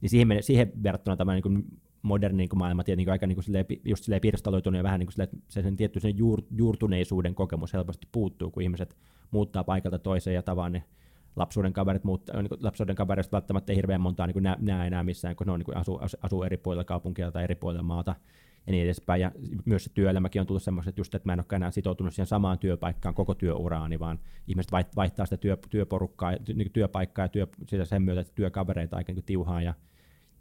Niin 0.00 0.10
siihen, 0.10 0.42
siihen 0.42 0.72
verrattuna 0.82 1.16
tämä 1.16 1.32
niin 1.32 1.42
kuin 1.42 1.64
moderni 2.02 2.36
niin 2.36 2.58
maailma 2.58 2.84
tietenkin 2.84 3.12
aika 3.12 3.26
niin 3.26 3.36
kuin 3.36 3.44
silleen, 3.44 3.66
just 3.84 4.04
silleen 4.04 4.20
pirstaloitunut 4.20 4.76
ja 4.76 4.82
vähän 4.82 5.00
niin 5.00 5.06
kuin 5.06 5.12
silleen, 5.12 5.28
että 5.32 5.46
se 5.48 5.62
sen 5.62 5.76
tietty 5.76 6.00
sen 6.00 6.18
juur, 6.18 6.42
juurtuneisuuden 6.56 7.34
kokemus 7.34 7.72
helposti 7.72 8.08
puuttuu, 8.12 8.50
kun 8.50 8.62
ihmiset 8.62 8.96
muuttaa 9.30 9.64
paikalta 9.64 9.98
toiseen 9.98 10.34
ja 10.34 10.42
tavaan 10.42 10.72
ne 10.72 10.84
lapsuuden 11.36 11.72
kaverit, 11.72 12.04
muuttaa, 12.04 12.42
niin 12.42 12.50
lapsuuden 12.60 12.96
kavereista 12.96 13.32
välttämättä 13.32 13.72
ei 13.72 13.76
hirveän 13.76 14.00
montaa 14.00 14.26
niin 14.26 14.42
näe, 14.58 14.86
enää 14.86 15.02
missään, 15.02 15.36
kun 15.36 15.46
ne 15.46 15.52
on, 15.52 15.60
niin 15.60 15.64
kuin 15.64 15.76
asuu, 15.76 16.00
asuu 16.22 16.42
eri 16.42 16.56
puolilla 16.56 16.84
kaupunkia 16.84 17.30
tai 17.30 17.44
eri 17.44 17.54
puolilla 17.54 17.82
maata 17.82 18.14
ja 18.66 18.72
niin 18.72 18.84
edespäin. 18.84 19.20
Ja 19.20 19.32
myös 19.64 19.84
se 19.84 19.90
työelämäkin 19.94 20.40
on 20.40 20.46
tullut 20.46 20.62
semmoista, 20.62 20.90
että, 20.90 21.00
just, 21.00 21.14
että 21.14 21.28
mä 21.28 21.32
en 21.32 21.40
ole 21.40 21.56
enää 21.56 21.70
sitoutunut 21.70 22.14
siihen 22.14 22.26
samaan 22.26 22.58
työpaikkaan 22.58 23.14
koko 23.14 23.34
työuraani, 23.34 23.98
vaan 23.98 24.18
ihmiset 24.48 24.72
vaihtaa 24.96 25.26
sitä 25.26 25.36
työ, 25.36 25.56
työporukkaa, 25.70 26.32
niin 26.54 26.72
työpaikkaa 26.72 27.24
ja 27.24 27.28
työ, 27.28 27.46
sen 27.84 28.02
myötä, 28.02 28.20
että 28.20 28.32
työkavereita 28.34 28.96
aika 28.96 29.12
niin 29.12 29.24
tiuhaa 29.24 29.62
ja 29.62 29.74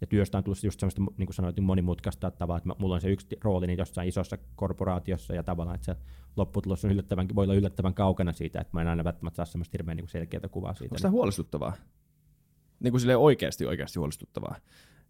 ja 0.01 0.07
työstä 0.07 0.37
on 0.37 0.43
tullut 0.43 0.63
just 0.63 0.79
semmoista, 0.79 1.01
niin 1.17 1.27
kuin 1.27 1.33
sanoit, 1.33 1.59
monimutkaista 1.59 2.31
tavalla, 2.31 2.57
että 2.57 2.69
mulla 2.79 2.95
on 2.95 3.01
se 3.01 3.09
yksi 3.09 3.27
rooli 3.43 3.67
niin 3.67 3.79
jossain 3.79 4.07
isossa 4.07 4.37
korporaatiossa 4.55 5.35
ja 5.35 5.43
tavallaan, 5.43 5.75
että 5.75 5.85
se 5.85 5.95
lopputulos 6.35 6.85
on 6.85 6.91
yllättävän, 6.91 7.27
voi 7.35 7.43
olla 7.43 7.53
yllättävän 7.53 7.93
kaukana 7.93 8.33
siitä, 8.33 8.61
että 8.61 8.71
mä 8.73 8.81
en 8.81 8.87
aina 8.87 9.03
välttämättä 9.03 9.35
saa 9.35 9.45
semmoista 9.45 9.73
hirveän 9.73 9.97
niin 9.97 10.07
selkeää 10.07 10.47
kuvaa 10.51 10.73
siitä. 10.73 10.93
Onko 10.93 11.01
tämä 11.01 11.11
huolestuttavaa? 11.11 11.73
Niin 12.79 12.91
kuin 12.91 13.17
oikeasti 13.17 13.65
oikeasti 13.65 13.99
huolestuttavaa? 13.99 14.55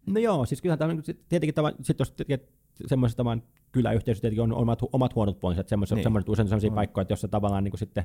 No 0.06 0.20
joo, 0.20 0.46
siis 0.46 0.62
kyllähän 0.62 0.78
tämä 0.78 0.94
tietenkin 1.28 1.54
tämä, 1.54 1.72
sit 1.82 1.98
jos 1.98 2.14
semmoisessa 2.86 3.16
tavan 3.16 3.42
kyläyhteisössä 3.72 4.20
tietenkin 4.20 4.42
on 4.42 4.52
omat, 4.52 4.78
omat 4.92 5.14
huonot 5.14 5.40
puolensa, 5.40 5.60
että 5.60 5.70
semmoiset, 5.70 5.96
niin. 5.96 6.02
semmoiset 6.02 6.28
usein 6.28 6.48
sellaisia 6.48 6.70
no. 6.70 6.74
paikkoja, 6.74 7.02
että 7.02 7.12
jossa 7.12 7.28
tavallaan 7.28 7.64
niin 7.64 7.72
kuin 7.72 7.78
sitten 7.78 8.04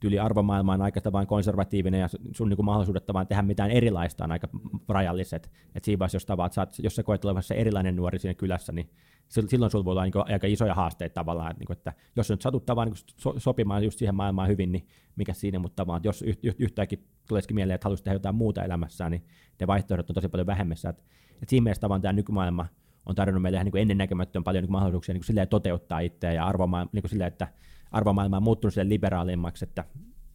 tyyli 0.00 0.18
arvomaailma 0.18 0.72
on 0.72 0.82
aika 0.82 1.12
vain 1.12 1.26
konservatiivinen 1.26 2.00
ja 2.00 2.08
sun 2.36 2.48
niin 2.48 2.64
mahdollisuudet 2.64 3.04
vaan 3.12 3.26
tehdä 3.26 3.42
mitään 3.42 3.70
erilaista 3.70 4.24
on 4.24 4.32
aika 4.32 4.48
rajalliset. 4.88 5.52
Et 5.74 5.84
siinä 5.84 5.98
vaiheessa, 5.98 6.16
jos, 6.16 6.26
tavat, 6.26 6.52
saat, 6.52 6.78
jos 6.78 6.96
sä 6.96 7.02
koet 7.02 7.24
olevan 7.24 7.42
se 7.42 7.54
erilainen 7.54 7.96
nuori 7.96 8.18
siinä 8.18 8.34
kylässä, 8.34 8.72
niin 8.72 8.90
silloin 9.28 9.70
sulla 9.70 9.84
voi 9.84 9.92
olla 9.92 10.04
niin 10.04 10.12
aika 10.16 10.46
isoja 10.46 10.74
haasteita 10.74 11.14
tavallaan, 11.14 11.56
niin 11.58 11.66
kuin, 11.66 11.76
että 11.76 11.92
jos 12.16 12.26
sä 12.26 12.34
nyt 12.34 12.42
satut 12.42 12.66
vaan 12.76 12.88
niin 12.88 13.04
so, 13.16 13.34
sopimaan 13.38 13.84
just 13.84 13.98
siihen 13.98 14.14
maailmaan 14.14 14.48
hyvin, 14.48 14.72
niin 14.72 14.86
mikä 15.16 15.32
siinä, 15.32 15.58
mutta 15.58 15.86
vaan, 15.86 16.00
jos 16.04 16.22
yht, 16.22 16.44
yht, 16.44 16.60
yhtäkkiä 16.60 16.98
tulisikin 17.28 17.54
mieleen, 17.54 17.74
että 17.74 17.84
haluaisi 17.84 18.04
tehdä 18.04 18.14
jotain 18.14 18.34
muuta 18.34 18.64
elämässään, 18.64 19.10
niin 19.10 19.24
ne 19.60 19.66
vaihtoehdot 19.66 20.10
on 20.10 20.14
tosi 20.14 20.28
paljon 20.28 20.46
vähemmässä. 20.46 20.88
Että, 20.88 21.02
että 21.34 21.46
siinä 21.50 21.64
mielessä 21.64 21.88
tämä 22.02 22.12
nykymaailma 22.12 22.66
on 23.06 23.14
tarjonnut 23.14 23.42
meille 23.42 23.64
niin 23.64 23.76
ennennäkemättömän 23.76 24.44
paljon 24.44 24.64
niin 24.64 24.72
mahdollisuuksia 24.72 25.14
niin 25.14 25.48
toteuttaa 25.50 26.00
itseä 26.00 26.32
ja 26.32 26.46
arvomaailma, 26.46 26.90
niin 26.92 27.08
silleen, 27.08 27.28
että 27.28 27.48
arvomaailma 27.90 28.36
on 28.36 28.42
muuttunut 28.42 28.74
sille 28.74 28.88
liberaalimmaksi, 28.88 29.64
että, 29.64 29.84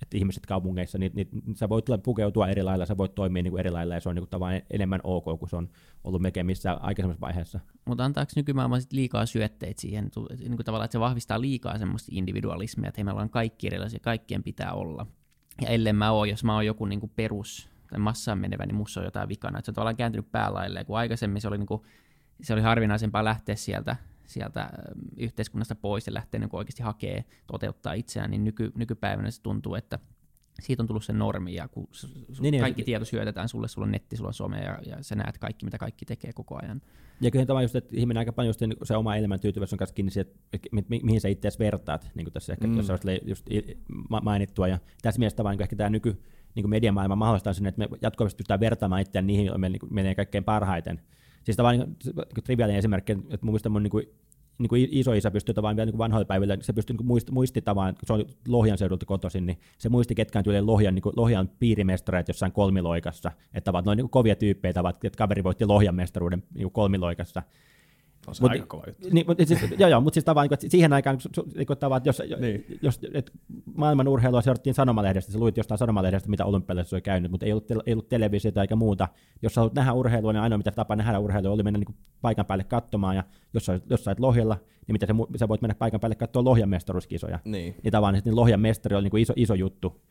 että 0.02 0.18
ihmiset 0.18 0.46
kaupungeissa, 0.46 0.98
niin, 0.98 1.12
niin 1.16 1.30
sä 1.56 1.70
voit 1.70 1.86
pukeutua 2.04 2.48
eri 2.48 2.64
lailla, 2.64 2.86
sä 2.86 2.98
voit 2.98 3.16
toimia 3.16 3.44
niin 3.44 3.52
kuin 3.52 3.60
eri 3.60 3.72
lailla, 3.72 3.94
ja 3.94 4.00
se 4.00 4.10
on 4.10 4.16
niin 4.16 4.28
kuin 4.30 4.62
enemmän 4.72 5.00
ok, 5.04 5.40
kuin 5.40 5.50
se 5.50 5.56
on 5.56 5.70
ollut 6.04 6.22
melkein 6.22 6.46
missä 6.46 6.74
aikaisemmassa 6.74 7.22
vaiheessa. 7.22 7.60
Mutta 7.86 8.06
antaako 8.06 8.32
nykymaailma 8.36 8.80
sit 8.80 8.94
liikaa 8.94 9.26
syötteitä 9.26 9.82
siihen, 9.82 10.12
niin 10.40 10.56
kuin 10.56 10.66
tavallaan, 10.66 10.86
että 10.86 10.96
se 10.96 11.00
vahvistaa 11.00 11.42
liikaa 11.42 11.78
semmoista 11.78 12.12
individualismia, 12.12 12.88
että 12.88 13.00
hei, 13.00 13.04
meillä 13.04 13.22
on 13.22 13.30
kaikki 13.30 13.68
erilaisia, 13.68 14.00
kaikkien 14.00 14.44
pitää 14.44 14.74
olla. 14.74 15.06
Ja 15.62 15.68
ellei 15.68 15.94
mä 15.94 16.12
oon, 16.12 16.30
jos 16.30 16.44
mä 16.44 16.54
oon 16.54 16.66
joku 16.66 16.86
niin 16.86 17.00
kuin 17.00 17.12
perus, 17.16 17.70
tai 17.90 18.00
massaan 18.00 18.40
menevä, 18.40 18.66
niin 18.66 18.76
musta 18.76 19.00
on 19.00 19.06
jotain 19.06 19.30
vikana. 19.30 19.60
Että 19.60 19.66
se 19.66 19.72
on 19.72 19.76
tavallaan 19.76 19.96
kääntynyt 19.96 20.32
päälailleen, 20.32 20.86
kun 20.86 20.98
aikaisemmin 20.98 21.42
se 21.42 21.48
oli, 21.48 21.58
niin 21.58 21.68
kuin, 21.68 21.82
se 22.42 22.54
oli 22.54 22.62
harvinaisempaa 22.62 23.24
lähteä 23.24 23.56
sieltä, 23.56 23.96
sieltä 24.28 24.70
yhteiskunnasta 25.18 25.76
pois 25.76 26.08
ja 26.08 26.14
lähteä 26.14 26.40
niin 26.40 26.50
oikeasti 26.54 26.84
hakee, 26.84 27.26
toteuttaa 27.48 27.94
itseään, 27.94 28.32
niin 28.32 28.44
nyky, 28.44 28.72
nykypäivänä 28.76 29.32
se 29.32 29.42
tuntuu, 29.42 29.76
että 29.76 30.00
siitä 30.62 30.84
on 30.84 30.88
tullut 30.88 31.04
se 31.04 31.14
normi, 31.14 31.54
ja 31.56 31.68
kun 31.68 31.88
su, 31.92 32.08
su, 32.34 32.44
niin, 32.44 32.60
kaikki 32.60 32.82
se, 32.82 32.86
tieto 32.86 33.06
syötetään 33.06 33.50
sulle, 33.50 33.68
sulla 33.68 33.86
on 33.86 33.92
netti, 33.92 34.18
sulla 34.18 34.28
on 34.28 34.34
some, 34.34 34.60
ja, 34.60 34.80
ja 34.86 34.98
sä 35.04 35.16
näet 35.16 35.38
kaikki, 35.38 35.66
mitä 35.66 35.78
kaikki 35.78 36.06
tekee 36.06 36.34
koko 36.34 36.60
ajan. 36.62 36.82
Ja 37.22 37.32
kyllä 37.32 37.46
tämä 37.46 37.62
just, 37.62 37.76
että 37.76 37.96
ihminen 37.98 38.20
aika 38.20 38.34
paljon 38.34 38.50
just 38.50 38.62
se 38.84 38.96
oma 38.96 39.16
elämän 39.16 39.40
tyytyväisyys 39.40 39.74
on 39.74 39.78
kanssa 39.78 39.94
kiinni 39.94 40.12
siihen, 40.12 40.32
että 40.54 40.70
mi, 40.72 40.86
mi, 40.90 41.00
mihin 41.04 41.22
sä 41.22 41.28
itse 41.28 41.50
vertaat, 41.60 42.12
niin 42.16 42.26
kuin 42.26 42.34
tässä 42.34 42.54
ehkä 42.54 42.68
mm. 42.68 42.78
jossain 42.78 43.00
just 43.26 43.46
mainittua, 44.24 44.68
ja 44.68 44.80
tässä 45.02 45.20
mielessä 45.20 45.36
tavallaan 45.36 45.58
niin 45.58 45.64
ehkä 45.64 45.76
tämä 45.76 45.90
nyky, 45.90 46.22
niin 46.56 46.70
mediamaailma 46.70 47.16
mahdollistaa 47.16 47.54
sinne, 47.54 47.70
että 47.70 47.80
me 47.80 47.98
jatkuvasti 48.02 48.38
pystytään 48.38 48.60
vertaamaan 48.60 49.02
itseään 49.02 49.28
niihin, 49.28 49.46
joihin 49.46 49.72
niin 49.72 49.94
menee 49.94 50.16
kaikkein 50.16 50.44
parhaiten. 50.44 51.02
Siis 51.46 51.58
tavallaan 51.58 51.88
niin, 51.88 52.16
niin 52.36 52.44
triviaali 52.44 52.76
esimerkki, 52.76 53.12
että 53.12 53.38
mun 53.42 53.52
mielestä 53.52 53.70
mun 53.70 53.84
niin 53.84 53.92
kuin 53.92 54.06
niin 54.58 54.70
kuin 54.70 54.88
isoisä 54.92 55.32
pystyy 55.32 55.54
tavallaan 55.56 55.76
vielä 55.76 55.92
niin 55.92 55.98
vanhoilla 55.98 56.26
päivillä, 56.26 56.58
se 56.62 56.74
pystyy 56.74 56.96
niin 56.96 57.08
muist, 57.08 57.32
muistittamaan, 57.32 57.94
kun 57.94 58.08
se 58.08 58.14
on 58.14 58.26
Lohjan 58.48 58.78
seudulta 58.78 59.06
kotoisin, 59.06 59.46
niin 59.46 59.58
se 59.78 59.90
muisti 59.90 60.16
ketkään 60.16 60.44
tyyli 60.44 60.62
Lohjan, 60.62 60.96
niin 60.96 61.02
kuin 61.02 61.14
Lohjan 61.16 61.50
piirimestareet 61.60 62.28
jossain 62.28 62.52
kolmiloikassa, 62.52 63.32
että 63.54 63.72
ovat 63.72 63.86
noin 63.86 63.98
niin 63.98 64.10
kovia 64.10 64.36
tyyppejä, 64.36 64.74
että 65.04 65.18
kaveri 65.18 65.44
voitti 65.44 65.66
Lohjan 65.66 65.96
mestaruuden 65.96 66.44
niin 66.54 66.72
kolmiloikassa. 66.72 67.44
On 68.28 68.36
se 68.36 68.42
mut, 68.44 68.52
aika 68.52 68.66
kova 68.66 68.84
juttu. 68.88 69.08
Niin, 69.12 69.28
mutta 69.28 69.46
siis, 69.46 69.60
joo, 69.78 69.90
joo, 69.90 70.02
mutta 70.02 70.16
siis 70.16 70.26
tavallaan, 70.26 70.58
niin 70.62 70.72
siihen 70.72 70.94
aikaan, 70.94 71.18
niin 71.56 71.68
tavallaan, 71.80 72.06
jos, 72.06 72.22
niin. 72.40 72.66
jos 72.82 73.00
et 73.14 73.32
maailman 73.76 74.08
urheilua 74.08 74.42
seurattiin 74.42 74.74
sanomalehdestä, 74.74 75.32
sä 75.32 75.40
luit 75.40 75.58
jostain 75.58 75.78
sanomalehdestä, 75.78 76.30
mitä 76.30 76.46
olympialaisissa 76.46 76.96
oli 76.96 77.02
käynyt, 77.02 77.32
mutta 77.32 77.46
ei 77.46 77.52
ollut, 77.52 77.72
ei 77.72 77.94
ollut 77.94 78.10
televisiota 78.10 78.62
eikä 78.62 78.76
muuta. 78.76 79.08
Jos 79.42 79.54
sä 79.54 79.62
haluat 79.62 79.74
nähdä 79.74 79.94
urheilua, 79.94 80.34
niin 80.34 80.42
ainoa 80.42 80.58
mitä 80.58 80.72
tapa 80.72 80.96
nähdä 80.96 81.20
urheilua 81.20 81.52
oli 81.52 81.64
mennä 81.64 81.78
niin 81.78 81.86
kuin, 81.86 81.98
paikan 82.22 82.46
päälle 82.46 82.64
katsomaan, 82.64 83.16
ja 83.16 83.24
jos 83.54 83.66
sä, 83.66 83.80
jos 83.90 84.04
sä 84.04 84.10
olet 84.10 84.20
Lohjalla, 84.20 84.58
niin 84.88 84.94
mitä 84.94 85.06
sä, 85.06 85.14
sä 85.40 85.48
voit 85.48 85.62
mennä 85.62 85.76
paikan 85.76 86.00
päälle 86.00 86.16
katsoa 86.16 86.44
Lohjan 86.44 86.70
mestaruuskisoja. 86.70 87.40
Niin. 87.46 87.76
niin 87.84 87.92
tavallaan 87.92 88.22
niin 88.26 88.36
Lohjan 88.36 88.60
mestari 88.60 88.96
oli 88.96 89.04
niin 89.04 89.12
kuin 89.12 89.22
iso, 89.22 89.34
iso 89.36 89.54
juttu. 89.54 90.02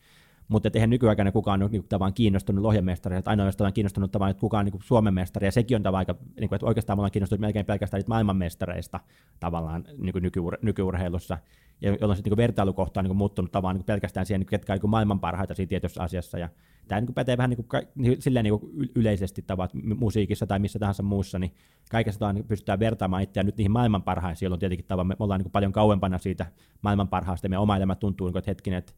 Mutta 0.47 0.69
eihän 0.73 0.89
nykyaikana 0.89 1.31
kukaan 1.31 1.63
ole 1.63 1.69
niin 1.69 1.87
tavallaan 1.89 2.13
kiinnostunut 2.13 2.61
lohjamestaria, 2.61 3.19
että 3.19 3.29
ainoastaan 3.29 3.73
kiinnostunut 3.73 4.11
tavallaan, 4.11 4.31
että 4.31 4.41
kukaan 4.41 4.67
on 4.67 4.71
niin 4.71 4.83
Suomen 4.83 5.13
mestari, 5.13 5.47
ja 5.47 5.51
sekin 5.51 5.75
on 5.75 5.83
tavallaan 5.83 6.01
aika, 6.09 6.25
niin 6.39 6.49
kuin, 6.49 6.55
että 6.57 6.65
oikeastaan 6.65 6.97
me 6.97 6.99
ollaan 6.99 7.11
kiinnostunut 7.11 7.41
melkein 7.41 7.65
pelkästään 7.65 8.03
maailmanmestareista 8.07 8.99
tavallaan 9.39 9.83
niin 9.97 10.13
kuin 10.13 10.23
nykyur, 10.23 10.57
nykyurheilussa, 10.61 11.37
ja 11.81 11.97
jolloin 12.01 12.17
sitten 12.17 12.31
niin 12.31 12.37
vertailukohta 12.37 12.99
on 12.99 13.05
niin 13.05 13.15
muuttunut 13.15 13.51
tavallaan 13.51 13.75
niin 13.75 13.85
pelkästään 13.85 14.25
siihen, 14.25 14.39
niin 14.39 14.47
ketkä 14.47 14.73
on 14.73 14.79
niin 14.81 14.89
maailman 14.89 15.19
parhaita 15.19 15.53
siinä 15.53 15.69
tietyssä 15.69 16.03
asiassa, 16.03 16.37
ja 16.37 16.49
tämä 16.87 17.01
niin 17.01 17.13
pätee 17.13 17.37
vähän 17.37 17.49
niin 17.49 17.65
kuin, 17.65 17.83
niin, 17.95 18.21
silleen 18.21 18.43
niin 18.43 18.59
kuin 18.59 18.89
yleisesti 18.95 19.41
tavat 19.41 19.71
musiikissa 19.99 20.47
tai 20.47 20.59
missä 20.59 20.79
tahansa 20.79 21.03
muussa, 21.03 21.39
niin 21.39 21.53
kaikessa 21.91 22.33
niin 22.33 22.45
pystytään 22.47 22.79
vertaamaan 22.79 23.23
itseään 23.23 23.45
nyt 23.45 23.57
niihin 23.57 23.71
maailman 23.71 24.03
parhaisiin, 24.03 24.47
jolloin 24.47 24.59
tietenkin 24.59 24.85
tavan, 24.85 25.07
me 25.07 25.15
ollaan 25.19 25.41
niin 25.41 25.51
paljon 25.51 25.71
kauempana 25.71 26.17
siitä 26.17 26.45
maailman 26.81 27.07
parhaasta, 27.07 27.45
ja 27.45 27.49
meidän 27.49 27.61
oma 27.61 27.77
elämä 27.77 27.95
tuntuu, 27.95 28.27
niin 28.27 28.33
kuin, 28.33 28.39
että 28.39 28.51
hetkinen, 28.51 28.79
että 28.79 28.93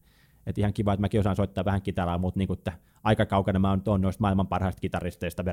että 0.48 0.62
ihan 0.62 0.74
kiva, 0.74 0.94
että 0.94 1.02
mäkin 1.02 1.20
osaan 1.20 1.36
soittaa 1.36 1.66
vähän 1.66 1.82
kitaraa, 1.82 2.18
mutta 2.18 2.38
niin 2.38 2.48
kuin, 2.48 2.58
että 2.58 2.74
aika 3.04 3.26
kaukana 3.26 3.60
mä 3.60 3.70
oon 3.70 4.02
noista 4.02 4.22
maailman 4.22 4.48
parhaista 4.48 4.80
kitaristeista 4.80 5.46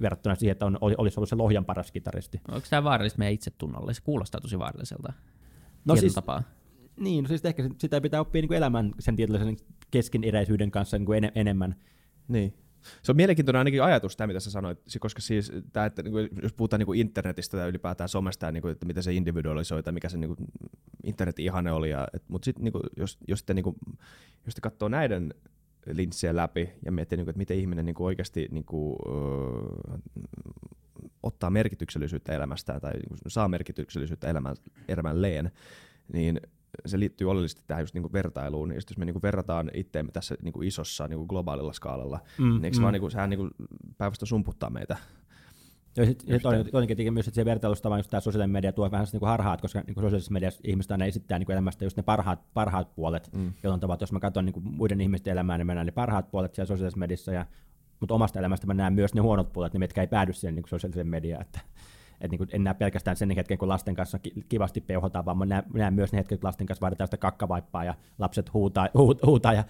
verrattuna 0.00 0.34
siihen, 0.34 0.52
että 0.52 0.66
on, 0.66 0.78
olisi 0.80 1.20
ollut 1.20 1.28
se 1.28 1.36
Lohjan 1.36 1.64
paras 1.64 1.92
kitaristi. 1.92 2.40
Onko 2.48 2.66
tämä 2.70 2.84
vaarallista 2.84 3.18
meidän 3.18 3.34
itsetunnolle? 3.34 3.94
Se 3.94 4.02
kuulostaa 4.02 4.40
tosi 4.40 4.58
vaaralliselta. 4.58 5.12
No 5.84 5.96
siis, 5.96 6.14
tapaa. 6.14 6.42
Niin, 6.96 7.24
no 7.24 7.28
siis 7.28 7.44
ehkä 7.44 7.70
sitä 7.78 8.00
pitää 8.00 8.20
oppia 8.20 8.42
niin 8.42 8.48
kuin 8.48 8.58
elämän 8.58 8.94
sen 8.98 9.16
tietynlaisen 9.16 9.56
keskeneräisyyden 9.90 10.70
kanssa 10.70 10.98
niin 10.98 11.06
kuin 11.06 11.24
en, 11.24 11.32
enemmän. 11.34 11.74
Niin. 12.28 12.54
Se 13.02 13.12
on 13.12 13.16
mielenkiintoinen 13.16 13.58
ainakin 13.58 13.82
ajatus 13.82 14.16
tämä, 14.16 14.26
mitä 14.26 14.40
sä 14.40 14.50
sanoit, 14.50 14.78
koska 15.00 15.20
siis 15.20 15.52
tämä, 15.72 15.86
että 15.86 16.02
niin 16.02 16.12
kuin, 16.12 16.28
jos 16.42 16.52
puhutaan 16.52 16.78
niin 16.78 16.86
kuin 16.86 17.00
internetistä 17.00 17.56
tai 17.56 17.68
ylipäätään 17.68 18.08
somesta, 18.08 18.46
ja 18.46 18.52
niin 18.52 18.62
kuin, 18.62 18.72
että 18.72 18.86
miten 18.86 19.02
se 19.02 19.12
individualisoi 19.12 19.82
tai 19.82 19.92
mikä 19.92 20.08
se 20.08 20.18
internetin 21.04 21.44
ihane 21.44 21.72
oli, 21.72 21.90
mutta 22.28 22.44
sitten 22.44 22.72
jos, 22.96 23.18
jos, 23.28 23.42
te, 23.42 23.54
jos 24.46 24.54
te 24.54 24.60
katsoo 24.60 24.88
näiden 24.88 25.34
linssejä 25.86 26.36
läpi 26.36 26.70
ja 26.84 26.92
miettii, 26.92 27.20
että 27.20 27.32
miten 27.36 27.58
ihminen 27.58 27.94
oikeasti 27.98 28.48
ottaa 31.22 31.50
merkityksellisyyttä 31.50 32.32
elämästään 32.32 32.80
tai 32.80 32.92
saa 33.26 33.48
merkityksellisyyttä 33.48 34.28
elämän, 34.28 34.56
elämälleen, 34.88 35.50
niin 36.12 36.40
se 36.86 36.98
liittyy 36.98 37.30
oleellisesti 37.30 37.62
tähän 37.66 37.82
just 37.82 37.94
niinku 37.94 38.12
vertailuun, 38.12 38.68
niin 38.68 38.76
jos 38.76 38.98
me 38.98 39.04
niinku 39.04 39.22
verrataan 39.22 39.70
itteemme 39.74 40.12
tässä 40.12 40.34
niinku 40.42 40.62
isossa 40.62 41.08
niinku 41.08 41.26
globaalilla 41.26 41.72
skaalalla, 41.72 42.20
mm, 42.38 42.44
niin 42.44 42.64
eikö 42.64 42.76
mm. 42.76 42.82
vaan 42.82 42.92
niinku, 42.92 43.10
sehän 43.10 43.30
niinku 43.30 43.48
päivästä 43.98 44.26
sumputtaa 44.26 44.70
meitä 44.70 44.96
Joo, 45.96 46.06
sit, 46.06 46.20
sit 46.20 46.42
toinen, 46.42 46.70
toinen 46.70 47.12
myös, 47.12 47.28
että 47.28 47.34
se 47.34 47.44
vertailusta 47.44 47.90
vaan 47.90 47.98
just 47.98 48.10
tämä 48.10 48.20
sosiaalinen 48.20 48.50
media 48.50 48.72
tuo 48.72 48.90
vähän 48.90 49.06
niin 49.12 49.20
harhaat, 49.22 49.60
koska 49.60 49.82
niin 49.86 49.94
sosiaalisessa 49.94 50.32
mediassa 50.32 50.60
ihmiset 50.64 50.92
aina 50.92 51.04
esittää 51.04 51.38
niin 51.38 51.52
elämästä 51.52 51.84
just 51.84 51.96
ne 51.96 52.02
parhaat, 52.02 52.40
parhaat 52.54 52.94
puolet, 52.94 53.30
mm. 53.32 53.52
jolloin 53.62 53.80
tavat, 53.80 54.00
jos 54.00 54.12
mä 54.12 54.20
katson 54.20 54.44
niin 54.44 54.62
muiden 54.62 55.00
ihmisten 55.00 55.32
elämää, 55.32 55.58
niin 55.58 55.66
mä 55.66 55.74
näen 55.74 55.86
ne 55.86 55.92
parhaat 55.92 56.30
puolet 56.30 56.54
siellä 56.54 56.66
sosiaalisessa 56.66 56.98
mediassa, 56.98 57.32
ja, 57.32 57.46
mutta 58.00 58.14
omasta 58.14 58.38
elämästä 58.38 58.66
mä 58.66 58.74
näen 58.74 58.92
myös 58.92 59.14
ne 59.14 59.20
huonot 59.20 59.52
puolet, 59.52 59.72
ne 59.72 59.78
mitkä 59.78 60.00
ei 60.00 60.06
päädy 60.06 60.32
siihen 60.32 60.54
niin 60.54 60.64
sosiaaliseen 60.68 61.08
mediaan. 61.08 61.42
Että, 61.42 61.60
että 62.20 62.36
niin 62.36 62.48
en 62.52 62.64
näe 62.64 62.74
pelkästään 62.74 63.16
sen 63.16 63.30
hetken, 63.30 63.58
kun 63.58 63.68
lasten 63.68 63.94
kanssa 63.94 64.18
kivasti 64.48 64.80
peuhotaan, 64.80 65.24
vaan 65.24 65.38
mä 65.38 65.46
näen, 65.46 65.62
näen 65.74 65.94
myös 65.94 66.12
ne 66.12 66.18
hetket, 66.18 66.40
kun 66.40 66.48
lasten 66.48 66.66
kanssa 66.66 66.80
vaaditaan 66.80 67.08
sitä 67.08 67.16
kakkavaippaa 67.16 67.84
ja 67.84 67.94
lapset 68.18 68.54
huutaa, 68.54 68.88
huutaa, 69.26 69.52
ja, 69.52 69.64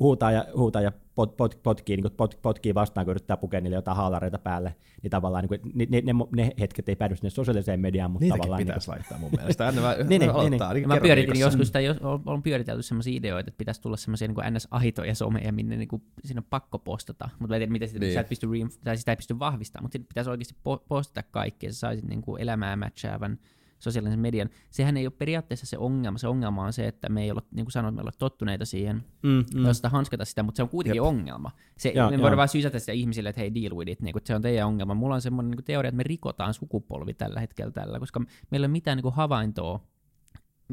huutaa 0.00 0.32
ja, 0.32 0.46
huutaa 0.56 0.82
ja 0.82 0.92
pot, 1.14 1.36
pot, 1.36 1.60
potkii, 1.62 1.96
niin 1.96 2.12
pot, 2.16 2.38
potkii 2.42 2.74
vastaan, 2.74 3.06
kun 3.06 3.10
yrittää 3.10 3.36
pukea 3.36 3.60
niille 3.60 3.76
jotain 3.76 3.96
haalareita 3.96 4.38
päälle, 4.38 4.74
niin 5.02 5.10
tavallaan 5.10 5.44
niin 5.44 5.60
kuin, 5.60 5.72
ne, 5.74 5.86
ne, 5.90 6.00
ne, 6.00 6.12
ne, 6.36 6.52
hetket 6.60 6.88
ei 6.88 6.96
päädy 6.96 7.16
sinne 7.16 7.30
sosiaaliseen 7.30 7.80
mediaan, 7.80 8.10
mutta 8.10 8.24
Niitäkin 8.24 8.42
tavallaan... 8.42 8.66
pitäisi 8.66 8.90
niin 8.90 8.96
laittaa 8.96 9.18
mun 9.18 9.30
mielestä. 9.36 9.66
Aina 9.66 9.80
mä, 9.80 9.94
niin, 10.08 10.08
niin, 10.08 10.20
niin, 10.20 10.60
niin. 10.74 10.88
Mä 10.88 11.00
pyöritin 11.00 11.40
joskus 11.40 11.66
sitä, 11.66 11.80
jos 11.80 11.96
on 12.26 12.42
pyöritelty 12.42 12.82
sellaisia 12.82 13.16
ideoita, 13.16 13.48
että 13.48 13.58
pitäisi 13.58 13.80
tulla 13.80 13.96
sellaisia 13.96 14.28
niin 14.28 14.54
NS-ahitoja 14.54 15.14
someja, 15.14 15.52
minne 15.52 15.76
niin 15.76 15.88
kuin, 15.88 16.02
siinä 16.24 16.38
on 16.38 16.46
pakko 16.50 16.78
postata, 16.78 17.28
mutta 17.38 17.48
mä 17.48 17.56
en 17.56 17.60
tiedä, 17.60 17.72
miten 17.72 17.88
sitä, 17.88 18.00
niin. 18.00 18.14
sä 18.14 18.20
et 18.20 18.28
pysty, 18.28 18.46
tai 18.84 18.96
sitä 18.96 19.12
ei 19.12 19.16
pysty 19.16 19.38
vahvistamaan, 19.38 19.84
mutta 19.84 19.98
pitäisi 20.08 20.30
oikeasti 20.30 20.54
postata 20.88 21.22
kaikkea, 21.30 21.72
sä 21.72 21.78
saisit 21.78 22.04
niin 22.04 22.22
kuin 22.22 22.42
elämää 22.42 22.76
matchaavan 22.76 23.38
sosiaalisen 23.84 24.18
median. 24.18 24.50
Sehän 24.70 24.96
ei 24.96 25.06
ole 25.06 25.12
periaatteessa 25.18 25.66
se 25.66 25.78
ongelma. 25.78 26.18
Se 26.18 26.28
ongelma 26.28 26.64
on 26.64 26.72
se, 26.72 26.88
että 26.88 27.08
me 27.08 27.22
ei 27.22 27.30
ole, 27.30 27.42
niin 27.50 27.64
kuin 27.64 27.72
sanoit, 27.72 27.94
me 27.94 28.00
ei 28.00 28.04
ole 28.04 28.12
tottuneita 28.18 28.64
siihen, 28.64 29.04
mm, 29.22 29.44
mm. 29.54 29.64
hanskata 29.90 30.24
sitä, 30.24 30.42
mutta 30.42 30.56
se 30.56 30.62
on 30.62 30.68
kuitenkin 30.68 30.98
Jep. 30.98 31.06
ongelma. 31.06 31.50
Se, 31.78 31.92
ja, 31.94 32.10
me 32.10 32.18
voidaan 32.18 32.36
vaan 32.36 32.48
sysätä 32.48 32.78
sitä 32.78 32.92
ihmisille, 32.92 33.28
että 33.28 33.40
hei, 33.40 33.54
deal 33.54 33.76
with 33.76 33.90
it, 33.90 34.00
niin 34.00 34.12
kuin, 34.12 34.22
se 34.26 34.34
on 34.34 34.42
teidän 34.42 34.66
ongelma. 34.66 34.94
Mulla 34.94 35.14
on 35.14 35.22
semmoinen 35.22 35.50
niin 35.50 35.64
teoria, 35.64 35.88
että 35.88 35.96
me 35.96 36.02
rikotaan 36.02 36.54
sukupolvi 36.54 37.14
tällä 37.14 37.40
hetkellä 37.40 37.72
tällä, 37.72 37.98
koska 37.98 38.20
meillä 38.50 38.64
ei 38.64 38.68
ole 38.68 38.72
mitään 38.72 38.96
niin 38.96 39.02
kuin 39.02 39.14
havaintoa 39.14 39.80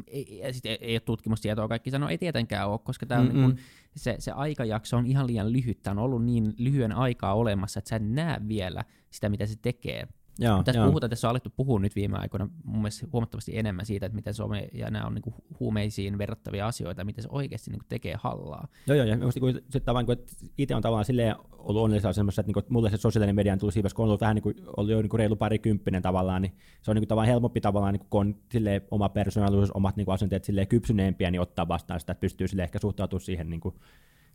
ei, 0.06 0.38
ja 0.38 0.52
sit 0.52 0.66
ei, 0.66 0.78
ei 0.80 0.94
ole 0.94 1.00
tutkimustietoa, 1.00 1.68
kaikki 1.68 1.90
sanoo, 1.90 2.08
ei 2.08 2.18
tietenkään 2.18 2.68
ole, 2.68 2.78
koska 2.78 3.06
tää 3.06 3.20
on 3.20 3.28
niin 3.28 3.42
kun, 3.42 3.58
se, 3.96 4.16
se 4.18 4.30
aikajakso 4.30 4.96
on 4.96 5.06
ihan 5.06 5.26
liian 5.26 5.52
lyhyt, 5.52 5.82
tämä 5.82 5.92
on 5.92 6.04
ollut 6.04 6.24
niin 6.24 6.54
lyhyen 6.58 6.92
aikaa 6.92 7.34
olemassa, 7.34 7.78
että 7.78 7.88
sä 7.88 7.96
et 7.96 8.10
näe 8.10 8.40
vielä 8.48 8.84
sitä, 9.10 9.28
mitä 9.28 9.46
se 9.46 9.56
tekee. 9.62 10.08
Joo, 10.38 10.62
tässä 10.62 10.80
joo. 10.80 10.88
puhutaan, 10.88 11.10
tässä 11.10 11.28
on 11.28 11.30
alettu 11.30 11.52
puhua 11.56 11.80
nyt 11.80 11.96
viime 11.96 12.18
aikoina 12.18 12.48
mun 12.64 12.78
mielestä 12.78 13.06
huomattavasti 13.12 13.58
enemmän 13.58 13.86
siitä, 13.86 14.06
että 14.06 14.16
miten 14.16 14.34
some 14.34 14.68
ja 14.72 14.90
nämä 14.90 15.06
on 15.06 15.14
niin 15.14 15.34
huumeisiin 15.60 16.18
verrattavia 16.18 16.66
asioita, 16.66 17.04
miten 17.04 17.22
se 17.22 17.28
oikeasti 17.32 17.70
niin 17.70 17.80
tekee 17.88 18.14
hallaa. 18.18 18.68
Joo, 18.86 18.96
joo, 18.96 19.06
ja 19.06 19.18
musta 19.18 19.40
kun, 19.40 19.60
sit 19.70 19.84
tavan, 19.84 20.06
kun 20.06 20.16
itse 20.58 20.74
on 20.74 20.82
tavallaan 20.82 21.04
silleen 21.04 21.36
ollut 21.52 21.82
onnellisia 21.82 22.12
semmoisessa, 22.12 22.40
että, 22.40 22.48
niin 22.48 22.54
kuin, 22.54 22.62
että 22.62 22.72
mulle 22.72 22.90
se 22.90 22.96
sosiaalinen 22.96 23.34
media 23.34 23.52
on 23.52 23.58
tullut 23.58 23.74
siinä, 23.74 23.88
kun 23.94 24.02
on 24.02 24.08
ollut 24.08 24.20
vähän 24.20 24.34
niin 24.34 24.42
kuin, 24.42 24.56
ollut 24.76 24.90
jo 24.90 25.02
niin 25.02 25.10
kuin 25.10 25.18
reilu 25.18 25.36
parikymppinen 25.36 26.02
tavallaan, 26.02 26.42
niin 26.42 26.54
se 26.82 26.90
on 26.90 26.94
niin 26.94 27.02
kuin, 27.02 27.08
tavallaan 27.08 27.28
helpompi 27.28 27.60
tavallaan, 27.60 27.94
niin 27.94 28.06
kun 28.10 28.20
on 28.20 28.34
silleen, 28.52 28.82
oma 28.90 29.08
persoonallisuus, 29.08 29.70
omat 29.70 29.96
niin 29.96 30.04
kuin, 30.04 30.14
asenteet 30.14 30.44
silleen 30.44 30.68
kypsyneempiä, 30.68 31.30
niin 31.30 31.40
ottaa 31.40 31.68
vastaan 31.68 32.00
sitä, 32.00 32.12
että 32.12 32.20
pystyy 32.20 32.48
silleen 32.48 32.64
ehkä 32.64 32.78
suhtautumaan 32.78 33.24
siihen 33.24 33.50
niin 33.50 33.60
kuin, 33.60 33.74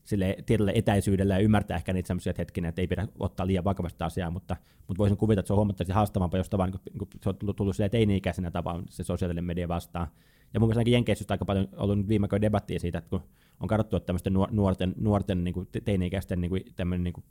sille 0.07 0.37
tietylle 0.45 0.71
etäisyydellä 0.75 1.33
ja 1.33 1.39
ymmärtää 1.39 1.77
ehkä 1.77 1.93
niitä 1.93 2.07
semmoisia 2.07 2.33
hetkinen, 2.37 2.69
että 2.69 2.81
ei 2.81 2.87
pidä 2.87 3.07
ottaa 3.19 3.47
liian 3.47 3.63
vakavasti 3.63 4.03
asiaa, 4.03 4.31
mutta, 4.31 4.55
mutta 4.87 4.97
voisin 4.97 5.17
kuvitella, 5.17 5.39
että 5.39 5.47
se 5.47 5.53
on 5.53 5.57
huomattavasti 5.57 5.93
haastavampaa, 5.93 6.37
jos 6.37 6.51
vaan 6.57 6.69
niin 6.69 6.99
kuin, 6.99 7.09
se 7.21 7.29
on 7.29 7.35
tullut, 7.35 7.55
tullut 7.55 7.75
teini-ikäisenä 7.91 8.51
tapaan 8.51 8.83
se 8.89 9.03
sosiaalinen 9.03 9.43
media 9.43 9.67
vastaan. 9.67 10.07
Ja 10.53 10.59
mun 10.59 10.69
mielestä 10.69 10.89
Jenkeissä 10.89 11.25
aika 11.29 11.45
paljon 11.45 11.67
ollut 11.77 12.07
viime 12.07 12.25
aikoina 12.25 12.41
debattia 12.41 12.79
siitä, 12.79 12.97
että 12.97 13.09
kun 13.09 13.21
on 13.59 13.67
katsottu, 13.67 13.95
että 13.95 14.05
tämmöisten 14.05 14.33
nuorten, 14.51 14.93
nuorten 14.97 15.43
niin 15.43 15.67
teini-ikäisten 15.85 16.41
niin 16.41 16.49
kuin, 16.49 16.63
tämmöinen 16.75 17.03
niin 17.03 17.23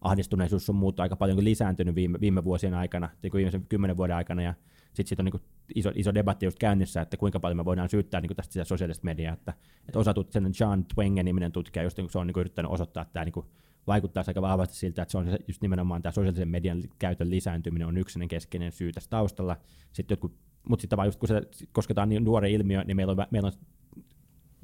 ahdistuneisuus 0.00 0.70
on 0.70 0.76
muuttu 0.76 1.02
aika 1.02 1.16
paljon 1.16 1.44
lisääntynyt 1.44 1.94
viime, 1.94 2.20
viime 2.20 2.44
vuosien 2.44 2.74
aikana, 2.74 3.08
niin 3.22 3.32
viimeisen 3.32 3.66
kymmenen 3.68 3.96
vuoden 3.96 4.16
aikana, 4.16 4.42
ja 4.42 4.54
sitten 4.96 5.08
sit 5.08 5.20
on 5.20 5.24
niin 5.24 5.42
iso, 5.74 5.92
iso 5.94 6.14
debatti 6.14 6.46
just 6.46 6.58
käynnissä, 6.58 7.00
että 7.00 7.16
kuinka 7.16 7.40
paljon 7.40 7.56
me 7.56 7.64
voidaan 7.64 7.88
syyttää 7.88 8.20
niin 8.20 8.36
tästä 8.36 8.64
sosiaalista 8.64 9.04
mediaa, 9.04 9.34
että, 9.34 9.54
että 9.88 9.98
osa 9.98 10.14
sen 10.30 10.50
John 10.60 10.84
Twengen 10.94 11.24
niminen 11.24 11.52
tutkija, 11.52 11.82
just 11.82 11.96
niin 11.98 12.10
se 12.10 12.18
on 12.18 12.26
niin 12.26 12.40
yrittänyt 12.40 12.72
osoittaa, 12.72 13.02
että 13.02 13.12
tämä 13.12 13.24
niin 13.24 13.44
vaikuttaa 13.86 14.24
aika 14.26 14.42
vahvasti 14.42 14.76
siltä, 14.76 15.02
että 15.02 15.12
se 15.12 15.18
on 15.18 15.26
just 15.48 15.62
nimenomaan 15.62 16.02
tämä 16.02 16.12
sosiaalisen 16.12 16.48
median 16.48 16.82
käytön 16.98 17.30
lisääntyminen 17.30 17.88
on 17.88 17.96
yksinen 17.96 18.28
keskeinen 18.28 18.72
syy 18.72 18.92
tässä 18.92 19.10
taustalla. 19.10 19.56
Sitten 19.92 20.14
jotkut, 20.14 20.34
mutta 20.68 20.80
sitten 20.80 20.96
vaan 20.96 21.08
just 21.08 21.18
kun 21.18 21.28
se 21.28 21.42
kosketaan 21.72 22.08
niin 22.08 22.24
nuoren 22.24 22.50
ilmiö, 22.50 22.84
niin 22.84 22.96
meillä 22.96 23.10
on, 23.10 23.26
meillä 23.30 23.46
on 23.46 23.52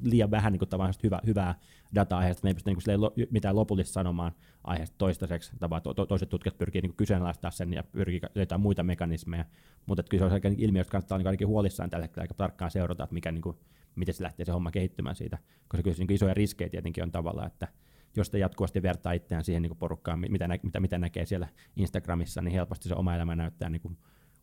liian 0.03 0.31
vähän 0.31 0.53
niin 0.53 0.59
kuin, 0.59 0.69
hyvä, 1.03 1.19
hyvää 1.25 1.55
dataa 1.95 2.19
aiheesta, 2.19 2.45
me 2.45 2.49
ei 2.49 2.53
pysty 2.53 2.69
niin 2.69 2.77
kuin, 2.85 3.01
lo, 3.01 3.13
mitään 3.31 3.55
lopullista 3.55 3.93
sanomaan 3.93 4.31
aiheesta 4.63 4.95
toistaiseksi, 4.97 5.51
tavallaan 5.59 5.81
to, 5.81 5.93
to, 5.93 6.05
toiset 6.05 6.29
tutkijat 6.29 6.57
pyrkii 6.57 6.81
niin 6.81 6.95
kyseenalaistaa 6.95 7.51
sen 7.51 7.73
ja 7.73 7.83
pyrkii 7.83 8.21
löytämään 8.35 8.61
muita 8.61 8.83
mekanismeja, 8.83 9.45
mutta 9.85 10.03
kyllä 10.03 10.21
se 10.21 10.25
on 10.25 10.31
aika 10.31 10.49
ilmiö, 10.57 10.79
josta 10.79 10.91
kannattaa 10.91 11.17
niin 11.17 11.27
ainakin 11.27 11.47
huolissaan 11.47 11.89
tällä 11.89 12.03
hetkellä 12.03 12.23
aika 12.23 12.33
tarkkaan 12.33 12.71
seurata, 12.71 13.03
että 13.03 13.13
mikä, 13.13 13.31
niin 13.31 13.41
kuin, 13.41 13.57
miten 13.95 14.13
se 14.13 14.23
lähtee 14.23 14.45
se 14.45 14.51
homma 14.51 14.71
kehittymään 14.71 15.15
siitä, 15.15 15.37
koska 15.67 15.83
kyllä 15.83 15.95
se 15.95 16.03
niin 16.03 16.15
isoja 16.15 16.33
riskejä 16.33 16.69
tietenkin 16.69 17.03
on 17.03 17.11
tavallaan, 17.11 17.47
että 17.47 17.67
jos 18.15 18.29
te 18.29 18.37
jatkuvasti 18.37 18.81
vertaa 18.81 19.11
itseään 19.11 19.43
siihen 19.43 19.61
niin 19.61 19.77
porukkaan, 19.77 20.19
mitä, 20.19 20.47
nä- 20.47 20.59
mitä, 20.63 20.79
mitä 20.79 20.97
näkee 20.97 21.25
siellä 21.25 21.47
Instagramissa, 21.75 22.41
niin 22.41 22.53
helposti 22.53 22.89
se 22.89 22.95
oma 22.95 23.15
elämä 23.15 23.35
näyttää 23.35 23.69
niin 23.69 23.81
kuin 23.81 23.97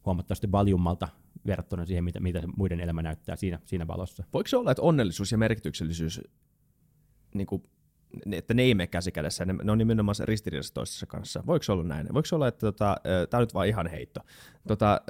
huomattavasti 0.06 0.52
valjummalta 0.52 1.08
verrattuna 1.46 1.84
siihen, 1.84 2.04
mitä, 2.04 2.20
mitä 2.20 2.42
muiden 2.56 2.80
elämä 2.80 3.02
näyttää 3.02 3.36
siinä, 3.36 3.58
siinä 3.64 3.86
valossa. 3.86 4.24
Voiko 4.32 4.48
se 4.48 4.56
olla, 4.56 4.70
että 4.70 4.82
onnellisuus 4.82 5.32
ja 5.32 5.38
merkityksellisyys, 5.38 6.20
niin 7.34 7.46
kuin, 7.46 7.62
että 8.32 8.54
ne 8.54 8.62
ei 8.62 8.74
mene 8.74 8.86
käsikädessä, 8.86 9.44
ne, 9.44 9.52
ne 9.52 9.72
on 9.72 9.78
nimenomaan 9.78 10.14
ristiriidassa 10.24 10.74
toisessa 10.74 11.06
kanssa. 11.06 11.42
Voiko 11.46 11.62
se 11.62 11.72
olla 11.72 11.84
näin? 11.84 12.06
Voiko 12.14 12.26
se 12.26 12.34
olla, 12.34 12.48
että 12.48 12.60
tota, 12.60 12.96
tämä 13.30 13.38
on 13.38 13.42
nyt 13.42 13.54
vaan 13.54 13.68
ihan 13.68 13.86
heitto. 13.86 14.20
Tota, 14.68 15.00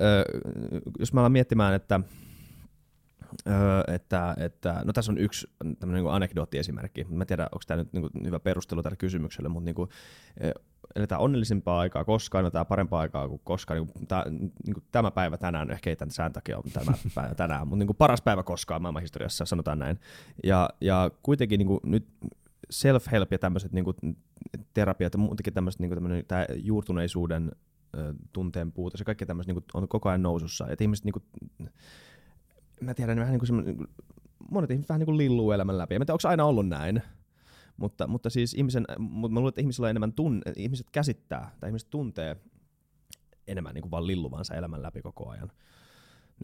jos 0.98 1.12
mä 1.12 1.20
alan 1.20 1.32
miettimään, 1.32 1.74
että 1.74 2.00
että, 3.88 4.34
että, 4.38 4.82
no 4.84 4.92
tässä 4.92 5.12
on 5.12 5.18
yksi 5.18 5.46
tämmöinen 5.78 6.04
niin 6.04 6.14
anekdoottiesimerkki. 6.14 7.04
Mä 7.04 7.22
en 7.22 7.26
tiedä, 7.26 7.42
onko 7.42 7.62
tämä 7.66 7.78
nyt 7.82 7.92
niin 7.92 8.02
kuin, 8.02 8.26
hyvä 8.26 8.40
perustelu 8.40 8.82
tälle 8.82 8.96
kysymykselle, 8.96 9.48
mutta 9.48 9.64
niin 9.64 9.74
kuin, 9.74 9.88
eletään 10.96 11.20
onnellisempaa 11.20 11.80
aikaa 11.80 12.04
koskaan, 12.04 12.42
eletään 12.42 12.66
parempaa 12.66 13.00
aikaa 13.00 13.28
kuin 13.28 13.40
koskaan. 13.44 13.80
Niin 13.80 13.92
kuin, 13.92 14.06
tämä, 14.06 14.24
niin 14.28 14.74
kuin, 14.74 14.84
tämä 14.92 15.10
päivä 15.10 15.36
tänään, 15.36 15.70
ehkä 15.70 15.90
ei 15.90 15.96
tämän 15.96 16.10
sään 16.10 16.32
takia 16.32 16.56
ole 16.56 16.72
tämä 16.72 16.92
päivä 17.14 17.34
tänään, 17.34 17.68
mutta 17.68 17.78
niin 17.78 17.86
kuin, 17.86 17.96
paras 17.96 18.22
päivä 18.22 18.42
koskaan 18.42 18.82
maailmanhistoriassa, 18.82 19.44
sanotaan 19.44 19.78
näin. 19.78 20.00
Ja, 20.44 20.70
ja 20.80 21.10
kuitenkin 21.22 21.58
niin 21.58 21.68
kuin, 21.68 21.80
nyt 21.84 22.08
self-help 22.72 23.28
ja 23.30 23.38
tämmöiset 23.38 23.72
niin 23.72 23.84
kuin, 23.84 23.96
terapiat 24.74 25.14
ja 25.14 25.18
muutenkin 25.18 25.54
tämmöiset, 25.54 25.80
niin 25.80 25.90
kuin, 25.90 26.24
tämä 26.28 26.46
juurtuneisuuden 26.56 27.50
tunteen 28.32 28.72
puute, 28.72 28.98
se 28.98 29.04
kaikki 29.04 29.26
tämmöiset 29.26 29.54
niin 29.54 29.64
on 29.74 29.88
koko 29.88 30.08
ajan 30.08 30.22
nousussa. 30.22 30.68
Että 30.68 30.84
ihmiset 30.84 31.04
niin 31.04 31.12
kuin, 31.12 31.24
mä 32.80 32.94
tiedän, 32.94 33.18
vähän 33.18 33.32
niin 33.32 33.46
kuin 33.48 33.64
niin 33.64 33.86
monet 34.50 34.70
ihmiset 34.70 34.88
vähän 34.88 34.98
niin 34.98 35.06
kuin 35.06 35.18
lilluu 35.18 35.52
elämän 35.52 35.78
läpi. 35.78 35.98
mä 35.98 36.04
tiedän, 36.04 36.14
onko 36.14 36.28
aina 36.28 36.44
ollut 36.44 36.68
näin. 36.68 37.02
Mutta, 37.80 38.06
mutta 38.06 38.30
siis 38.30 38.54
ihmisen, 38.54 38.84
mutta 38.98 39.34
mä 39.34 39.40
luulen, 39.40 39.48
että 39.48 39.60
ihmisillä 39.60 39.86
on 39.86 39.90
enemmän 39.90 40.12
tunne, 40.12 40.52
ihmiset 40.56 40.86
käsittää 40.92 41.50
tai 41.60 41.70
ihmiset 41.70 41.90
tuntee 41.90 42.36
enemmän 43.46 43.74
niin 43.74 43.82
kuin 43.82 43.90
vaan 43.90 44.06
lilluvansa 44.06 44.54
elämän 44.54 44.82
läpi 44.82 45.02
koko 45.02 45.28
ajan 45.28 45.50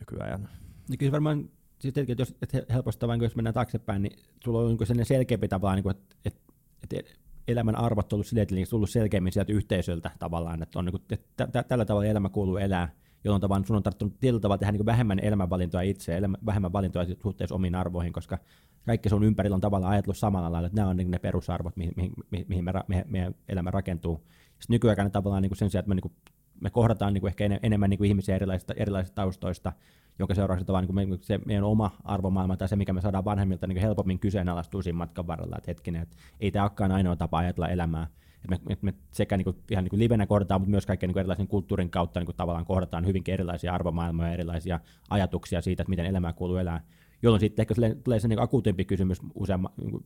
nykyajan. 0.00 0.48
Ja 0.90 0.96
kyllä 0.96 1.12
varmaan 1.12 1.50
siis 1.78 1.94
tietenkin, 1.94 2.12
että 2.12 2.22
jos 2.22 2.34
että 2.42 2.74
helposti 2.74 3.06
vain, 3.06 3.22
jos 3.22 3.36
mennään 3.36 3.54
taaksepäin, 3.54 4.02
niin 4.02 4.18
sulla 4.44 4.58
on 4.58 4.68
niin 4.68 4.86
sellainen 4.86 5.06
selkeämpi 5.06 5.48
tavalla, 5.48 5.74
niin 5.74 5.90
että, 5.90 6.16
että, 6.24 6.40
että 6.82 7.12
elämän 7.48 7.76
arvot 7.76 8.12
on 8.12 8.16
ollut 8.16 8.26
silleen, 8.26 8.68
tullut 8.70 8.90
selkeämmin 8.90 9.32
sieltä 9.32 9.52
yhteisöltä 9.52 10.10
tavallaan, 10.18 10.62
että, 10.62 10.78
on, 10.78 10.84
niin 10.84 10.92
kuin, 10.92 11.02
että 11.10 11.62
tällä 11.62 11.84
tavalla 11.84 12.06
elämä 12.06 12.28
kuuluu 12.28 12.56
elää, 12.56 12.92
jolloin 13.26 13.40
tavallaan 13.40 13.64
sun 13.66 13.76
on 13.76 13.82
tarttunut 13.82 14.18
tietyllä 14.20 14.40
tavalla 14.40 14.58
tehdä 14.58 14.72
niin 14.72 14.86
vähemmän 14.86 15.18
elämänvalintoja 15.18 15.82
itse, 15.82 16.20
vähemmän 16.46 16.72
valintoja 16.72 17.06
suhteessa 17.22 17.54
omiin 17.54 17.74
arvoihin, 17.74 18.12
koska 18.12 18.38
kaikki 18.86 19.08
sun 19.08 19.24
ympärillä 19.24 19.54
on 19.54 19.60
tavallaan 19.60 19.92
ajatellut 19.92 20.16
samalla 20.16 20.52
lailla, 20.52 20.66
että 20.66 20.76
nämä 20.76 20.88
on 20.88 20.96
niin 20.96 21.10
ne 21.10 21.18
perusarvot, 21.18 21.76
mihin, 21.76 21.92
mihin, 21.96 22.12
mihin 22.48 22.64
me, 22.64 22.72
me, 22.88 23.04
meidän 23.08 23.34
elämä 23.48 23.70
rakentuu. 23.70 24.16
Sitten 24.58 24.74
nykyaikana 24.74 25.10
tavallaan 25.10 25.42
niin 25.42 25.50
kuin 25.50 25.58
sen 25.58 25.70
sijaan, 25.70 25.80
että 25.80 25.88
me, 25.88 25.94
niin 25.94 26.02
kuin, 26.02 26.12
me 26.60 26.70
kohdataan 26.70 27.14
niin 27.14 27.20
kuin 27.20 27.28
ehkä 27.28 27.44
enemmän 27.62 27.90
niin 27.90 27.98
kuin 27.98 28.08
ihmisiä 28.08 28.36
erilaisista, 28.36 28.74
erilaisista 28.76 29.14
taustoista, 29.14 29.72
jonka 30.18 30.34
seurauksena 30.34 30.72
vaan 30.72 30.86
niin 30.94 31.08
kuin 31.08 31.22
se 31.22 31.38
meidän 31.46 31.64
oma 31.64 31.90
arvomaailma 32.04 32.56
tai 32.56 32.68
se, 32.68 32.76
mikä 32.76 32.92
me 32.92 33.00
saadaan 33.00 33.24
vanhemmilta 33.24 33.66
niin 33.66 33.78
helpommin 33.78 34.18
kyseenalaistuu 34.18 34.82
siinä 34.82 34.96
matkan 34.96 35.26
varrella, 35.26 35.56
että 35.56 35.70
hetkinen, 35.70 36.02
että 36.02 36.16
ei 36.40 36.50
tämä 36.50 36.64
olekaan 36.64 36.92
ainoa 36.92 37.16
tapa 37.16 37.38
ajatella 37.38 37.68
elämää, 37.68 38.06
me, 38.50 38.58
me, 38.68 38.76
me 38.82 38.94
sekä 39.10 39.36
niin 39.36 39.44
kuin, 39.44 39.56
ihan 39.70 39.84
niin 39.84 39.90
kuin 39.90 40.00
livenä 40.00 40.26
kohdataan, 40.26 40.60
mutta 40.60 40.70
myös 40.70 40.86
kaikkien 40.86 41.08
niin 41.08 41.18
erilaisen 41.18 41.48
kulttuurin 41.48 41.90
kautta 41.90 42.20
niin 42.20 42.26
kuin 42.26 42.36
tavallaan 42.36 42.66
kohdataan 42.66 43.06
hyvinkin 43.06 43.34
erilaisia 43.34 43.72
arvomaailmoja 43.72 44.28
ja 44.28 44.34
erilaisia 44.34 44.80
ajatuksia 45.10 45.60
siitä, 45.60 45.82
että 45.82 45.90
miten 45.90 46.06
elämää 46.06 46.32
kuuluu 46.32 46.56
elää, 46.56 46.80
jolloin 47.22 47.40
sitten 47.40 47.62
ehkä 47.62 47.74
tulee 48.04 48.20
se 48.20 48.28
niin 48.28 48.42
akuutempi 48.42 48.84
kysymys 48.84 49.18
useamma, 49.34 49.70
niin 49.76 49.90
kuin, 49.90 50.04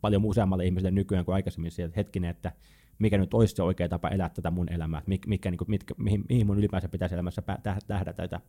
paljon 0.00 0.24
useammalle 0.24 0.64
ihmiselle 0.64 0.90
nykyään 0.90 1.24
kuin 1.24 1.34
aikaisemmin 1.34 1.72
että 1.78 2.00
hetkinen, 2.00 2.30
että 2.30 2.52
mikä 2.98 3.18
nyt 3.18 3.34
olisi 3.34 3.56
se 3.56 3.62
oikea 3.62 3.88
tapa 3.88 4.08
elää 4.08 4.28
tätä 4.28 4.50
mun 4.50 4.72
elämää, 4.72 5.02
mikä, 5.06 5.28
mikä, 5.28 5.50
niin 5.50 5.58
kuin, 5.58 5.70
mitkä, 5.70 5.94
mihin, 5.98 6.24
mihin 6.28 6.46
mun 6.46 6.58
ylipäänsä 6.58 6.88
pitäisi 6.88 7.14
elämässä 7.14 7.42
tähdätä 7.86 8.28
tai 8.28 8.40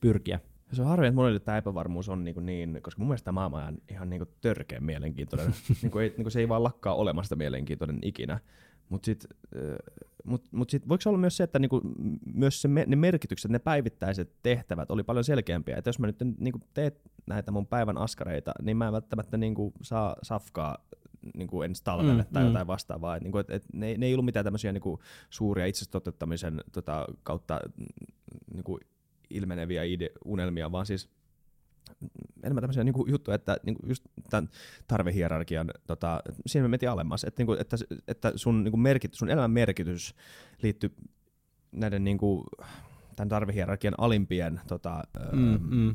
pyrkiä. 0.00 0.40
Se 0.72 0.82
on 0.82 0.88
harvi, 0.88 1.06
että 1.06 1.14
monille 1.14 1.40
tämä 1.40 1.58
epävarmuus 1.58 2.08
on 2.08 2.24
niin, 2.24 2.46
niin 2.46 2.82
koska 2.82 3.00
mun 3.00 3.08
mielestä 3.08 3.24
tämä 3.24 3.34
maailma 3.34 3.66
on 3.66 3.78
ihan 3.90 4.10
niin 4.10 4.26
törkeä 4.40 4.80
mielenkiintoinen. 4.80 5.54
niin 5.82 5.90
kuin 5.90 6.02
ei, 6.02 6.08
niin 6.08 6.24
kuin 6.24 6.32
se 6.32 6.40
ei 6.40 6.48
vaan 6.48 6.64
lakkaa 6.64 6.94
olemasta 6.94 7.36
mielenkiintoinen 7.36 7.98
ikinä. 8.02 8.38
Mutta 8.88 9.06
sitten 9.06 9.30
mut, 10.24 10.44
mut 10.52 10.70
sit, 10.70 10.88
voiko 10.88 11.02
olla 11.06 11.18
myös 11.18 11.36
se, 11.36 11.44
että 11.44 11.58
niinku, 11.58 11.80
myös 12.34 12.62
se, 12.62 12.68
ne 12.68 12.96
merkitykset, 12.96 13.50
ne 13.50 13.58
päivittäiset 13.58 14.32
tehtävät 14.42 14.90
oli 14.90 15.02
paljon 15.02 15.24
selkeämpiä. 15.24 15.76
Että 15.76 15.88
jos 15.88 15.98
mä 15.98 16.06
nyt 16.06 16.16
niinku 16.38 16.60
teet 16.74 17.00
näitä 17.26 17.50
mun 17.50 17.66
päivän 17.66 17.98
askareita, 17.98 18.52
niin 18.62 18.76
mä 18.76 18.86
en 18.86 18.92
välttämättä 18.92 19.36
niinku 19.36 19.72
saa 19.82 20.16
safkaa 20.22 20.78
niinku 21.34 21.62
ensi 21.62 21.84
talvelle 21.84 22.22
mm, 22.22 22.28
tai 22.32 22.42
mm. 22.42 22.46
jotain 22.46 22.66
vastaavaa. 22.66 23.16
Et, 23.16 23.22
niinku, 23.22 23.38
et, 23.38 23.50
et 23.50 23.64
ne, 23.72 23.94
ne 23.98 24.06
ei 24.06 24.14
ollut 24.14 24.24
mitään 24.24 24.44
tämmöisiä 24.44 24.72
niinku, 24.72 25.00
suuria 25.30 25.66
itsestoteuttamisen 25.66 26.60
tota, 26.72 27.06
kautta 27.22 27.60
niinku, 28.54 28.78
ilmeneviä 29.30 29.82
ide- 29.84 30.12
unelmia, 30.24 30.72
vaan 30.72 30.86
siis 30.86 31.10
enemmän 32.42 32.62
tämmöisiä 32.62 32.84
niin 32.84 32.92
kuin 32.92 33.10
juttuja, 33.10 33.34
että 33.34 33.56
niin 33.62 33.74
kuin 33.74 33.88
just 33.88 34.04
tämän 34.30 34.48
tarvehierarkian, 34.86 35.70
tota, 35.86 36.22
siinä 36.46 36.64
me 36.64 36.68
mentiin 36.68 36.90
alemmas, 36.90 37.24
että, 37.24 37.40
niin 37.40 37.46
kuin, 37.46 37.60
että, 37.60 37.76
että 38.08 38.32
sun, 38.36 38.64
niin 38.64 38.72
kuin 38.72 38.80
merkitys, 38.80 39.18
sun 39.18 39.30
elämän 39.30 39.50
merkitys 39.50 40.14
liittyy 40.62 40.94
näiden 41.72 42.04
niin 42.04 42.18
kuin, 42.18 42.44
tämän 43.16 43.28
tarvehierarkian 43.28 43.94
alimpien 43.98 44.60
tota, 44.66 45.02
mm, 45.32 45.58
mm. 45.70 45.88
Ö, 45.88 45.94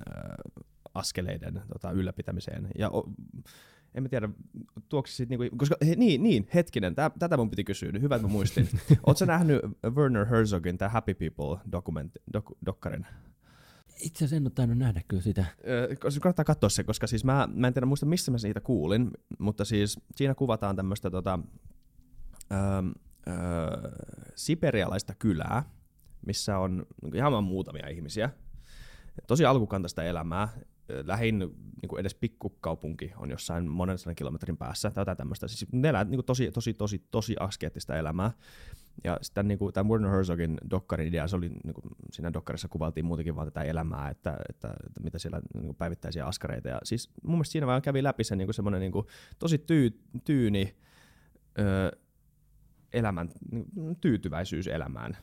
askeleiden 0.94 1.62
tota, 1.74 1.92
ylläpitämiseen. 1.92 2.68
Ja 2.78 2.90
o, 2.90 3.10
en 3.96 4.04
mä 4.04 4.10
tiedä, 4.10 4.30
tuoksi 4.90 5.16
sit 5.16 5.30
niinku, 5.30 5.58
koska 5.58 5.76
he, 5.88 5.96
niin, 5.96 6.24
niin, 6.24 6.48
hetkinen, 6.54 6.96
tää, 6.96 7.12
tätä 7.20 7.38
mun 7.38 7.50
piti 7.50 7.64
kysyä, 7.64 7.92
hyvä, 8.02 8.16
että 8.16 8.28
mä 8.28 8.32
muistin. 8.32 8.70
Oletko 9.08 9.26
nähnyt 9.26 9.62
Werner 9.90 10.26
Herzogin, 10.26 10.78
tämä 10.78 10.90
Happy 10.90 11.14
People 11.14 11.60
dokumentti, 11.72 12.20
dok, 12.34 12.52
dokkarin? 12.66 13.06
Itse 14.00 14.18
asiassa 14.18 14.36
en 14.36 14.44
ole 14.44 14.52
tainnut 14.56 14.78
nähdä 14.78 15.02
kyllä 15.08 15.22
sitä. 15.22 15.46
Koska 16.00 16.20
kannattaa 16.20 16.46
katsoa 16.46 16.70
se, 16.70 16.84
koska 16.84 17.08
siis 17.08 17.26
mä, 17.26 17.50
mä 17.54 17.68
en 17.68 17.74
tiedä 17.74 17.86
muista, 17.86 18.06
missä 18.06 18.32
mä 18.32 18.38
siitä 18.38 18.62
kuulin, 18.62 19.12
mutta 19.40 19.66
siis 19.66 20.00
siinä 20.16 20.36
kuvataan 20.36 20.76
tämmöistä 20.76 21.12
tota, 21.12 21.40
öö, 22.52 22.60
öö, 23.28 23.92
siperialaista 24.36 25.14
kylää, 25.20 25.64
missä 26.26 26.58
on 26.58 26.86
ihan 27.14 27.44
muutamia 27.44 27.88
ihmisiä. 27.88 28.30
Tosi 29.28 29.46
alkukantaista 29.46 30.04
elämää. 30.04 30.48
Lähin 31.04 31.40
niin 31.40 31.90
kuin 31.90 32.00
edes 32.00 32.16
pikkukaupunki 32.16 33.14
on 33.18 33.30
jossain 33.30 33.72
monen 33.72 33.98
sadan 33.98 34.16
kilometrin 34.16 34.58
päässä 34.58 34.92
jotain 34.96 35.18
tämmöistä. 35.18 35.48
Siis 35.48 35.72
ne 35.72 35.90
elää 35.90 36.04
niin 36.04 36.18
kuin 36.18 36.26
tosi, 36.26 36.52
tosi, 36.52 36.74
tosi, 36.74 37.08
tosi 37.12 37.36
askeettista 37.40 37.98
elämää. 37.98 38.32
Ja 39.04 39.18
sitten 39.22 39.48
niin 39.48 39.60
tämän 39.74 39.90
Werner 39.90 40.12
Herzogin 40.12 40.58
dokkarin 40.70 41.08
idea, 41.08 41.28
se 41.28 41.36
oli, 41.36 41.50
niin 41.50 41.74
kuin, 41.74 41.86
siinä 42.12 42.34
dokkarissa 42.34 42.68
kuvaltiin 42.68 43.06
muutenkin 43.06 43.36
vaan 43.36 43.48
tätä 43.48 43.62
elämää, 43.62 44.10
että, 44.10 44.38
että, 44.50 44.74
että 44.88 45.04
mitä 45.04 45.20
siellä 45.20 45.42
niin 45.54 45.66
kuin 45.66 45.76
päivittäisiä 45.76 46.26
askareita. 46.26 46.70
Ja 46.70 46.80
siis 46.84 47.10
mun 47.24 47.36
mielestä 47.36 47.52
siinä 47.52 47.68
vaan 47.68 47.82
kävi 47.82 48.04
läpi 48.04 48.24
se 48.24 48.36
niin 48.36 48.48
kuin 48.48 48.56
semmoinen 48.56 48.82
niin 48.82 48.92
kuin, 48.92 49.06
tosi 49.40 49.58
tyy, 49.58 50.00
tyyni 50.26 50.76
ö, 51.60 51.98
elämän, 52.94 53.30
niin, 53.52 53.66
tyytyväisyys 54.02 54.68
elämään. 54.68 55.18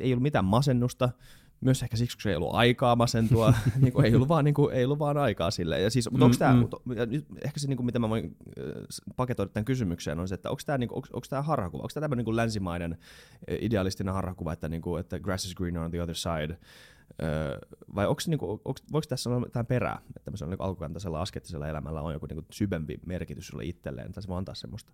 Ei 0.00 0.12
ollut 0.12 0.22
mitään 0.22 0.44
masennusta, 0.44 1.10
myös 1.60 1.82
ehkä 1.82 1.96
siksi, 1.96 2.18
kun 2.22 2.30
ei 2.30 2.36
ollut 2.36 2.54
aikaa 2.54 2.96
masentua, 2.96 3.54
niin 3.82 3.92
kuin 3.92 4.06
ei, 4.06 4.14
ollut 4.14 4.28
vaan, 4.28 4.44
niin 4.44 4.54
kuin, 4.54 4.74
ei 4.74 4.84
ollut 4.84 4.98
vaan 4.98 5.16
aikaa 5.16 5.50
sille. 5.50 5.80
Ja 5.80 5.90
siis, 5.90 6.10
mutta 6.10 6.24
onko 6.24 6.36
tämä, 6.38 6.54
mm. 6.54 7.22
ehkä 7.44 7.60
se, 7.60 7.68
niin 7.68 7.76
kuin, 7.76 7.86
mitä 7.86 7.98
mä 7.98 8.08
voin 8.08 8.36
paketoida 9.16 9.52
tämän 9.52 9.64
kysymykseen, 9.64 10.20
on 10.20 10.28
se, 10.28 10.34
että 10.34 10.50
onko 10.50 10.62
tämä, 10.66 10.78
niin 10.78 10.92
onko, 10.92 11.08
onko 11.12 11.26
tämä 11.30 11.42
harhakuva, 11.42 11.82
onko 11.82 11.90
tämä 11.94 12.04
tämmöinen 12.04 12.24
niin 12.26 12.36
länsimainen 12.36 12.98
idealistinen 13.60 14.14
harhakuva, 14.14 14.52
että, 14.52 14.68
niin 14.68 14.82
kuin, 14.82 15.00
että 15.00 15.18
grass 15.18 15.44
is 15.44 15.54
greener 15.54 15.82
on 15.82 15.90
the 15.90 16.02
other 16.02 16.16
side, 16.16 16.58
Öö, 17.22 17.58
vai 17.94 18.06
onko, 18.06 18.22
niin 18.26 18.38
kuin, 18.38 18.50
onko, 18.50 18.80
voiko 18.92 19.06
tässä 19.08 19.30
olla 19.30 19.46
jotain 19.46 19.66
perää, 19.66 19.98
että 20.06 20.20
tämmöisellä 20.24 20.50
niin 20.50 20.62
alkukantaisella 20.62 21.22
askettisella 21.22 21.68
elämällä 21.68 22.00
on 22.00 22.12
joku 22.12 22.26
niin 22.26 22.36
kuin 22.36 22.46
syvempi 22.50 23.00
merkitys 23.06 23.46
sulle 23.46 23.64
itselleen, 23.64 24.12
tai 24.12 24.22
se 24.22 24.28
voi 24.28 24.38
antaa 24.38 24.54
semmoista? 24.54 24.92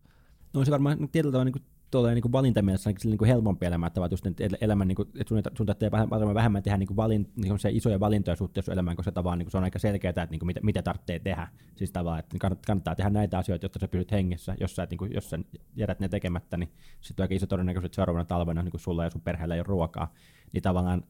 No 0.54 0.64
se 0.64 0.70
varmaan 0.70 1.08
tietyllä 1.08 1.32
tavalla 1.32 1.50
niin 1.50 1.64
tuolla 1.90 2.10
niin 2.10 2.32
valintamielessä 2.32 2.90
on 2.90 2.96
niin 3.04 3.26
helpompi 3.26 3.66
elämä, 3.66 3.86
että 3.86 4.00
just 4.10 4.26
elämän, 4.60 4.88
niin 4.88 4.96
kuin, 4.96 5.08
että 5.08 5.28
sun, 5.28 5.42
sun 5.56 5.66
täytyy 5.66 5.90
vähemmän, 5.90 6.34
vähemmän 6.34 6.62
tehdä 6.62 6.78
niin 6.78 6.96
valin, 6.96 7.32
niin 7.36 7.58
se 7.58 7.70
isoja 7.70 8.00
valintoja 8.00 8.36
suhteessa 8.36 8.72
elämään, 8.72 8.96
koska 8.96 9.12
tavallaan 9.12 9.38
niin 9.38 9.50
se 9.50 9.56
on 9.56 9.64
aika 9.64 9.78
selkeää, 9.78 10.10
että 10.10 10.26
niin 10.30 10.38
kuin 10.38 10.46
mitä, 10.46 10.60
mitä 10.62 10.82
tarvitsee 10.82 11.18
tehdä. 11.18 11.48
Siis 11.76 11.92
tavallaan, 11.92 12.18
että 12.18 12.38
kannattaa 12.66 12.94
tehdä 12.94 13.10
näitä 13.10 13.38
asioita, 13.38 13.64
jotta 13.64 13.78
sä 13.78 13.88
pysyt 13.88 14.12
hengissä. 14.12 14.54
Jos 14.60 14.76
sä, 14.76 14.86
niin 14.90 14.98
kuin, 14.98 15.12
jos 15.14 15.30
sä 15.30 15.38
jätät 15.76 16.00
ne 16.00 16.08
tekemättä, 16.08 16.56
niin 16.56 16.72
sitten 17.00 17.22
on 17.22 17.24
aika 17.24 17.34
iso 17.34 17.46
todennäköisyys, 17.46 17.88
että 17.88 17.96
seuraavana 17.96 18.24
talvena 18.24 18.62
niin 18.62 18.80
sulla 18.80 19.04
ja 19.04 19.10
sun 19.10 19.20
perheellä 19.20 19.54
ei 19.54 19.60
ole 19.60 19.66
ruokaa. 19.68 20.12
Niin 20.52 20.62
tavallaan, 20.62 21.04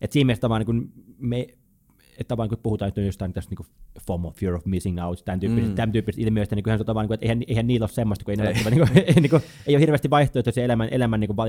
että 0.00 0.12
siinä 0.12 0.26
mielessä 0.26 0.40
tavallaan 0.40 0.76
niin 0.76 0.92
me, 1.18 1.46
että 2.18 2.36
vaan 2.36 2.48
kun 2.48 2.58
puhutaan 2.62 2.92
nyt 2.96 3.06
jostain 3.06 3.32
tästä 3.32 3.54
niin 3.54 3.66
FOMO, 4.06 4.32
fear 4.36 4.54
of 4.54 4.64
missing 4.64 5.04
out, 5.04 5.24
tämän 5.24 5.40
tyyppisistä, 5.40 5.70
mm. 5.70 5.76
tämän 5.76 5.92
tyyppisistä 5.92 6.26
ilmiöistä, 6.26 6.54
niin 6.56 6.62
kyllähän 6.62 6.78
se 6.78 6.90
on 6.90 6.94
vaan, 6.94 7.04
niin 7.04 7.08
kuin, 7.08 7.14
että 7.14 7.24
eihän, 7.24 7.42
eihän 7.46 7.66
niillä 7.66 7.84
ole 7.84 7.90
semmoista, 7.90 8.24
kun 8.24 8.40
ei, 8.40 8.46
ei. 8.46 8.62
Ole, 8.62 8.70
niin 8.70 8.86
kuin, 8.86 9.04
ei, 9.06 9.14
niin 9.14 9.30
kuin, 9.30 9.42
ei 9.66 9.74
ole 9.74 9.80
hirveästi 9.80 10.10
vaihtoehtoisia 10.10 10.64
elämän, 10.64 10.88
elämän 10.90 11.20
niin 11.20 11.28
kuin, 11.28 11.36
va, 11.36 11.46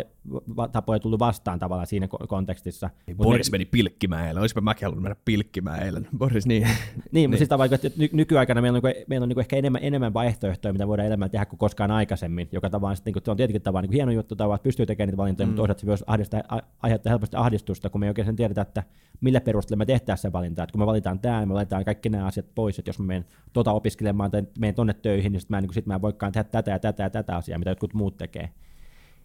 va, 0.56 0.68
tapoja 0.68 1.00
tullut 1.00 1.20
vastaan 1.20 1.60
tavallaan 1.60 1.88
siinä 1.88 2.08
kontekstissa. 2.08 2.90
Boris 3.18 3.52
meni 3.52 3.66
pilkkimään 3.66 4.28
eilen, 4.28 4.42
olisipa 4.42 4.62
mäkin 4.62 4.86
halunnut 4.86 5.04
mennä 5.04 5.16
pilkkimään 5.26 5.84
eilen. 5.84 6.08
Boris, 6.18 6.46
niin. 6.48 6.64
niin, 6.64 6.74
niin. 7.12 7.30
mutta 7.30 7.38
siis 7.38 7.50
tavallaan, 7.50 7.80
että 7.84 7.90
ny, 7.98 8.10
nykyaikana 8.12 8.62
meillä 8.62 8.78
on, 8.78 8.84
niin 8.84 8.94
kuin, 8.96 9.06
meillä 9.08 9.24
on 9.24 9.30
niin 9.30 9.36
kuin 9.36 9.44
ehkä 9.44 9.56
enemmän, 9.56 9.84
enemmän 9.84 10.14
vaihtoehtoja, 10.14 10.74
mitä 10.74 10.88
voidaan 10.88 11.08
elämällä 11.08 11.30
tehdä 11.30 11.46
kuin 11.46 11.60
koskaan 11.60 11.92
aikaisemmin, 11.92 12.50
joka 12.52 12.70
tavallaan 12.70 12.96
sitten, 12.96 13.14
niin 13.14 13.24
kuin, 13.24 13.32
on 13.32 13.38
tietenkin 13.38 13.62
tavallaan 13.62 13.84
niin 13.84 13.90
kuin 13.90 13.96
hieno 13.96 14.12
juttu, 14.12 14.36
tavallaan, 14.36 14.56
että 14.56 14.64
pystyy 14.64 14.86
tekemään 14.86 15.08
niitä 15.08 15.18
valintoja, 15.18 15.48
mm. 15.48 15.50
mutta 15.50 15.60
toisaalta 15.62 15.80
se 15.80 15.86
myös 15.86 16.04
ahdistaa, 16.08 16.42
aiheuttaa 16.82 17.10
helposti 17.10 17.38
ahdistusta, 17.38 17.90
kun 17.90 18.00
me 18.02 18.06
ei 18.06 18.10
oikein 18.10 18.26
sen 18.26 18.36
tiedetä, 18.36 18.62
että 18.62 18.84
millä 19.22 19.42
perusteella 19.42 19.80
me 19.80 19.86
tehdään 19.86 20.18
se 20.18 20.34
valinta. 20.34 20.59
Että 20.64 20.72
kun 20.72 20.82
me 20.82 20.86
valitaan 20.86 21.20
tämä, 21.20 21.46
me 21.46 21.54
valitaan 21.54 21.86
kaikki 21.86 22.10
nämä 22.10 22.26
asiat 22.26 22.46
pois, 22.56 22.80
että 22.80 22.90
jos 22.90 23.00
mä 23.00 23.06
menen 23.06 23.26
tuota 23.54 23.72
opiskelemaan 23.72 24.32
tai 24.32 24.44
menen 24.60 24.76
tonne 24.76 24.94
töihin, 24.94 25.32
niin 25.32 25.42
sitten 25.42 25.58
mä, 25.58 25.62
niin 25.62 25.74
sit 25.74 25.86
mä 25.86 25.96
en 25.96 26.02
voikaan 26.02 26.32
tehdä 26.32 26.44
tätä 26.44 26.72
ja 26.72 26.80
tätä 26.80 27.04
ja 27.04 27.10
tätä 27.10 27.36
asiaa, 27.36 27.60
mitä 27.60 27.72
jotkut 27.72 27.94
muut 27.94 28.18
tekee. 28.18 28.50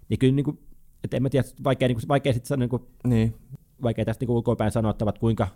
Niin 0.08 0.18
kyllä, 0.18 0.34
niin 0.34 0.44
kuin, 0.44 0.58
että 1.04 1.16
en 1.16 1.22
mä 1.22 1.28
tiedä, 1.28 1.48
vaikea, 1.64 1.88
niin 1.88 1.96
kuin, 1.96 2.08
vaikea 2.08 2.32
sitten 2.32 2.48
sanoa, 2.48 2.60
niin 2.60 2.70
kuin, 2.70 2.82
niin. 3.04 3.34
vaikea 3.82 4.04
tästä 4.04 4.24
niin 4.24 4.30
ulkopäin 4.30 4.70
sanoa, 4.70 4.90
että 4.90 5.20
kuinka 5.20 5.48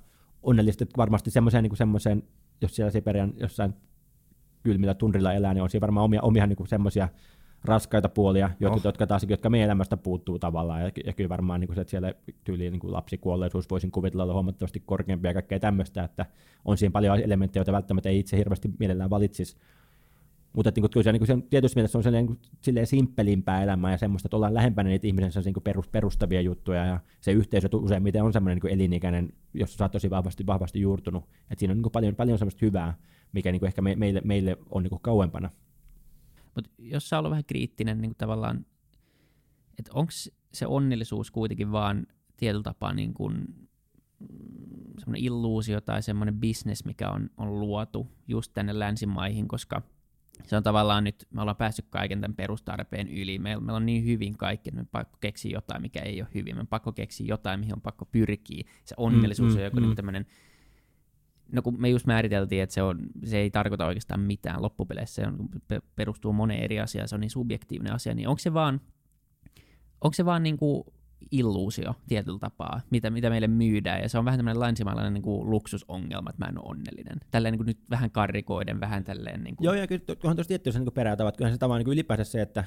onnellista, 0.42 0.84
että 0.84 0.96
varmasti 0.96 1.30
semmoiseen, 1.30 1.64
niin 1.64 1.76
semmoiseen 1.76 2.22
jos 2.60 2.76
siellä 2.76 2.90
Siperian 2.90 3.32
jossain 3.36 3.74
kylmillä 4.62 4.94
tundrilla 4.94 5.32
elää, 5.32 5.54
niin 5.54 5.62
on 5.62 5.70
siinä 5.70 5.80
varmaan 5.80 6.04
omia, 6.04 6.22
omia 6.22 6.46
niin 6.46 6.68
semmoisia 6.68 7.08
raskaita 7.64 8.08
puolia, 8.08 8.50
jotka, 8.60 8.76
oh. 8.76 8.84
jotka 8.84 9.06
taas, 9.06 9.26
jotka 9.28 9.50
meidän 9.50 9.64
elämästä 9.64 9.96
puuttuu 9.96 10.38
tavallaan, 10.38 10.82
ja, 10.82 10.90
ja 11.04 11.12
kyllä 11.12 11.28
varmaan 11.28 11.60
niin 11.60 11.68
kuin 11.68 11.74
se, 11.74 11.80
että 11.80 11.90
siellä 11.90 12.14
tyyliin 12.44 12.72
niin 12.72 12.80
kuin 12.80 12.92
lapsikuolleisuus 12.92 13.70
voisin 13.70 13.90
kuvitella 13.90 14.22
olla 14.22 14.32
huomattavasti 14.32 14.82
korkeampi 14.86 15.28
ja 15.28 15.34
kaikkea 15.34 15.60
tämmöistä, 15.60 16.04
että 16.04 16.26
on 16.64 16.78
siinä 16.78 16.92
paljon 16.92 17.20
elementtejä, 17.20 17.60
joita 17.60 17.72
välttämättä 17.72 18.08
ei 18.08 18.18
itse 18.18 18.36
hirveästi 18.36 18.70
mielellään 18.78 19.10
valitsisi. 19.10 19.56
Mutta 20.52 20.72
niin 20.74 20.82
kuin, 20.82 20.90
kyllä 20.90 21.04
se, 21.04 21.12
niin 21.12 21.20
kuin 21.20 21.26
se 21.26 21.46
tietysti 21.50 21.76
mielessä 21.76 21.98
on 21.98 22.02
silleen, 22.02 22.26
niin 22.26 22.38
silleen 22.60 22.86
simppelimpää 22.86 23.62
elämää 23.62 23.90
ja 23.90 23.98
semmoista, 23.98 24.26
että 24.26 24.36
ollaan 24.36 24.54
lähempänä 24.54 24.88
niitä 24.88 25.06
ihmisen 25.06 25.42
niin 25.44 25.54
perus, 25.64 25.88
perustavia 25.88 26.40
juttuja 26.40 26.84
ja 26.84 27.00
se 27.20 27.32
yhteisö 27.32 27.68
useimmiten 27.72 28.22
on 28.22 28.32
semmoinen 28.32 28.58
niin 28.62 28.74
elinikäinen, 28.74 29.32
jos 29.54 29.74
sä 29.74 29.84
oot 29.84 29.92
tosi 29.92 30.10
vahvasti, 30.10 30.46
vahvasti 30.46 30.80
juurtunut. 30.80 31.24
että 31.24 31.58
siinä 31.58 31.72
on 31.72 31.76
niin 31.76 31.82
kuin 31.82 31.92
paljon, 31.92 32.16
paljon 32.16 32.38
semmoista 32.38 32.66
hyvää, 32.66 32.94
mikä 33.32 33.52
niin 33.52 33.60
kuin 33.60 33.66
ehkä 33.66 33.82
me, 33.82 33.96
meille, 33.96 34.20
meille 34.24 34.56
on 34.70 34.82
niin 34.82 34.90
kuin 34.90 35.02
kauempana. 35.02 35.50
Mutta 36.54 36.70
jos 36.78 37.08
sä 37.08 37.18
ollut 37.18 37.30
vähän 37.30 37.44
kriittinen 37.44 38.00
niin 38.00 38.10
kuin 38.10 38.18
tavallaan, 38.18 38.66
että 39.78 39.90
onko 39.94 40.10
se 40.52 40.66
onnellisuus 40.66 41.30
kuitenkin 41.30 41.72
vaan 41.72 42.06
tietyllä 42.36 42.62
tapaa 42.62 42.94
niin 42.94 43.14
kuin 43.14 43.34
mm, 43.34 44.98
semmoinen 44.98 45.24
illuusio 45.24 45.80
tai 45.80 46.02
semmoinen 46.02 46.40
business, 46.40 46.84
mikä 46.84 47.10
on, 47.10 47.30
on 47.36 47.60
luotu 47.60 48.06
just 48.28 48.52
tänne 48.54 48.78
länsimaihin, 48.78 49.48
koska 49.48 49.82
se 50.46 50.56
on 50.56 50.62
tavallaan 50.62 51.04
nyt, 51.04 51.26
me 51.30 51.40
ollaan 51.40 51.56
päässyt 51.56 51.86
kaiken 51.90 52.20
tämän 52.20 52.36
perustarpeen 52.36 53.08
yli, 53.08 53.38
meillä, 53.38 53.60
meillä 53.60 53.76
on 53.76 53.86
niin 53.86 54.04
hyvin 54.04 54.36
kaikki, 54.36 54.70
että 54.70 54.80
me 54.80 54.86
pakko 54.92 55.18
keksiä 55.20 55.52
jotain, 55.52 55.82
mikä 55.82 56.00
ei 56.00 56.22
ole 56.22 56.28
hyvin, 56.34 56.56
me 56.56 56.64
pakko 56.64 56.92
keksiä 56.92 57.26
jotain, 57.26 57.60
mihin 57.60 57.74
on 57.74 57.80
pakko 57.80 58.04
pyrkiä, 58.04 58.64
se 58.84 58.94
onnellisuus 58.96 59.52
mm, 59.52 59.54
mm, 59.54 59.58
on 59.58 59.64
joku 59.64 59.80
mm. 59.80 59.82
Niin 59.82 59.96
tämmöinen 59.96 60.26
no 61.52 61.62
kun 61.62 61.80
me 61.80 61.88
just 61.88 62.06
määriteltiin, 62.06 62.62
että 62.62 62.74
se, 62.74 62.82
on, 62.82 62.98
se 63.24 63.38
ei 63.38 63.50
tarkoita 63.50 63.86
oikeastaan 63.86 64.20
mitään 64.20 64.62
loppupeleissä, 64.62 65.22
se 65.22 65.28
on, 65.28 65.48
perustuu 65.96 66.32
moneen 66.32 66.62
eri 66.62 66.80
asiaan, 66.80 67.08
se 67.08 67.14
on 67.14 67.20
niin 67.20 67.30
subjektiivinen 67.30 67.94
asia, 67.94 68.14
niin 68.14 68.28
onko 68.28 68.38
se 68.38 68.54
vaan, 68.54 68.80
onko 70.00 70.14
se 70.14 70.24
vaan 70.24 70.42
niin 70.42 70.56
kuin 70.56 70.84
illuusio 71.30 71.94
tietyllä 72.08 72.38
tapaa, 72.38 72.80
mitä, 72.90 73.10
mitä 73.10 73.30
meille 73.30 73.48
myydään, 73.48 74.02
ja 74.02 74.08
se 74.08 74.18
on 74.18 74.24
vähän 74.24 74.38
tämmöinen 74.38 74.60
länsimaalainen 74.60 75.14
niin 75.14 75.22
kuin 75.22 75.50
luksusongelma, 75.50 76.30
että 76.30 76.44
mä 76.44 76.48
en 76.48 76.58
ole 76.58 76.70
onnellinen. 76.70 77.20
Tälleen 77.30 77.52
niin 77.52 77.58
kuin 77.58 77.66
nyt 77.66 77.78
vähän 77.90 78.10
karrikoiden, 78.10 78.80
vähän 78.80 79.04
tälleen. 79.04 79.44
Niin 79.44 79.56
kuin... 79.56 79.64
Joo, 79.64 79.74
ja 79.74 79.86
kyllä 79.86 80.02
tuohon 80.20 80.36
tuossa 80.36 80.48
tiettyä 80.48 80.72
niin 80.72 80.92
peräytävät, 80.94 81.36
kyllähän 81.36 81.54
se 81.54 81.58
tavallaan 81.58 81.84
niin 81.84 81.92
ylipäänsä 81.92 82.24
se, 82.24 82.42
että, 82.42 82.64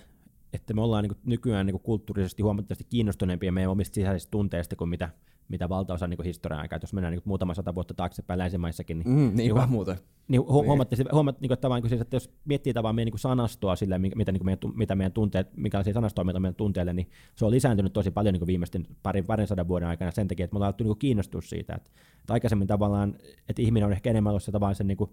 että 0.53 0.73
me 0.73 0.81
ollaan 0.81 1.03
niin 1.03 1.13
kuin 1.15 1.21
nykyään 1.25 1.65
niin 1.65 1.73
kuin 1.73 1.83
kulttuurisesti 1.83 2.43
huomattavasti 2.43 2.83
kiinnostuneempia 2.83 3.51
meidän 3.51 3.71
omista 3.71 3.95
sisäisistä 3.95 4.31
tunteista 4.31 4.75
kuin 4.75 4.89
mitä 4.89 5.09
mitä 5.51 5.69
valtaosa 5.69 6.07
niin 6.07 6.23
historian 6.23 6.61
aikaa, 6.61 6.79
jos 6.81 6.93
mennään 6.93 7.11
niin 7.11 7.21
muutama 7.25 7.53
sata 7.53 7.75
vuotta 7.75 7.93
taaksepäin 7.93 8.37
länsimaissakin, 8.37 8.99
niin, 8.99 9.09
mm, 9.09 9.31
niin, 9.35 9.55
niin 9.55 9.69
muuten. 9.69 9.97
Niin, 10.27 10.41
hu- 10.41 10.53
niin. 10.53 10.65
huomattiin, 10.65 11.05
huomat, 11.11 11.41
niin 11.41 11.53
että, 11.53 11.89
siis, 11.89 12.01
että 12.01 12.15
jos 12.15 12.29
miettii 12.45 12.73
tavallaan 12.73 12.95
meidän 12.95 13.11
niin 13.11 13.19
sanastoa 13.19 13.75
sille, 13.75 13.97
mitä, 13.97 14.31
niin 14.31 14.45
meidän, 14.45 14.59
mitä 14.75 14.95
meidän 14.95 15.11
tunteet, 15.11 15.57
minkälaisia 15.57 15.93
sanastoa 15.93 16.23
meillä 16.23 16.37
on 16.37 16.41
meidän 16.41 16.55
tunteille, 16.55 16.93
niin 16.93 17.09
se 17.35 17.45
on 17.45 17.51
lisääntynyt 17.51 17.93
tosi 17.93 18.11
paljon 18.11 18.33
niin 18.33 18.47
viimeisten 18.47 18.87
parin, 19.03 19.25
parin 19.25 19.47
sadan 19.47 19.67
vuoden 19.67 19.89
aikana 19.89 20.11
sen 20.11 20.27
takia, 20.27 20.43
että 20.43 20.53
me 20.53 20.57
ollaan 20.57 20.67
alettu 20.67 20.83
niin 20.83 20.99
kiinnostua 20.99 21.41
siitä, 21.41 21.73
että, 21.75 21.91
että 22.19 22.33
aikaisemmin 22.33 22.67
tavallaan, 22.67 23.15
että 23.49 23.61
ihminen 23.61 23.85
on 23.85 23.93
ehkä 23.93 24.09
enemmän 24.09 24.31
ollut 24.31 24.43
se 24.43 24.51
tavallaan 24.51 24.75
sen 24.75 24.87
niin 24.87 24.97
kuin, 24.97 25.09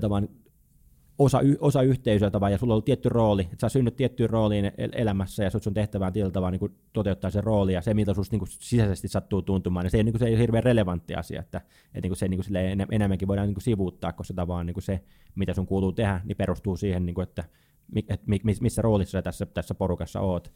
tavallaan 0.00 0.28
osa, 1.18 1.40
osa 1.60 1.82
yhteisöä 1.82 2.30
tavallaan, 2.30 2.52
ja 2.52 2.58
sulla 2.58 2.72
on 2.72 2.74
ollut 2.74 2.84
tietty 2.84 3.08
rooli, 3.08 3.42
että 3.42 3.56
sä 3.60 3.68
synnyt 3.68 3.96
tiettyyn 3.96 4.30
rooliin 4.30 4.72
elämässä, 4.92 5.44
ja 5.44 5.50
sun 5.50 5.74
tehtävään 5.74 6.12
tietyllä 6.12 6.50
niin 6.50 6.74
toteuttaa 6.92 7.30
se 7.30 7.40
rooli, 7.40 7.72
ja 7.72 7.82
se, 7.82 7.94
miltä 7.94 8.14
susta 8.14 8.36
niin 8.36 8.48
sisäisesti 8.48 9.08
sattuu 9.08 9.42
tuntumaan, 9.42 9.84
niin 9.84 9.90
se 9.90 9.96
ei, 9.96 10.04
niin 10.04 10.12
kuin, 10.12 10.18
se 10.18 10.26
ei 10.26 10.32
ole 10.32 10.40
hirveän 10.40 10.64
relevantti 10.64 11.14
asia, 11.14 11.40
että, 11.40 11.58
että 11.58 12.00
niin 12.00 12.10
kuin 12.10 12.16
se 12.16 12.28
niin 12.28 12.40
kuin 12.44 12.56
en, 12.56 12.86
enemmänkin 12.90 13.28
voidaan 13.28 13.48
niin 13.48 13.54
kuin 13.54 13.62
sivuuttaa, 13.62 14.12
koska 14.12 14.34
tavallaan 14.34 14.66
niin 14.66 14.74
kuin 14.74 14.84
se, 14.84 15.00
mitä 15.34 15.54
sun 15.54 15.66
kuuluu 15.66 15.92
tehdä, 15.92 16.20
niin 16.24 16.36
perustuu 16.36 16.76
siihen, 16.76 17.06
niin 17.06 17.14
kuin, 17.14 17.22
että, 17.22 17.44
että 17.96 18.26
missä 18.60 18.82
roolissa 18.82 19.18
sä 19.18 19.22
tässä, 19.22 19.46
tässä 19.46 19.74
porukassa 19.74 20.20
oot. 20.20 20.52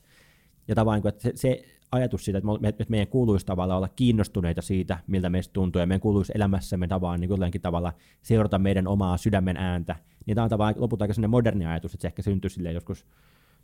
Ja 0.68 0.74
tavallaan, 0.74 1.02
niin 1.02 1.08
että 1.08 1.22
se, 1.22 1.32
se 1.34 1.64
ajatus 1.92 2.24
siitä, 2.24 2.38
että, 2.38 2.48
me, 2.60 2.68
että 2.68 2.84
meidän 2.88 3.08
kuuluisi 3.08 3.46
tavallaan 3.46 3.76
olla 3.76 3.88
kiinnostuneita 3.88 4.62
siitä, 4.62 4.98
miltä 5.06 5.30
meistä 5.30 5.52
tuntuu, 5.52 5.80
ja 5.80 5.86
meidän 5.86 6.00
kuuluisi 6.00 6.32
elämässämme 6.34 6.88
tavallaan 6.88 7.20
niin 7.20 7.30
jollakin 7.30 7.60
tavalla 7.60 7.92
seurata 8.22 8.58
meidän 8.58 8.86
omaa 8.86 9.16
sydämen 9.16 9.56
ääntä, 9.56 9.96
niin 10.26 10.34
tämä 10.34 10.42
on 10.42 10.50
tavallaan 10.50 10.74
lopulta 10.78 11.04
aika 11.04 11.14
sellainen 11.14 11.30
moderni 11.30 11.66
ajatus, 11.66 11.94
että 11.94 12.02
se 12.02 12.08
ehkä 12.08 12.22
syntyi 12.22 12.50
silleen 12.50 12.74
joskus 12.74 13.06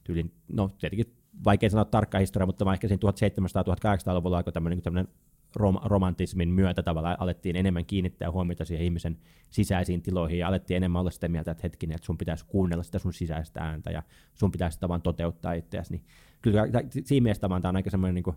tyylin, 0.05 0.33
no 0.49 0.70
tietenkin 0.81 1.14
vaikea 1.45 1.70
sanoa 1.70 1.85
tarkka 1.85 2.18
historia, 2.18 2.47
mutta 2.47 2.72
ehkä 2.72 2.89
siinä 2.89 3.11
1700-1800-luvulla 3.11 4.37
alkoi 4.37 4.53
tämmöinen, 4.53 4.83
tämmöinen 4.83 5.09
rom- 5.57 5.81
romantismin 5.85 6.49
myötä 6.49 6.83
tavallaan 6.83 7.16
alettiin 7.20 7.57
enemmän 7.57 7.87
kiinnittää 7.87 8.31
huomiota 8.31 8.64
siihen 8.64 8.85
ihmisen 8.85 9.18
sisäisiin 9.51 10.03
tiloihin 10.03 10.39
ja 10.39 10.49
alettiin 10.49 10.77
enemmän 10.77 11.01
olla 11.01 11.11
sitä 11.11 11.29
mieltä, 11.29 11.51
että 11.51 11.62
hetkinen, 11.62 11.95
että 11.95 12.07
sun 12.07 12.18
pitäisi 12.18 12.45
kuunnella 12.47 12.83
sitä 12.83 12.99
sun 12.99 13.12
sisäistä 13.12 13.61
ääntä 13.61 13.91
ja 13.91 14.03
sun 14.35 14.51
pitäisi 14.51 14.81
tavallaan 14.81 15.03
toteuttaa 15.03 15.53
itseäsi. 15.53 15.93
Niin 15.93 16.05
kyllä 16.45 16.63
siinä 17.05 17.23
mielessä 17.23 17.41
tavallaan 17.41 17.63
tämä 17.63 17.71
on 17.71 17.77
aika 17.77 17.91
semmoinen 17.91 18.15
niin 18.15 18.23
kuin, 18.23 18.37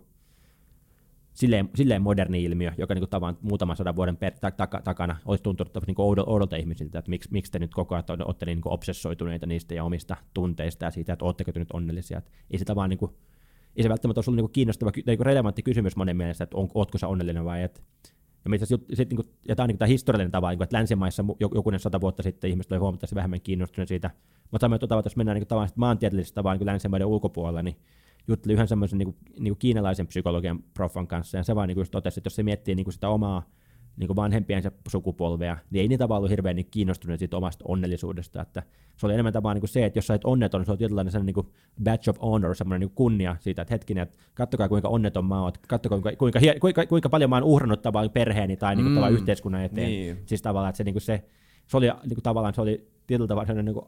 silleen, 1.32 1.70
silleen 1.74 2.02
moderni 2.02 2.44
ilmiö, 2.44 2.72
joka 2.78 2.94
niin 2.94 3.08
kuin, 3.08 3.36
muutaman 3.42 3.76
sadan 3.76 3.96
vuoden 3.96 4.16
per, 4.16 4.32
ta, 4.40 4.50
ta, 4.50 4.66
takana 4.84 5.16
olisi 5.24 5.42
tuntunut 5.42 5.86
niin 5.86 5.94
oudolta, 5.98 6.30
oudolta 6.30 6.56
ihmisiltä, 6.56 6.98
että 6.98 7.10
miksi, 7.10 7.28
miksi 7.32 7.52
te 7.52 7.58
nyt 7.58 7.74
koko 7.74 7.94
ajan 7.94 8.04
olette 8.24 8.46
niin 8.46 8.60
kuin 8.60 8.72
obsessoituneita 8.72 9.46
niistä 9.46 9.74
ja 9.74 9.84
omista 9.84 10.16
tunteista 10.34 10.84
ja 10.84 10.90
siitä, 10.90 11.12
että 11.12 11.24
oletteko 11.24 11.52
te 11.52 11.58
nyt 11.58 11.72
onnellisia. 11.72 12.18
Että 12.18 12.30
ei 12.50 12.58
sitä 12.58 12.74
vaan 12.74 12.90
niin 12.90 12.98
kuin, 12.98 13.12
ei 13.76 13.82
se 13.82 13.88
välttämättä 13.88 14.18
olisi 14.18 14.30
ollut 14.30 14.44
niin 14.44 14.52
kiinnostava, 14.52 14.90
niin 15.06 15.20
relevantti 15.20 15.62
kysymys 15.62 15.96
monen 15.96 16.16
mielestä, 16.16 16.44
että 16.44 16.56
on, 16.56 16.68
ootko 16.74 16.98
sä 16.98 17.08
onnellinen 17.08 17.44
vai 17.44 17.62
et. 17.62 17.82
Ja, 18.44 18.50
mitä, 18.50 18.66
sit, 18.66 18.88
niin 18.98 19.16
kuin, 19.16 19.28
ja 19.48 19.56
tämä 19.56 19.64
on 19.64 19.68
niin 19.68 19.78
tämä 19.78 19.86
historiallinen 19.86 20.30
tapa, 20.32 20.50
niin 20.50 20.58
kuin, 20.58 20.64
että 20.64 20.76
länsimaissa 20.76 21.24
jokunen 21.54 21.80
sata 21.80 22.00
vuotta 22.00 22.22
sitten 22.22 22.50
ihmiset 22.50 22.72
olivat 22.72 22.82
huomattavasti 22.82 23.14
vähemmän 23.14 23.40
kiinnostuneet 23.40 23.88
siitä. 23.88 24.10
Mutta 24.50 24.64
samoin 24.64 24.80
tuota, 24.80 25.02
jos 25.04 25.16
mennään 25.16 25.36
niin 25.36 25.46
kuin, 25.46 25.68
maantieteellisestä 25.74 26.34
tavalla 26.34 26.58
niin 26.58 26.66
länsimaiden 26.66 27.06
ulkopuolella, 27.06 27.62
niin 27.62 27.76
juttelin 28.28 28.54
yhden 28.54 28.68
semmoisen 28.68 28.98
niin 28.98 29.16
niin 29.38 29.56
kiinalaisen 29.58 30.06
psykologian 30.06 30.62
profan 30.74 31.06
kanssa, 31.06 31.36
ja 31.36 31.42
se 31.42 31.54
vaan 31.54 31.68
niin 31.68 31.76
kuin 31.76 31.90
totesi, 31.90 32.20
että 32.20 32.26
jos 32.26 32.36
se 32.36 32.42
miettii 32.42 32.74
niin 32.74 32.84
kuin 32.84 32.94
sitä 32.94 33.08
omaa 33.08 33.42
niin 33.98 34.16
vanhempiensa 34.16 34.70
sukupolvea, 34.88 35.56
niin 35.70 35.80
ei 35.80 35.88
niitä 35.88 36.08
vaan 36.08 36.18
ollut 36.18 36.30
hirveän 36.30 36.56
niin 36.56 36.68
kiinnostuneet 36.70 37.18
siitä 37.18 37.36
omasta 37.36 37.64
onnellisuudesta. 37.68 38.42
Että 38.42 38.62
se 38.96 39.06
oli 39.06 39.14
enemmän 39.14 39.32
tavallaan 39.32 39.60
niin 39.60 39.68
se, 39.68 39.84
että 39.84 39.98
jos 39.98 40.06
sä 40.06 40.14
et 40.14 40.24
onneton, 40.24 40.60
niin 40.60 40.66
se 40.66 40.72
on 40.72 40.78
tietynlainen 40.78 41.12
sellainen 41.12 41.34
niin 41.34 41.52
badge 41.84 42.10
of 42.10 42.22
honor, 42.22 42.54
semmoinen 42.54 42.80
niin 42.80 42.94
kunnia 42.94 43.36
siitä, 43.40 43.62
että 43.62 43.74
hetkinen, 43.74 44.02
että 44.02 44.18
kattokaa 44.34 44.68
kuinka 44.68 44.88
onneton 44.88 45.24
mä 45.24 45.42
oon, 45.42 45.52
kattokaa 45.68 46.00
kuinka, 46.00 46.18
kuinka, 46.18 46.40
kuinka, 46.60 46.86
kuinka 46.86 47.08
paljon 47.08 47.30
mä 47.30 47.36
oon 47.36 47.44
uhrannut 47.44 47.82
tavallaan 47.82 48.12
perheeni 48.12 48.56
tai 48.56 48.76
niin 48.76 48.94
kuin, 48.94 49.08
mm, 49.08 49.14
yhteiskunnan 49.14 49.64
eteen. 49.64 49.86
Niin. 49.86 50.18
Siis 50.26 50.42
tavallaan, 50.42 50.70
että 50.70 50.76
se, 50.76 50.84
niin 50.84 50.94
kuin 50.94 51.02
se, 51.02 51.24
se 51.66 51.76
oli 51.76 51.86
niin 51.86 52.14
kuin, 52.14 52.22
tavallaan 52.22 52.54
se 52.54 52.60
oli 52.60 52.88
tietyllä 53.06 53.28
tavalla 53.28 53.46
sellainen 53.46 53.74
niin 53.74 53.84
kuin, 53.84 53.86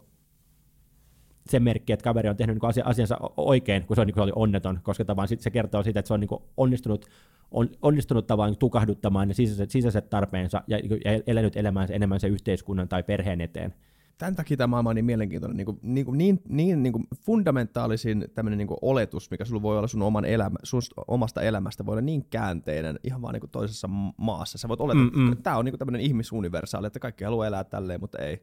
se 1.51 1.61
merkki, 1.61 1.92
että 1.92 2.05
kaveri 2.05 2.28
on 2.28 2.36
tehnyt 2.36 2.57
niin 2.62 2.84
asiansa 2.84 3.16
oikein, 3.36 3.86
kun 3.86 3.96
se, 3.96 4.01
on, 4.01 4.07
niin 4.07 4.14
kuin, 4.14 4.24
oli 4.24 4.32
onneton, 4.34 4.80
koska 4.82 5.05
tavallaan 5.05 5.38
se 5.38 5.51
kertoo 5.51 5.82
siitä, 5.82 6.01
että 6.01 6.09
se 6.09 6.14
on 6.14 6.20
niin 6.20 6.40
onnistunut, 6.57 7.07
on, 7.51 7.68
onnistunut 7.82 8.26
tavallaan 8.26 8.57
tukahduttamaan 8.57 9.28
ne 9.28 9.34
sisäiset, 9.34 9.70
sisäiset 9.70 10.11
tarpeensa 10.11 10.62
ja, 10.66 10.78
ja 10.78 11.20
elänyt 11.26 11.57
elämäänsä 11.57 11.94
enemmän 11.94 12.20
se 12.20 12.28
yhteiskunnan 12.28 12.88
tai 12.88 13.03
perheen 13.03 13.40
eteen. 13.40 13.74
Tämän 14.20 14.36
takia 14.36 14.57
tämä 14.57 14.66
maailma 14.66 14.90
on 14.90 14.96
niin 14.96 15.05
mielenkiintoinen. 15.05 15.57
Niin, 15.57 15.64
kuin, 15.64 15.78
niin, 15.82 16.07
kuin, 16.07 16.18
niin, 16.18 16.42
niin, 16.48 16.82
niin 16.82 16.92
kuin 16.92 17.05
fundamentaalisin 17.16 18.28
tämmöinen 18.34 18.59
niin 18.59 18.68
kuin 18.68 18.78
oletus, 18.82 19.30
mikä 19.30 19.44
sulla 19.44 19.62
voi 19.62 19.78
olla 19.78 19.88
sun, 19.88 20.03
oman 20.03 20.24
elämä, 20.24 20.59
sun 20.62 20.82
omasta 21.09 21.42
elämästä, 21.42 21.86
voi 21.86 21.92
olla 21.92 22.01
niin 22.01 22.24
käänteinen 22.24 22.98
ihan 23.05 23.22
vaan 23.22 23.32
niin 23.32 23.40
kuin 23.40 23.51
toisessa 23.51 23.88
maassa. 24.16 24.59
Sä 24.59 24.68
voit 24.68 24.80
olettaa, 24.80 25.05
mm, 25.05 25.18
mm. 25.18 25.32
että 25.32 25.42
tämä 25.42 25.57
on 25.57 25.64
niin 25.64 25.72
kuin 25.72 25.78
tämmöinen 25.78 26.01
ihmisuniversaali, 26.01 26.86
että 26.86 26.98
kaikki 26.98 27.24
haluaa 27.24 27.46
elää 27.46 27.64
tälleen, 27.64 28.01
mutta 28.01 28.18
ei. 28.18 28.42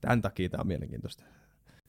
Tämän 0.00 0.22
takia 0.22 0.48
tämä 0.48 0.60
on 0.60 0.66
mielenkiintoista. 0.68 1.24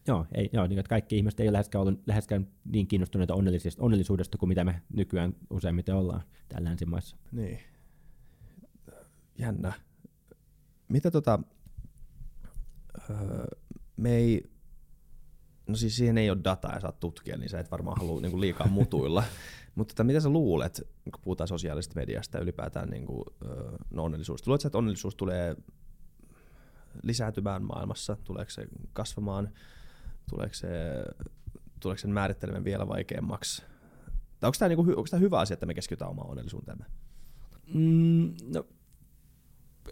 Joo, 0.09 0.25
ei, 0.31 0.49
joo 0.53 0.67
niin, 0.67 0.79
että 0.79 0.89
kaikki 0.89 1.17
ihmiset 1.17 1.39
ei 1.39 1.47
ole 1.47 1.53
läheskään, 1.53 1.81
ollut, 1.81 2.01
läheskään 2.07 2.47
niin 2.65 2.87
kiinnostuneita 2.87 3.35
onnellisesta, 3.35 3.83
onnellisuudesta 3.83 4.37
kuin 4.37 4.47
mitä 4.47 4.63
me 4.63 4.81
nykyään 4.93 5.35
useimmiten 5.49 5.95
ollaan 5.95 6.21
täällä 6.47 6.69
länsimaissa. 6.69 7.17
Niin. 7.31 7.59
jännä. 9.37 9.73
Mitä 10.87 11.11
tota, 11.11 11.39
öö, 13.09 13.45
me 13.97 14.15
ei, 14.15 14.43
no 15.67 15.75
siis 15.75 15.95
siihen 15.95 16.17
ei 16.17 16.29
ole 16.29 16.43
dataa 16.43 16.73
ja 16.73 16.79
saat 16.79 16.99
tutkia, 16.99 17.37
niin 17.37 17.49
sä 17.49 17.59
et 17.59 17.71
varmaan 17.71 17.97
halua 17.97 18.21
niinku 18.21 18.39
liikaa 18.39 18.67
mutuilla. 18.67 19.23
Mutta 19.75 19.93
tota, 19.93 20.03
mitä 20.03 20.19
sä 20.19 20.29
luulet, 20.29 20.81
kun 21.03 21.21
puhutaan 21.21 21.47
sosiaalisesta 21.47 21.95
mediasta 21.95 22.37
ja 22.37 22.43
ylipäätään 22.43 22.89
niinku, 22.89 23.25
öö, 23.45 23.71
no 23.89 24.03
onnellisuudesta? 24.03 24.49
Luuletko, 24.49 24.67
että 24.67 24.77
onnellisuus 24.77 25.15
tulee 25.15 25.55
lisääntymään 27.03 27.63
maailmassa? 27.63 28.17
Tuleeko 28.23 28.51
se 28.51 28.67
kasvamaan? 28.93 29.49
Tuleeko 30.29 30.53
se, 30.53 30.67
tuleeko 31.79 31.99
sen 31.99 32.11
määrittelemään 32.11 32.63
vielä 32.63 32.87
vaikeammaksi? 32.87 33.61
Tai 34.39 34.47
onko 34.47 34.55
tämä, 34.59 34.69
niinku, 34.69 34.81
onko 34.81 35.07
tämä 35.09 35.19
hyvä 35.21 35.39
asia, 35.39 35.53
että 35.53 35.65
me 35.65 35.73
keskitytään 35.73 36.11
omaan 36.11 36.29
onnellisuuteemme? 36.29 36.85
Mm, 37.73 38.33
no, 38.53 38.65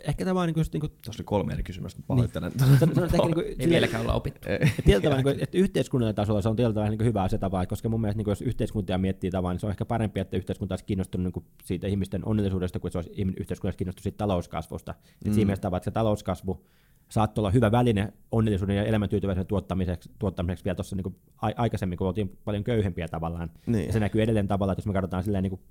ehkä 0.03 0.25
tämä 0.25 0.41
on 0.41 0.47
niin 0.47 0.53
kuin, 0.53 0.65
niin 0.73 0.81
kuin 0.81 0.91
Tuossa 1.05 1.21
oli 1.21 1.25
kolme 1.25 1.53
eri 1.53 1.63
kysymystä, 1.63 2.01
pahoittelen. 2.07 2.51
Niin. 2.59 2.73
Ehkä 2.73 2.85
niin 2.85 3.33
kuin, 3.33 3.45
Ei 3.59 3.69
vieläkään 3.69 4.01
olla 4.01 4.13
opittu. 4.13 4.47
Tietyllä 4.85 5.15
niin 5.15 5.23
kuin, 5.23 5.39
että 5.39 5.57
yhteiskunnan 5.57 6.15
tasolla 6.15 6.41
se 6.41 6.49
on 6.49 6.55
tietyllä 6.55 6.73
tavalla 6.73 6.89
niin 6.89 7.05
hyvä 7.05 7.23
asia 7.23 7.39
tapa, 7.39 7.65
koska 7.65 7.89
mun 7.89 8.01
mielestä 8.01 8.17
niin 8.17 8.23
kuin, 8.23 8.31
jos 8.31 8.41
yhteiskuntia 8.41 8.97
miettii 8.97 9.31
tavallaan, 9.31 9.53
niin 9.53 9.59
se 9.59 9.65
on 9.65 9.71
ehkä 9.71 9.85
parempi, 9.85 10.19
että 10.19 10.37
yhteiskunta 10.37 10.73
olisi 10.73 10.85
kiinnostunut 10.85 11.23
niin 11.23 11.33
kuin, 11.33 11.45
siitä 11.63 11.87
ihmisten 11.87 12.25
onnellisuudesta, 12.25 12.79
kuin 12.79 12.91
se 12.91 12.97
olisi 12.97 13.11
yhteiskunta 13.37 13.67
olisi 13.67 13.77
kiinnostunut 13.77 14.03
siitä 14.03 14.17
talouskasvusta. 14.17 14.95
Mm. 15.25 15.33
Siinä 15.33 15.45
mielessä 15.45 15.61
tavalla, 15.61 15.77
että 15.77 15.89
se 15.89 15.91
talouskasvu 15.91 16.65
saattoi 17.09 17.41
olla 17.41 17.51
hyvä 17.51 17.71
väline 17.71 18.13
onnellisuuden 18.31 18.75
ja 18.75 18.83
elämäntyytyväisyyden 18.83 19.47
tuottamiseksi, 19.47 20.11
tuottamiseksi 20.19 20.65
vielä 20.65 20.75
tuossa 20.75 20.95
niin 20.95 21.15
aikaisemmin, 21.39 21.97
kun 21.97 22.07
oltiin 22.07 22.37
paljon 22.45 22.63
köyhempiä 22.63 23.07
tavallaan. 23.07 23.51
Niin. 23.65 23.87
Ja 23.87 23.93
se 23.93 23.99
näkyy 23.99 24.21
edelleen 24.21 24.47
tavallaan, 24.47 24.73
että 24.73 24.79
jos 24.79 24.87
me 24.87 24.93
katsotaan 24.93 25.23
silleen 25.23 25.43
niin 25.43 25.49
kuin, 25.49 25.61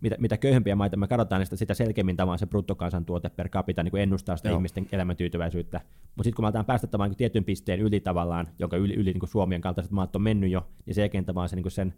mitä, 0.00 0.16
mitä 0.18 0.36
köyhempiä 0.36 0.76
maita 0.76 0.96
me 0.96 1.08
katsotaan, 1.08 1.40
niin 1.40 1.46
sitä, 1.46 1.56
sitä 1.56 1.74
selkeämmin 1.74 2.16
tavallaan 2.16 2.38
se 2.38 2.46
bruttokansantuote 2.46 3.28
per 3.28 3.48
capita 3.48 3.82
niin 3.82 3.90
kuin 3.90 4.02
ennustaa 4.02 4.36
sitä 4.36 4.48
Joo. 4.48 4.56
ihmisten 4.56 4.88
elämäntyytyväisyyttä. 4.92 5.80
Mutta 6.16 6.24
sitten 6.24 6.34
kun 6.34 6.42
me 6.42 6.46
aletaan 6.46 6.64
päästä 6.64 6.86
tavallaan 6.86 7.10
niin 7.10 7.18
tietyn 7.18 7.44
pisteen 7.44 7.80
yli 7.80 8.00
tavallaan, 8.00 8.48
jonka 8.58 8.76
yli, 8.76 8.94
yli 8.94 9.10
niin 9.10 9.20
kuin 9.20 9.30
Suomien 9.30 9.60
kaltaiset 9.60 9.92
maat 9.92 10.16
on 10.16 10.22
mennyt 10.22 10.50
jo, 10.50 10.68
niin 10.86 10.94
sen 10.94 11.02
jälkeen 11.02 11.24
tavallaan 11.24 11.48
se, 11.48 11.56
niin 11.56 11.64
kuin 11.64 11.72
sen 11.72 11.94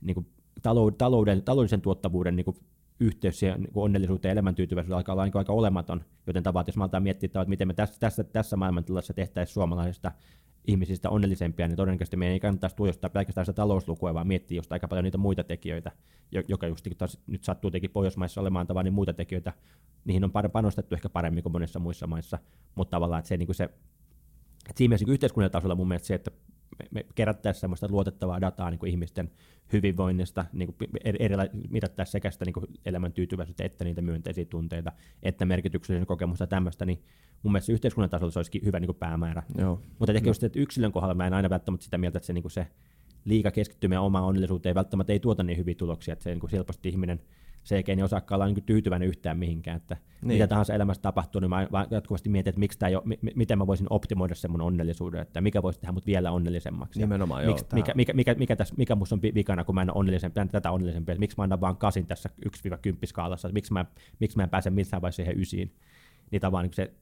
niin 0.00 0.14
kuin 0.14 0.26
talouden, 0.62 0.98
talouden, 0.98 1.42
taloudellisen 1.42 1.80
tuottavuuden 1.80 2.36
niin 2.36 2.44
kuin 2.44 2.56
yhteys 3.00 3.38
siihen 3.38 3.60
niin 3.60 3.70
onnellisuuteen 3.74 4.30
ja 4.30 4.32
elämäntyytyväisyyteen 4.32 4.96
alkaa 4.96 5.12
olla 5.12 5.24
niin 5.24 5.36
aika 5.36 5.52
olematon. 5.52 6.04
Joten 6.26 6.42
tavallaan, 6.42 6.68
jos 6.68 6.76
me 6.76 6.82
aletaan 6.82 7.02
miettiä, 7.02 7.26
että 7.26 7.44
miten 7.44 7.68
me 7.68 7.74
tässä, 7.74 8.00
tässä, 8.00 8.24
tässä 8.24 8.56
maailmantilassa 8.56 9.14
tehtäisiin 9.14 9.54
suomalaisista 9.54 10.12
ihmisistä 10.66 11.10
onnellisempia, 11.10 11.68
niin 11.68 11.76
todennäköisesti 11.76 12.16
meidän 12.16 12.32
ei 12.32 12.40
kannattaisi 12.40 12.76
tuijottaa 12.76 13.10
pelkästään 13.10 13.44
sitä 13.44 13.56
talouslukua, 13.56 14.14
vaan 14.14 14.26
miettiä 14.26 14.58
just 14.58 14.72
aika 14.72 14.88
paljon 14.88 15.04
niitä 15.04 15.18
muita 15.18 15.44
tekijöitä, 15.44 15.92
jo- 16.32 16.42
joka 16.48 16.66
just 16.66 16.84
niin 16.84 16.96
taas 16.96 17.18
nyt 17.26 17.44
sattuu 17.44 17.70
tietenkin 17.70 17.90
Pohjoismaissa 17.90 18.40
olemaan 18.40 18.66
tavallaan 18.66 18.84
niin 18.84 18.94
muita 18.94 19.12
tekijöitä, 19.12 19.52
niihin 20.04 20.24
on 20.24 20.32
panostettu 20.52 20.94
ehkä 20.94 21.08
paremmin 21.08 21.42
kuin 21.42 21.52
monissa 21.52 21.78
muissa 21.78 22.06
maissa, 22.06 22.38
mutta 22.74 22.90
tavallaan 22.90 23.18
että 23.18 23.28
se, 23.28 23.36
niin 23.36 23.46
kuin 23.46 23.56
se 23.56 23.68
että 24.68 24.78
siinä 24.78 24.88
mielessä 24.88 25.06
niin 25.06 25.12
yhteiskunnan 25.12 25.50
tasolla 25.50 25.74
mun 25.74 25.88
mielestä 25.88 26.06
se, 26.06 26.14
että 26.14 26.30
me, 26.90 27.06
kerättäisiin 27.14 27.60
semmoista 27.60 27.88
luotettavaa 27.90 28.40
dataa 28.40 28.70
niin 28.70 28.78
kuin 28.78 28.90
ihmisten 28.90 29.30
hyvinvoinnista, 29.72 30.44
niin 30.52 30.74
kuin 30.74 30.90
erila- 31.04 31.68
mitattaisiin 31.70 32.12
sekä 32.12 32.30
sitä 32.30 32.44
niin 32.44 32.52
kuin 32.52 32.66
elämän 32.86 33.12
tyytyväisyyttä, 33.12 33.64
että 33.64 33.84
niitä 33.84 34.02
myönteisiä 34.02 34.44
tunteita, 34.44 34.92
että 35.22 35.44
merkityksellisen 35.44 36.06
kokemusta 36.06 36.42
ja 36.42 36.46
tämmöistä, 36.46 36.86
niin 36.86 37.02
mun 37.42 37.52
mielestä 37.52 37.72
yhteiskunnan 37.72 38.10
tasolla 38.10 38.32
se 38.32 38.38
olisikin 38.38 38.64
hyvä 38.64 38.80
niin 38.80 38.88
kuin 38.88 38.96
päämäärä. 38.96 39.42
Joo. 39.58 39.80
Mutta 39.98 40.12
ehkä 40.12 40.30
just 40.30 40.42
että 40.42 40.58
yksilön 40.58 40.92
kohdalla 40.92 41.14
mä 41.14 41.26
en 41.26 41.34
aina 41.34 41.50
välttämättä 41.50 41.84
sitä 41.84 41.98
mieltä, 41.98 42.18
että 42.18 42.26
se, 42.26 42.32
niin 42.32 42.42
kuin 42.42 42.52
se 42.52 42.66
liika 43.24 43.50
keskittyminen 43.50 44.00
omaan 44.00 44.24
onnellisuuteen 44.24 44.74
välttämättä 44.74 45.12
ei 45.12 45.20
tuota 45.20 45.42
niin 45.42 45.58
hyviä 45.58 45.74
tuloksia, 45.74 46.12
että 46.12 46.22
se 46.22 46.30
niin 46.30 46.40
kuin 46.40 46.50
helposti 46.50 46.88
ihminen 46.88 47.20
niin 47.70 48.04
osaakaan 48.04 48.36
olla 48.36 48.52
niin 48.52 48.64
tyytyväinen 48.64 49.08
yhtään 49.08 49.38
mihinkään, 49.38 49.76
että 49.76 49.96
niin. 50.22 50.28
Mitä 50.28 50.46
tahansa 50.46 50.74
elämässä 50.74 51.02
tapahtuu, 51.02 51.40
niin 51.40 51.50
mä 51.50 51.68
jatkuvasti 51.90 52.28
mietin, 52.28 52.48
että 52.48 52.58
miksi 52.58 52.78
tää 52.78 52.90
mi- 53.04 53.18
mi- 53.22 53.32
miten 53.34 53.58
mä 53.58 53.66
voisin 53.66 53.86
optimoida 53.90 54.34
sen 54.34 54.50
mun 54.50 54.60
onnellisuuden, 54.60 55.20
että 55.20 55.40
mikä 55.40 55.62
voisi 55.62 55.80
tehdä 55.80 55.92
mut 55.92 56.06
vielä 56.06 56.32
onnellisemmaksi. 56.32 57.00
Nimenomaan, 57.00 57.44
joo. 57.44 57.52
miksi, 57.52 57.66
mikä, 57.74 57.92
mikä, 57.94 58.12
mikä, 58.12 58.34
mikä, 58.34 58.56
tässä, 58.56 58.74
mikä 58.78 58.94
musta 58.94 59.14
on 59.14 59.22
vi- 59.22 59.34
vikana, 59.34 59.64
kun 59.64 59.74
mä 59.74 59.82
en 59.82 59.90
ole 59.90 59.98
onnellisempi, 59.98 60.40
en 60.40 60.48
tätä 60.48 60.70
onnellisempi, 60.70 61.12
että 61.12 61.20
miksi 61.20 61.36
mä 61.36 61.42
annan 61.42 61.60
vaan 61.60 61.76
kasin 61.76 62.06
tässä 62.06 62.28
1-10 62.46 62.50
skaalassa, 63.06 63.48
miksi 63.48 63.72
mä, 63.72 63.84
miksi 64.20 64.36
mä 64.36 64.42
en 64.42 64.50
pääse 64.50 64.70
missään 64.70 65.02
vaiheessa 65.02 65.22
siihen 65.22 65.40
ysiin. 65.40 65.72
Niin 66.30 66.40
tavallaan 66.40 66.64
niin 66.66 66.74
se 66.74 66.92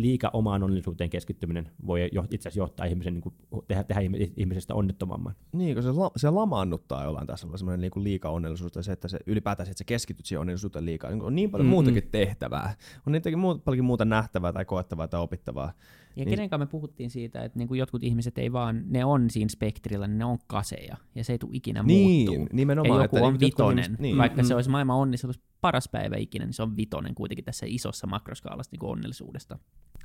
liika 0.00 0.30
omaan 0.32 0.62
onnellisuuteen 0.62 1.10
keskittyminen 1.10 1.70
voi 1.86 2.10
itse 2.30 2.48
asiassa 2.48 2.60
johtaa 2.60 2.86
ihmisen, 2.86 3.14
niin 3.14 3.22
kuin, 3.22 3.34
tehdä, 3.68 3.84
tehdä 3.84 4.00
ihmi- 4.00 4.32
ihmisestä 4.36 4.74
onnettomamman. 4.74 5.34
Niin, 5.52 5.74
kun 5.74 5.82
se, 5.82 5.92
la, 5.92 6.10
se 6.16 6.30
lamaannuttaa 6.30 7.04
jollain 7.04 7.26
tasolla 7.26 7.56
semmoinen 7.56 7.80
niin 7.80 8.04
liika 8.04 8.30
onnellisuus, 8.30 8.72
tai 8.72 8.84
se, 8.84 8.92
että 8.92 9.08
se 9.08 9.18
ylipäätään 9.26 9.66
se, 9.66 9.70
että 9.70 9.78
sä 9.78 9.84
keskityt 9.84 10.26
siihen 10.26 10.40
onnellisuuteen 10.40 10.86
liikaa. 10.86 11.10
Niin 11.10 11.22
on 11.22 11.34
niin 11.34 11.50
paljon 11.50 11.66
Mm-mm. 11.66 11.70
muutakin 11.70 12.08
tehtävää. 12.10 12.74
On 13.06 13.12
niitäkin 13.12 13.38
muuta, 13.38 13.62
paljonkin 13.64 13.84
muuta 13.84 14.04
nähtävää 14.04 14.52
tai 14.52 14.64
koettavaa 14.64 15.08
tai 15.08 15.20
opittavaa. 15.20 15.72
Ja 16.16 16.24
Niin- 16.24 16.30
kenen 16.30 16.50
kanssa 16.50 16.66
me 16.66 16.70
puhuttiin 16.70 17.10
siitä, 17.10 17.42
että 17.44 17.58
niinku 17.58 17.74
jotkut 17.74 18.04
ihmiset 18.04 18.38
ei 18.38 18.52
vaan, 18.52 18.82
ne 18.86 19.04
on 19.04 19.30
siinä 19.30 19.48
spektrillä, 19.48 20.06
niin 20.06 20.18
ne 20.18 20.24
on 20.24 20.38
kaseja, 20.46 20.96
ja 21.14 21.24
se 21.24 21.32
ei 21.32 21.38
tule 21.38 21.50
ikinä 21.54 21.82
Niin, 21.82 22.30
muuttuu. 22.30 22.48
nimenomaan. 22.52 22.98
ja 23.00 23.04
joku 23.04 23.16
että 23.16 23.26
on 23.26 23.40
vitonen, 23.40 23.84
ihmiset- 23.84 24.00
niin. 24.00 24.18
vaikka 24.18 24.42
se 24.42 24.52
Mm. 24.54 24.56
olisi 24.56 24.70
maailman 24.70 24.96
onnellisuus 24.96 25.40
paras 25.60 25.88
päivä 25.88 26.16
ikinä, 26.16 26.44
niin 26.44 26.52
se 26.54 26.62
on 26.62 26.76
vitonen 26.76 27.14
kuitenkin 27.14 27.44
tässä 27.44 27.66
isossa 27.68 28.06
makroskaalassa 28.06 28.70
niin 28.72 28.84
onnellisuudesta. 28.90 29.58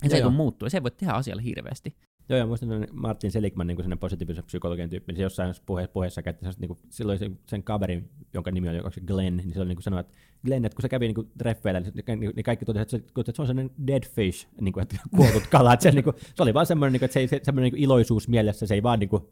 Ja 0.04 0.10
se 0.10 0.18
Joo, 0.18 0.30
ei 0.30 0.36
muuttua, 0.36 0.66
ja 0.66 0.70
se 0.70 0.78
ei 0.78 0.84
voi 0.84 0.92
tehdä 0.92 1.14
asialle 1.14 1.44
hirveästi. 1.44 1.96
Joo, 2.30 2.40
ja 2.40 2.46
muistan 2.46 2.88
Martin 2.94 3.32
Seligman, 3.32 3.68
niin 3.68 3.76
kuin 3.78 3.98
psykologisen 4.00 4.44
psykologian 4.46 4.90
tyyppi, 4.90 5.12
niin 5.12 5.18
se 5.18 5.24
jossain 5.24 5.54
puhe, 5.66 5.88
puheessa 5.88 6.22
käytti 6.22 6.46
niin 6.60 6.68
kuin, 6.68 6.80
silloin 6.90 7.20
se, 7.20 7.32
sen 7.48 7.64
kaverin, 7.64 8.10
jonka 8.34 8.52
nimi 8.52 8.70
oli 8.70 8.92
se 8.94 9.02
Glenn, 9.02 9.38
niin 9.38 9.54
se 9.54 9.60
oli 9.60 9.68
niin 9.68 9.76
kuin 9.76 9.84
sanoi, 9.84 10.00
että 10.00 10.14
Glenn, 10.46 10.66
että 10.66 10.76
kun 10.76 10.82
se 10.82 10.90
kävi 10.90 11.06
niin 11.06 11.16
kuin 11.16 11.28
treffeillä, 11.38 11.80
niin, 11.80 11.94
niin, 12.08 12.32
niin 12.36 12.44
kaikki 12.44 12.66
totesivat, 12.66 12.94
että, 12.94 12.98
se- 13.16 13.22
että 13.22 13.32
se 13.36 13.42
on 13.42 13.48
sellainen 13.48 13.72
dead 13.88 14.04
fish, 14.08 14.48
niin 14.62 14.74
kuin, 14.74 14.82
että 14.82 14.98
kuollut 15.16 15.48
kala, 15.52 15.74
että 15.74 15.84
se, 15.84 15.92
niin 15.92 16.04
kuin, 16.04 16.16
se 16.36 16.44
oli 16.44 16.54
vaan 16.54 16.66
semmoinen, 16.66 16.94
niin 16.94 17.00
kuin, 17.00 17.06
että 17.06 17.14
se, 17.14 17.28
se, 17.28 17.40
semmoinen 17.44 17.64
niin 17.64 17.72
kuin 17.72 17.84
iloisuus 17.84 18.28
mielessä, 18.28 18.68
se 18.68 18.74
ei 18.74 18.84
vaan 18.84 19.00
niin 19.00 19.10
kuin, 19.10 19.24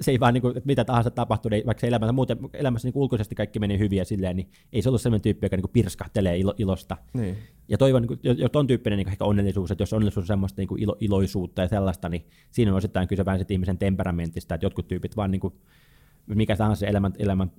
se 0.00 0.10
ei 0.10 0.20
vaan 0.20 0.34
niin 0.34 0.42
kuin, 0.42 0.56
että 0.56 0.66
mitä 0.66 0.84
tahansa 0.84 1.10
tapahtuu, 1.10 1.48
niin 1.48 1.66
vaikka 1.66 1.80
se 1.80 1.86
elämässä, 1.86 2.12
muuten, 2.12 2.38
elämässä 2.52 2.86
niin 2.86 2.92
kuin 2.92 3.02
ulkoisesti 3.02 3.34
kaikki 3.34 3.58
meni 3.58 3.78
hyvin 3.78 3.98
ja 3.98 4.04
silleen, 4.04 4.36
niin 4.36 4.48
ei 4.72 4.82
se 4.82 4.88
ollut 4.88 5.00
sellainen 5.00 5.22
tyyppi, 5.22 5.46
joka 5.46 5.56
niin 5.56 5.62
kuin 5.62 5.72
pirskahtelee 5.72 6.38
ilo, 6.38 6.54
ilosta. 6.58 6.96
Niin. 7.12 7.36
Ja 7.68 7.78
toivon, 7.78 8.02
niin 8.02 8.18
jos 8.22 8.38
jos 8.38 8.50
ton 8.50 8.66
tyyppinen 8.66 8.96
niin 8.96 9.08
ehkä 9.08 9.24
onnellisuus, 9.24 9.70
että 9.70 9.82
jos 9.82 9.92
onnellisuus 9.92 10.24
on 10.24 10.26
semmoista 10.26 10.60
niin 10.60 10.68
kuin 10.68 10.82
ilo, 10.82 10.96
iloisuutta 11.00 11.62
ja 11.62 11.68
sellaista, 11.68 12.08
niin 12.08 12.26
siinä 12.50 12.70
on 12.70 12.76
osittain 12.76 13.08
kyse 13.08 13.24
vähän 13.24 13.44
ihmisen 13.48 13.78
temperamentista, 13.78 14.54
että 14.54 14.66
jotkut 14.66 14.88
tyypit 14.88 15.16
vaan, 15.16 15.30
niin 15.30 15.40
kuin, 15.40 15.54
mikä 16.34 16.56
tahansa 16.56 16.80
se 16.80 16.86
elämän, 16.86 17.12
elämän 17.18 17.50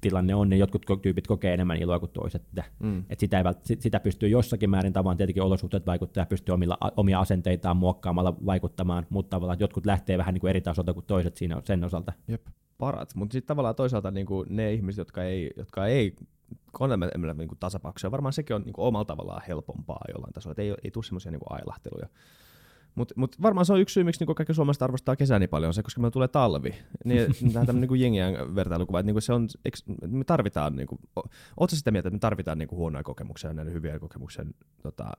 tilanne 0.00 0.34
on, 0.34 0.48
niin 0.50 0.60
jotkut 0.60 0.86
tyypit 1.02 1.26
kokee 1.26 1.54
enemmän 1.54 1.76
iloa 1.76 1.98
kuin 1.98 2.10
toiset. 2.12 2.42
Että, 2.42 2.64
Mm. 2.80 2.98
että 2.98 3.20
sitä, 3.20 3.38
ei 3.38 3.44
vält, 3.44 3.64
sit- 3.64 3.82
sitä 3.82 4.00
pystyy 4.00 4.28
jossakin 4.28 4.70
määrin 4.70 4.92
tavallaan 4.92 5.16
tietenkin 5.16 5.42
olosuhteet 5.42 5.86
vaikuttaa 5.86 6.22
ja 6.22 6.26
pystyy 6.26 6.52
omilla, 6.52 6.78
omia 6.96 7.20
asenteitaan 7.20 7.76
muokkaamalla 7.76 8.36
vaikuttamaan, 8.46 9.06
mutta 9.10 9.30
tavallaan 9.36 9.60
jotkut 9.60 9.86
lähtee 9.86 10.18
vähän 10.18 10.34
niin 10.34 10.40
kuin 10.40 10.48
eri 10.50 10.60
tasolta 10.60 10.94
kuin 10.94 11.06
toiset 11.06 11.36
siinä 11.36 11.62
sen 11.64 11.84
osalta. 11.84 12.12
Jep, 12.28 12.46
parat. 12.78 13.14
Mutta 13.14 13.32
sitten 13.32 13.46
tavallaan 13.48 13.74
toisaalta 13.74 14.10
niinku 14.10 14.44
ne 14.48 14.72
ihmiset, 14.72 14.98
jotka 14.98 15.24
ei, 15.24 15.50
jotka 15.56 15.86
ei 15.86 16.14
on 16.80 16.92
enemmän 16.92 17.36
niinku 17.36 17.54
tasapauksia, 17.60 18.10
varmaan 18.10 18.32
sekin 18.32 18.56
on 18.56 18.62
niinku 18.62 18.84
omalla 18.84 19.04
tavallaan 19.04 19.42
helpompaa 19.48 20.04
jollain 20.14 20.32
tasolla, 20.32 20.52
että 20.52 20.62
ei, 20.62 20.74
ei 20.84 20.90
tule 20.90 21.04
semmoisia 21.04 21.32
niinku 21.32 21.46
ailahteluja. 21.50 22.08
Mutta 22.94 23.14
mut 23.16 23.42
varmaan 23.42 23.66
se 23.66 23.72
on 23.72 23.80
yksi 23.80 23.92
syy, 23.92 24.04
miksi 24.04 24.20
niinku 24.20 24.34
kaikki 24.34 24.54
suomalaiset 24.54 24.82
arvostaa 24.82 25.16
kesää 25.16 25.38
niin 25.38 25.48
paljon, 25.48 25.68
on 25.68 25.74
se, 25.74 25.82
koska 25.82 26.00
meillä 26.00 26.10
tulee 26.10 26.28
talvi. 26.28 26.74
Niin, 27.04 27.20
tämä 27.26 27.46
on 27.46 27.52
tämmöinen 27.52 27.80
niinku 27.80 27.94
jengien 27.94 28.54
vertailukuva, 28.54 29.00
että 29.00 29.06
niinku 29.06 29.20
se 29.20 29.32
on, 29.32 29.48
eks, 29.64 29.84
me 30.06 30.24
tarvitaan, 30.24 30.76
niinku, 30.76 30.98
ootko 31.56 31.76
sitä 31.76 31.90
mieltä, 31.90 32.08
että 32.08 32.16
me 32.16 32.20
tarvitaan 32.20 32.58
niinku 32.58 32.76
huonoja 32.76 33.02
kokemuksia 33.02 33.52
ja 33.52 33.64
hyviä 33.64 33.98
kokemuksia 33.98 34.44
tota, 34.82 35.12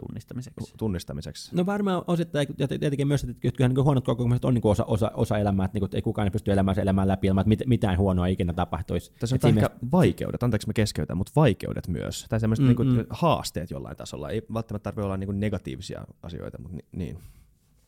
tunnistamiseksi. 0.00 0.74
tunnistamiseksi? 0.78 1.56
No 1.56 1.66
varmaan 1.66 2.02
osittain, 2.06 2.46
ja 2.58 2.68
tietenkin 2.68 3.08
myös, 3.08 3.24
että 3.24 3.52
kyllähän 3.56 3.74
niin 3.74 3.84
huonot 3.84 4.04
kokemukset 4.04 4.44
on 4.44 4.54
niin 4.54 4.66
osa, 4.66 4.84
osa, 4.84 5.10
osa 5.14 5.38
elämää, 5.38 5.64
että, 5.64 5.74
niin 5.76 5.80
kuin, 5.80 5.86
että 5.86 5.96
ei 5.96 6.02
kukaan 6.02 6.26
ei 6.26 6.30
pysty 6.30 6.52
elämään 6.52 6.74
sen 6.74 6.82
elämään 6.82 7.08
läpi 7.08 7.26
ilman, 7.26 7.42
että 7.42 7.48
mit- 7.48 7.66
mitään 7.66 7.98
huonoa 7.98 8.26
ikinä 8.26 8.52
tapahtuisi. 8.52 9.12
Tässä 9.20 9.36
on 9.44 9.58
ehkä 9.58 9.70
vaikeudet, 9.92 10.42
anteeksi 10.42 10.66
mä 10.68 10.72
keskeytän, 10.72 11.16
mutta 11.16 11.32
vaikeudet 11.36 11.88
myös. 11.88 12.26
Tai 12.28 12.40
semmoiset 12.40 12.64
Mm, 12.66 12.72
mm, 12.72 12.82
niinku, 12.88 13.02
mm. 13.02 13.06
haasteet 13.10 13.70
jollain 13.70 13.96
tasolla. 13.96 14.30
Ei 14.30 14.42
välttämättä 14.54 14.84
tarvitse 14.84 15.04
olla 15.04 15.16
niinku 15.16 15.32
negatiivisia 15.32 16.04
asioita, 16.22 16.58
mutta 16.62 16.76
ni, 16.76 16.82
niin. 16.92 17.18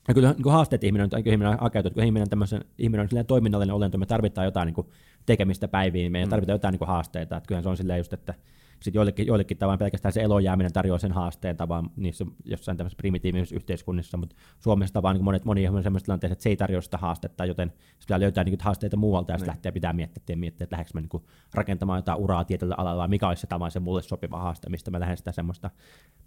Ja 0.08 0.14
kyllä 0.14 0.32
niin 0.32 0.42
kuin 0.42 0.52
haasteet 0.52 0.84
ihminen 0.84 1.04
on, 1.04 1.22
kun 1.22 1.32
ihminen 1.32 1.52
on 1.52 1.58
hakeutunut, 1.60 1.94
kun 1.94 2.04
ihminen, 2.04 2.28
tämmöisen, 2.30 2.64
ihminen 2.78 3.02
on 3.02 3.08
silleen 3.08 3.26
toiminnallinen 3.26 3.74
olento, 3.74 3.98
me 3.98 4.06
tarvitaan 4.06 4.44
jotain 4.44 4.66
niin 4.66 4.74
kuin 4.74 4.86
tekemistä 5.26 5.68
päiviin, 5.68 6.12
meidän 6.12 6.28
Mm. 6.28 6.30
tarvitaan 6.30 6.54
jotain 6.54 6.72
niin 6.72 6.78
kuin 6.78 6.88
haasteita, 6.88 7.36
että 7.36 7.48
kyllähän 7.48 7.62
se 7.62 7.68
on 7.68 7.76
silleen 7.76 7.98
just, 7.98 8.12
että 8.12 8.34
sit 8.82 8.94
joillekin, 8.94 9.26
joillekin 9.26 9.58
tavan 9.58 9.78
pelkästään 9.78 10.12
se 10.12 10.22
elon 10.22 10.44
jääminen 10.44 10.72
tarjoaa 10.72 10.98
sen 10.98 11.12
haasteen 11.12 11.56
tavan 11.56 11.90
niissä 11.96 12.26
jossain 12.44 12.76
tämmöisessä 12.76 12.96
primitiivisessä 12.96 13.56
yhteiskunnissa, 13.56 14.16
mutta 14.16 14.36
Suomessa 14.60 14.92
tavan 14.94 15.16
niin 15.16 15.24
monet, 15.24 15.44
moni 15.44 15.68
on 15.68 15.82
semmoisessa 15.82 16.04
tilanteessa, 16.06 16.32
että 16.32 16.42
se 16.42 16.48
ei 16.48 16.56
tarjoa 16.56 16.80
sitä 16.80 16.98
haastetta, 16.98 17.44
joten 17.44 17.72
pitää 17.98 18.20
löytää 18.20 18.44
niin 18.44 18.58
haasteita 18.60 18.96
muualta 18.96 19.32
ja 19.32 19.38
sitten 19.38 19.46
Niin. 19.46 19.56
lähteä 19.56 19.72
pitää 19.72 19.92
miettiä, 19.92 20.20
että 20.20 20.36
miettiä, 20.36 20.64
että 20.64 20.74
lähdekö 20.76 20.90
mä 20.94 21.00
niin 21.00 21.22
rakentamaan 21.54 21.98
jotain 21.98 22.18
uraa 22.18 22.44
tietyllä 22.44 22.74
alalla, 22.78 23.08
mikä 23.08 23.28
olisi 23.28 23.40
se 23.40 23.48
se 23.68 23.80
mulle 23.80 24.02
sopiva 24.02 24.38
haaste, 24.38 24.70
mistä 24.70 24.90
mä 24.90 25.00
lähden 25.00 25.16
sitä 25.16 25.32
semmoista, 25.32 25.70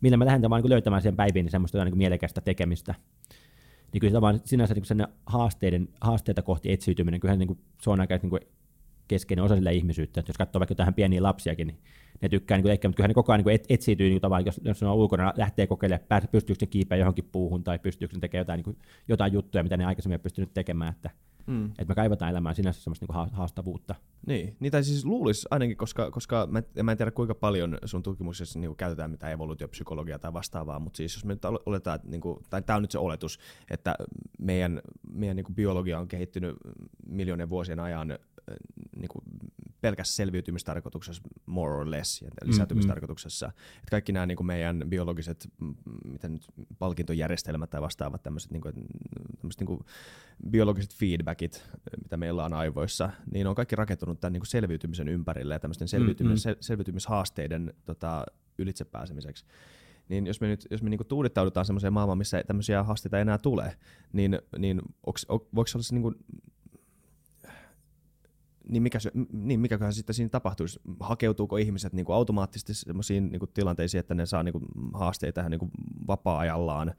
millä 0.02 0.18
mä 0.18 0.26
lähden 0.26 0.50
vaan 0.50 0.62
niin 0.62 0.70
löytämään 0.70 1.02
siihen 1.02 1.16
päiviin 1.16 1.44
niin 1.44 1.52
semmoista 1.52 1.86
niin 1.86 1.98
mielekästä 1.98 2.42
tekemistä 2.42 2.96
niin 3.96 4.02
kyllä 4.02 4.22
vaan 4.22 4.42
sinänsä 4.46 4.74
niin 4.74 4.86
sen 4.86 5.08
haasteiden, 5.26 5.88
haasteita 6.02 6.42
kohti 6.42 6.72
etsiytyminen, 6.72 7.20
kyllähän 7.20 7.40
niin 7.40 7.48
kuin, 7.48 7.60
se 7.82 7.90
on 7.90 8.00
aika 8.00 8.18
niin 8.22 8.30
kuin 8.30 8.42
keskeinen 9.08 9.46
osa 9.46 9.56
sillä 9.56 9.72
ihmisyyttä. 9.72 10.20
Että 10.20 10.30
jos 10.30 10.38
katsoo 10.38 10.60
vaikka 10.60 10.76
tähän 10.76 10.94
pieniä 10.94 11.24
lapsiakin, 11.24 11.68
niin 11.68 11.80
ne 12.22 12.30
tykkää 12.30 12.58
niin 12.58 12.68
leikkiä, 12.68 12.90
mutta 12.90 12.98
kyllä 12.98 13.08
ne 13.08 13.14
koko 13.14 13.32
ajan 13.32 13.44
niin 13.46 13.56
et, 13.56 13.66
etsiytyy, 13.70 14.10
niin 14.10 14.22
tavallaan, 14.22 14.46
jos, 14.46 14.62
jos 14.64 14.82
ne 14.82 14.88
on 14.88 14.96
ulkona, 14.96 15.34
lähtee 15.38 15.68
kokeilemaan, 15.68 16.08
pääsee, 16.08 16.30
pystyykö 16.32 16.66
ne 16.66 16.68
kiipeä 16.68 16.98
johonkin 16.98 17.30
puuhun 17.32 17.64
tai 17.64 17.80
pystyykö 17.80 18.16
ne 18.16 18.20
tekemään 18.20 18.42
jotain, 18.42 18.58
niin 18.58 18.64
kuin, 18.64 18.78
jotain 19.08 19.34
juttuja, 19.34 19.64
mitä 19.64 19.78
ne 19.78 19.86
aikaisemmin 19.86 20.16
ei 20.16 20.24
pystynyt 20.24 20.54
tekemään, 20.54 20.92
että 20.92 21.10
Mm. 21.48 21.66
Että 21.66 21.86
me 21.88 21.96
kaivataan 21.96 22.32
elämään 22.32 22.56
sinänsä 22.56 22.82
semmoista 22.82 23.06
niinku 23.06 23.36
haastavuutta. 23.36 23.96
Niin, 24.28 24.58
niin 24.60 24.72
tai 24.72 24.84
siis 24.84 25.06
luulisi 25.06 25.48
ainakin, 25.52 25.78
koska, 25.78 26.12
koska 26.12 26.48
mä, 26.52 26.64
mä 26.84 26.92
en 26.92 26.98
tiedä 26.98 27.12
kuinka 27.12 27.36
paljon 27.36 27.78
sun 27.86 28.04
tutkimuksessa 28.04 28.60
niinku 28.60 28.76
käytetään 28.76 29.12
mitään 29.12 29.34
evoluutiopsykologiaa 29.34 30.20
tai 30.20 30.34
vastaavaa, 30.34 30.80
mutta 30.80 30.98
siis 30.98 31.16
jos 31.16 31.26
me 31.26 31.34
nyt 31.34 31.46
oletaan, 31.46 31.96
että 31.96 32.08
niinku, 32.08 32.42
tai 32.50 32.62
tämä 32.62 32.78
on 32.78 32.84
nyt 32.84 32.92
se 32.92 33.00
oletus, 33.00 33.40
että 33.72 33.96
meidän, 34.40 34.82
meidän 35.12 35.36
niinku 35.36 35.54
biologia 35.54 36.00
on 36.00 36.08
kehittynyt 36.08 36.56
miljoonien 37.08 37.50
vuosien 37.50 37.80
ajan 37.80 38.20
pelkässä 39.86 40.16
selviytymistarkoituksessa 40.16 41.24
more 41.46 41.76
or 41.76 41.92
less, 41.92 42.22
ja 42.22 42.30
lisääntymistarkoituksessa. 42.44 43.48
Mm-hmm. 43.48 43.80
Että 43.80 43.92
kaikki 43.92 44.12
nämä 44.12 44.26
niin 44.26 44.36
kuin 44.36 44.48
meidän 44.48 44.84
biologiset 44.90 45.50
miten 46.06 46.34
nyt, 46.34 46.46
palkintojärjestelmät 46.80 47.70
tai 47.70 47.82
vastaavat 47.82 48.24
tämmöiset, 48.24 48.52
niin 48.52 48.62
kuin, 48.62 48.74
niin 49.60 49.66
kuin 49.66 49.80
biologiset 50.50 50.94
feedbackit, 50.94 51.70
mitä 52.04 52.18
meillä 52.18 52.46
on 52.46 52.54
aivoissa, 52.54 53.10
niin 53.32 53.48
on 53.48 53.56
kaikki 53.56 53.76
rakentunut 53.76 54.20
tämän 54.20 54.34
niin 54.34 54.42
kuin 54.42 54.48
selviytymisen 54.48 55.08
ympärille 55.08 55.54
ja 55.54 55.60
tämmöisten 55.60 55.88
selviytymis- 55.88 56.46
mm-hmm. 56.46 56.58
selviytymishaasteiden 56.60 57.74
tota, 57.86 58.26
ylitsepääsemiseksi 58.58 59.46
niin 60.10 60.28
jos 60.28 60.42
me 60.42 60.48
nyt 60.48 60.68
jos 60.72 60.84
me 60.84 60.90
niinku 60.90 61.04
tuudittaudutaan 61.04 61.66
semmoiseen 61.66 61.94
maailmaan, 61.94 62.18
missä 62.18 62.44
tämmöisiä 62.48 62.84
haasteita 62.84 63.18
ei 63.18 63.22
enää 63.22 63.38
tule, 63.38 63.78
niin, 64.14 64.40
niin 64.58 64.82
onks, 65.06 65.26
voiko 65.30 65.68
se 65.68 65.78
olla 65.78 65.84
se 65.84 65.96
niinku 65.96 66.14
niin, 68.70 68.84
mikä 68.84 69.00
se, 69.00 69.12
niin 69.32 69.60
mikäköhän 69.60 69.94
sitten 69.94 70.14
siinä 70.14 70.30
tapahtuisi? 70.30 70.80
Hakeutuuko 71.00 71.58
ihmiset 71.58 71.94
niin 71.94 72.06
kuin 72.06 72.16
automaattisesti 72.16 72.74
sellaisiin 72.74 73.32
niin 73.32 73.40
kuin 73.40 73.52
tilanteisiin, 73.54 74.00
että 74.00 74.16
ne 74.16 74.26
saa 74.26 74.44
niin 74.44 74.54
kuin 74.54 74.66
haasteita 74.94 75.42
ihan 75.42 75.52
niin 75.52 75.60
kuin 75.60 75.72
vapaa-ajallaan, 76.08 76.94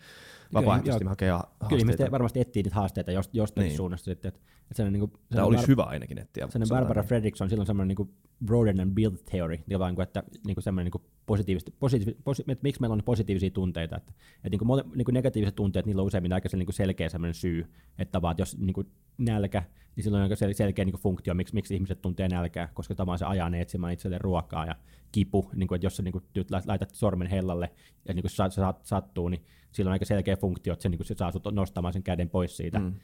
vapaaehtoisesti 0.54 0.98
kyllä, 0.98 1.10
hakea 1.10 1.36
haasteita? 1.36 1.66
Kyllä 1.68 1.80
ihmiset 1.80 2.10
varmasti 2.10 2.40
etsii 2.40 2.62
niitä 2.62 2.76
haasteita 2.76 3.12
jostakin 3.32 3.68
niin. 3.68 3.76
suunnasta 3.76 4.04
sitten. 4.04 4.28
Että, 4.28 4.40
että 4.70 4.90
niin 4.90 5.00
kuin, 5.00 5.12
Tämä 5.28 5.44
olisi 5.44 5.64
bar- 5.64 5.68
hyvä 5.68 5.82
ainakin 5.82 6.18
etsiä. 6.18 6.48
Sellainen 6.50 6.68
Barbara 6.68 7.02
niin. 7.02 7.08
Fredrickson, 7.08 7.50
silloin 7.50 7.66
semmoinen 7.66 7.96
niin 7.98 8.10
broaden 8.44 8.80
and 8.80 8.94
build 8.94 9.16
theory, 9.30 9.58
niin 9.66 9.78
vaan, 9.78 10.02
että 10.02 10.22
niin 10.46 10.54
kuin 10.54 10.64
semmoinen 10.64 10.92
niin 10.92 11.04
positiivisesti, 11.26 11.74
positiivis, 11.78 12.16
posi, 12.24 12.44
että 12.48 12.62
miksi 12.62 12.80
meillä 12.80 12.94
on 12.94 13.02
positiivisia 13.04 13.50
tunteita. 13.50 13.96
Että, 13.96 14.12
että 14.36 14.48
niin 14.48 14.58
kuin, 14.58 14.82
niin 14.94 15.04
kuin 15.04 15.12
negatiiviset 15.12 15.54
tunteet, 15.54 15.86
niillä 15.86 16.02
on 16.02 16.06
useimmin 16.06 16.32
aika 16.32 16.48
niin 16.52 16.66
kuin 16.66 16.74
selkeä 16.74 17.08
semmoinen 17.08 17.34
syy, 17.34 17.66
että 17.98 18.22
vaan, 18.22 18.34
jos 18.38 18.58
niin 18.58 18.74
kuin 18.74 18.86
nälkä, 19.18 19.62
niin 19.96 20.04
silloin 20.04 20.20
on 20.20 20.30
aika 20.30 20.54
selkeä 20.54 20.84
niin 20.84 20.92
kuin 20.92 21.02
funktio, 21.02 21.34
miksi, 21.34 21.54
miksi 21.54 21.74
ihmiset 21.74 22.02
tuntee 22.02 22.28
nälkää, 22.28 22.68
koska 22.74 22.94
tavallaan 22.94 23.18
se 23.18 23.24
ajaa 23.24 23.50
ne 23.50 23.60
etsimään 23.60 23.92
itselleen 23.92 24.20
ruokaa 24.20 24.66
ja 24.66 24.74
kipu, 25.12 25.50
niin 25.54 25.68
kuin, 25.68 25.76
että 25.76 25.86
jos 25.86 25.96
sä 25.96 26.02
niin 26.02 26.12
kuin, 26.12 26.24
laitat 26.66 26.90
sormen 26.90 27.28
hellalle 27.28 27.70
ja 28.08 28.14
niin 28.14 28.22
kuin 28.22 28.30
se 28.30 28.62
sattuu, 28.82 29.28
niin 29.28 29.44
silloin 29.72 29.90
on 29.90 29.92
aika 29.92 30.04
selkeä 30.04 30.36
funktio, 30.36 30.72
että 30.72 30.82
se, 30.82 30.88
niin 30.88 30.98
kuin, 30.98 31.06
se 31.06 31.14
saa 31.14 31.32
sut 31.32 31.44
nostamaan 31.52 31.92
sen 31.92 32.02
käden 32.02 32.30
pois 32.30 32.56
siitä. 32.56 32.78
Mm. 32.78 32.94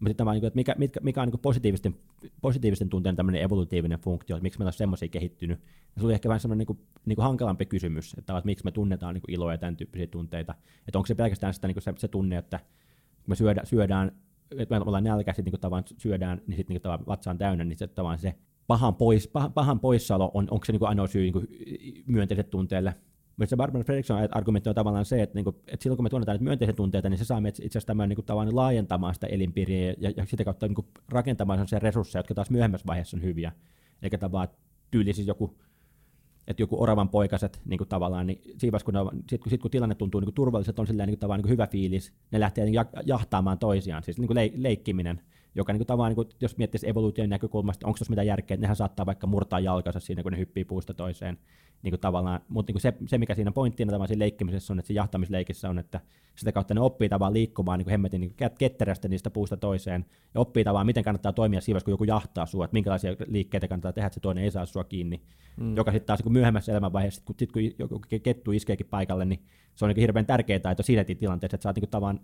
Mutta 0.00 0.10
sitten 0.10 0.26
vaan, 0.26 0.34
niin 0.34 0.44
että 0.44 0.56
mikä, 0.56 0.74
mikä, 0.78 1.00
mikä 1.02 1.22
on 1.22 1.28
niin 1.28 1.40
positiivisten, 1.40 1.96
positiivisten 2.40 2.88
tunteen 2.88 3.16
tämmöinen 3.16 3.42
evolutiivinen 3.42 3.98
funktio, 3.98 4.36
että 4.36 4.42
miksi 4.42 4.58
meillä 4.58 4.68
on 4.68 4.72
semmoisia 4.72 5.08
kehittynyt. 5.08 5.60
Ja 5.96 6.00
se 6.00 6.06
oli 6.06 6.12
ehkä 6.12 6.28
vähän 6.28 6.40
semmoinen 6.40 6.58
niin 6.58 6.66
kuin, 6.66 6.78
niin 7.06 7.16
kuin 7.16 7.22
hankalampi 7.22 7.66
kysymys, 7.66 8.14
että, 8.18 8.38
että 8.38 8.46
miksi 8.46 8.64
me 8.64 8.70
tunnetaan 8.70 9.14
niin 9.14 9.22
kuin 9.22 9.34
iloa 9.34 9.52
ja 9.52 9.58
tämän 9.58 9.76
tyyppisiä 9.76 10.06
tunteita. 10.06 10.54
Että 10.88 10.98
onko 10.98 11.06
se 11.06 11.14
pelkästään 11.14 11.54
sitä, 11.54 11.66
niin 11.66 11.74
kuin 11.74 11.82
se, 11.82 11.92
se 11.96 12.08
tunne, 12.08 12.36
että 12.36 12.58
kun 12.58 13.26
me 13.26 13.36
syödä, 13.36 13.60
syödään, 13.64 14.12
että 14.58 14.78
me 14.78 14.84
ollaan 14.86 15.04
nälkäisiä, 15.04 15.44
niin 15.44 15.60
tavan 15.60 15.84
syödään, 15.98 16.42
niin 16.46 16.56
sitten 16.56 16.74
niin 16.74 16.82
tavan 16.82 17.06
vatsa 17.06 17.30
on 17.30 17.38
täynnä, 17.38 17.64
niin 17.64 17.78
se 17.78 17.86
tavan 17.86 18.18
se 18.18 18.34
pahan, 18.70 18.94
pois, 18.94 19.28
pahan, 19.28 19.52
pahan 19.52 19.80
poissaolo 19.80 20.30
on, 20.34 20.48
onko 20.50 20.64
se 20.64 20.72
niin 20.72 20.78
kuin 20.78 20.88
ainoa 20.88 21.06
syy 21.06 21.22
niin 21.22 21.32
kuin 21.32 21.48
myönteiset 22.06 22.50
tunteelle? 22.50 22.94
Mutta 23.36 23.50
se 23.50 23.56
Barbara 23.56 23.84
Fredrickson 23.84 24.28
argumentti 24.30 24.68
on 24.68 24.74
tavallaan 24.74 25.04
se, 25.04 25.22
että, 25.22 25.34
niinku, 25.34 25.50
että 25.66 25.82
silloin 25.82 25.96
kun 25.96 26.04
me 26.04 26.10
tunnetaan 26.10 26.38
myönteisiä 26.40 26.72
tunteita, 26.72 27.08
niin 27.08 27.18
se 27.18 27.24
saa 27.24 27.42
itse 27.48 27.66
asiassa 27.66 27.86
tämän 27.86 28.08
niinku, 28.08 28.22
tavan 28.22 28.56
laajentamaan 28.56 29.14
sitä 29.14 29.26
elinpiiriä 29.26 29.94
ja, 29.98 30.12
ja 30.16 30.26
sitä 30.26 30.44
kautta 30.44 30.66
niinku, 30.66 30.86
rakentamaan 31.08 31.58
sellaisia 31.58 31.78
resursseja, 31.78 32.20
jotka 32.20 32.34
taas 32.34 32.50
myöhemmässä 32.50 32.86
vaiheessa 32.86 33.16
on 33.16 33.22
hyviä. 33.22 33.52
Eikä 34.02 34.18
tavallaan 34.18 34.56
tyyli 34.90 35.12
siis 35.12 35.26
joku, 35.26 35.58
että 36.46 36.62
joku 36.62 36.82
oravan 36.82 37.08
poikaset 37.08 37.60
niin 37.64 37.78
kuin 37.78 37.88
tavallaan, 37.88 38.26
niin 38.26 38.40
siinä 38.58 38.78
kun, 38.84 38.94
sit, 39.30 39.40
kun, 39.40 39.50
sit, 39.50 39.60
kun 39.60 39.70
tilanne 39.70 39.94
tuntuu 39.94 40.20
niin 40.20 40.34
turvalliset, 40.34 40.78
on 40.78 40.86
silleen, 40.86 41.06
niin 41.06 41.14
kuin, 41.14 41.20
tavallaan, 41.20 41.38
niin 41.38 41.44
kuin 41.44 41.52
hyvä 41.52 41.66
fiilis, 41.66 42.12
ne 42.30 42.40
lähtee 42.40 42.64
niin 42.64 42.84
jahtaamaan 43.06 43.58
toisiaan, 43.58 44.02
siis 44.02 44.18
niin 44.18 44.26
kuin 44.26 44.34
le, 44.34 44.52
leikkiminen, 44.56 45.20
joka 45.54 45.72
niin 45.72 45.78
kuin, 45.78 45.86
tavallaan, 45.86 46.10
niin 46.10 46.26
kuin, 46.26 46.28
jos 46.40 46.56
miettisi 46.56 46.88
evoluution 46.88 47.28
näkökulmasta, 47.28 47.86
onko 47.86 47.98
tuossa 47.98 48.10
mitään 48.10 48.26
järkeä, 48.26 48.54
että 48.54 48.62
nehän 48.62 48.76
saattaa 48.76 49.06
vaikka 49.06 49.26
murtaa 49.26 49.60
jalkansa 49.60 50.00
siinä, 50.00 50.22
kun 50.22 50.32
ne 50.32 50.38
hyppii 50.38 50.64
puusta 50.64 50.94
toiseen, 50.94 51.38
niin 51.82 51.92
kuin 51.92 52.00
tavallaan, 52.00 52.40
mutta 52.48 52.70
niin 52.70 52.74
kuin 52.74 52.82
se, 52.82 52.94
se, 53.06 53.18
mikä 53.18 53.34
siinä 53.34 53.52
pointtina 53.52 53.90
tavallaan 53.90 54.08
siinä 54.08 54.22
leikkimisessä 54.22 54.72
on, 54.72 54.78
että 54.78 54.86
siinä 54.86 55.00
jahtamisleikissä 55.00 55.70
on, 55.70 55.78
että 55.78 56.00
sitä 56.34 56.52
kautta 56.52 56.74
ne 56.74 56.80
oppii 56.80 57.08
tavallaan 57.08 57.34
liikkumaan 57.34 57.78
niin 57.78 57.84
kuin 57.84 57.90
hemmetin 57.90 58.20
niin 58.20 58.34
kuin 58.36 58.50
ketterästä 58.58 59.08
niistä 59.08 59.30
puusta 59.30 59.56
toiseen, 59.56 60.06
ja 60.34 60.40
oppii 60.40 60.64
tavallaan, 60.64 60.86
miten 60.86 61.04
kannattaa 61.04 61.32
toimia 61.32 61.60
siinä 61.60 61.80
kun 61.80 61.92
joku 61.92 62.04
jahtaa 62.04 62.46
sua, 62.46 62.64
että 62.64 62.74
minkälaisia 62.74 63.16
liikkeitä 63.26 63.68
kannattaa 63.68 63.92
tehdä, 63.92 64.06
että 64.06 64.14
se 64.14 64.20
toinen 64.20 64.44
ei 64.44 64.50
saa 64.50 64.66
sua 64.66 64.84
kiinni, 64.84 65.22
mm. 65.56 65.76
joka 65.76 65.92
sitten 65.92 66.06
taas 66.06 66.24
niin 66.24 66.32
myöhemmässä 66.32 66.72
elämänvaiheessa, 66.72 67.22
kun, 67.24 67.34
sit, 67.38 67.52
kun 67.52 67.62
joku 67.78 68.00
kettu 68.22 68.52
iskeekin 68.52 68.86
paikalle, 68.86 69.24
niin 69.24 69.40
se 69.74 69.84
on 69.84 69.88
niin 69.88 70.00
hirveän 70.00 70.26
tärkeää 70.26 70.56
että 70.70 70.82
siinä 70.82 71.04
tilanteessa, 71.04 71.54
että 71.54 71.62
sä 71.62 71.68
oot 71.68 71.76
niin 71.76 71.82
kuin 71.82 71.90
tavallaan 71.90 72.20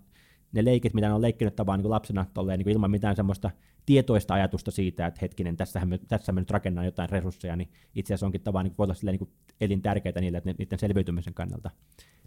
ne 0.51 0.65
leikit, 0.65 0.93
mitä 0.93 1.07
ne 1.07 1.13
on 1.13 1.21
leikkinyt 1.21 1.55
tavallaan 1.55 1.83
niin 1.83 1.89
lapsena 1.89 2.25
tolleen, 2.33 2.59
niin 2.59 2.69
ilman 2.69 2.91
mitään 2.91 3.15
semmoista 3.15 3.51
tietoista 3.85 4.33
ajatusta 4.33 4.71
siitä, 4.71 5.07
että 5.07 5.19
hetkinen, 5.21 5.57
tässähän 5.57 5.89
me, 5.89 5.99
tässä 6.07 6.31
me 6.31 6.41
nyt 6.41 6.51
rakennan 6.51 6.85
jotain 6.85 7.09
resursseja, 7.09 7.55
niin 7.55 7.69
itse 7.95 8.13
asiassa 8.13 8.25
onkin 8.25 8.41
tavallaan 8.41 8.65
niin 8.65 8.77
voi 8.77 8.83
olla 8.83 8.93
silleen, 8.93 9.19
niin 9.19 9.29
elintärkeitä 9.61 10.21
niille, 10.21 10.37
että 10.37 10.53
niiden 10.57 10.79
selviytymisen 10.79 11.33
kannalta. 11.33 11.71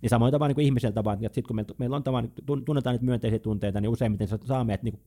Niin 0.03 0.11
samoin 0.11 0.33
tavallaan 0.33 0.57
niin 0.57 0.67
ihmiseltä 0.67 1.05
vaan, 1.05 1.25
että 1.25 1.35
sitten 1.35 1.49
kun 1.49 1.57
me, 1.57 1.65
meillä 1.79 1.97
on 1.97 2.03
tavallaan, 2.03 2.33
tunnetaan 2.65 2.95
niitä 2.95 3.05
myönteisiä 3.05 3.39
tunteita, 3.39 3.81
niin 3.81 3.91
useimmiten 3.91 4.29
saamme, 4.45 4.75
että 4.75 4.85
niin 4.85 5.01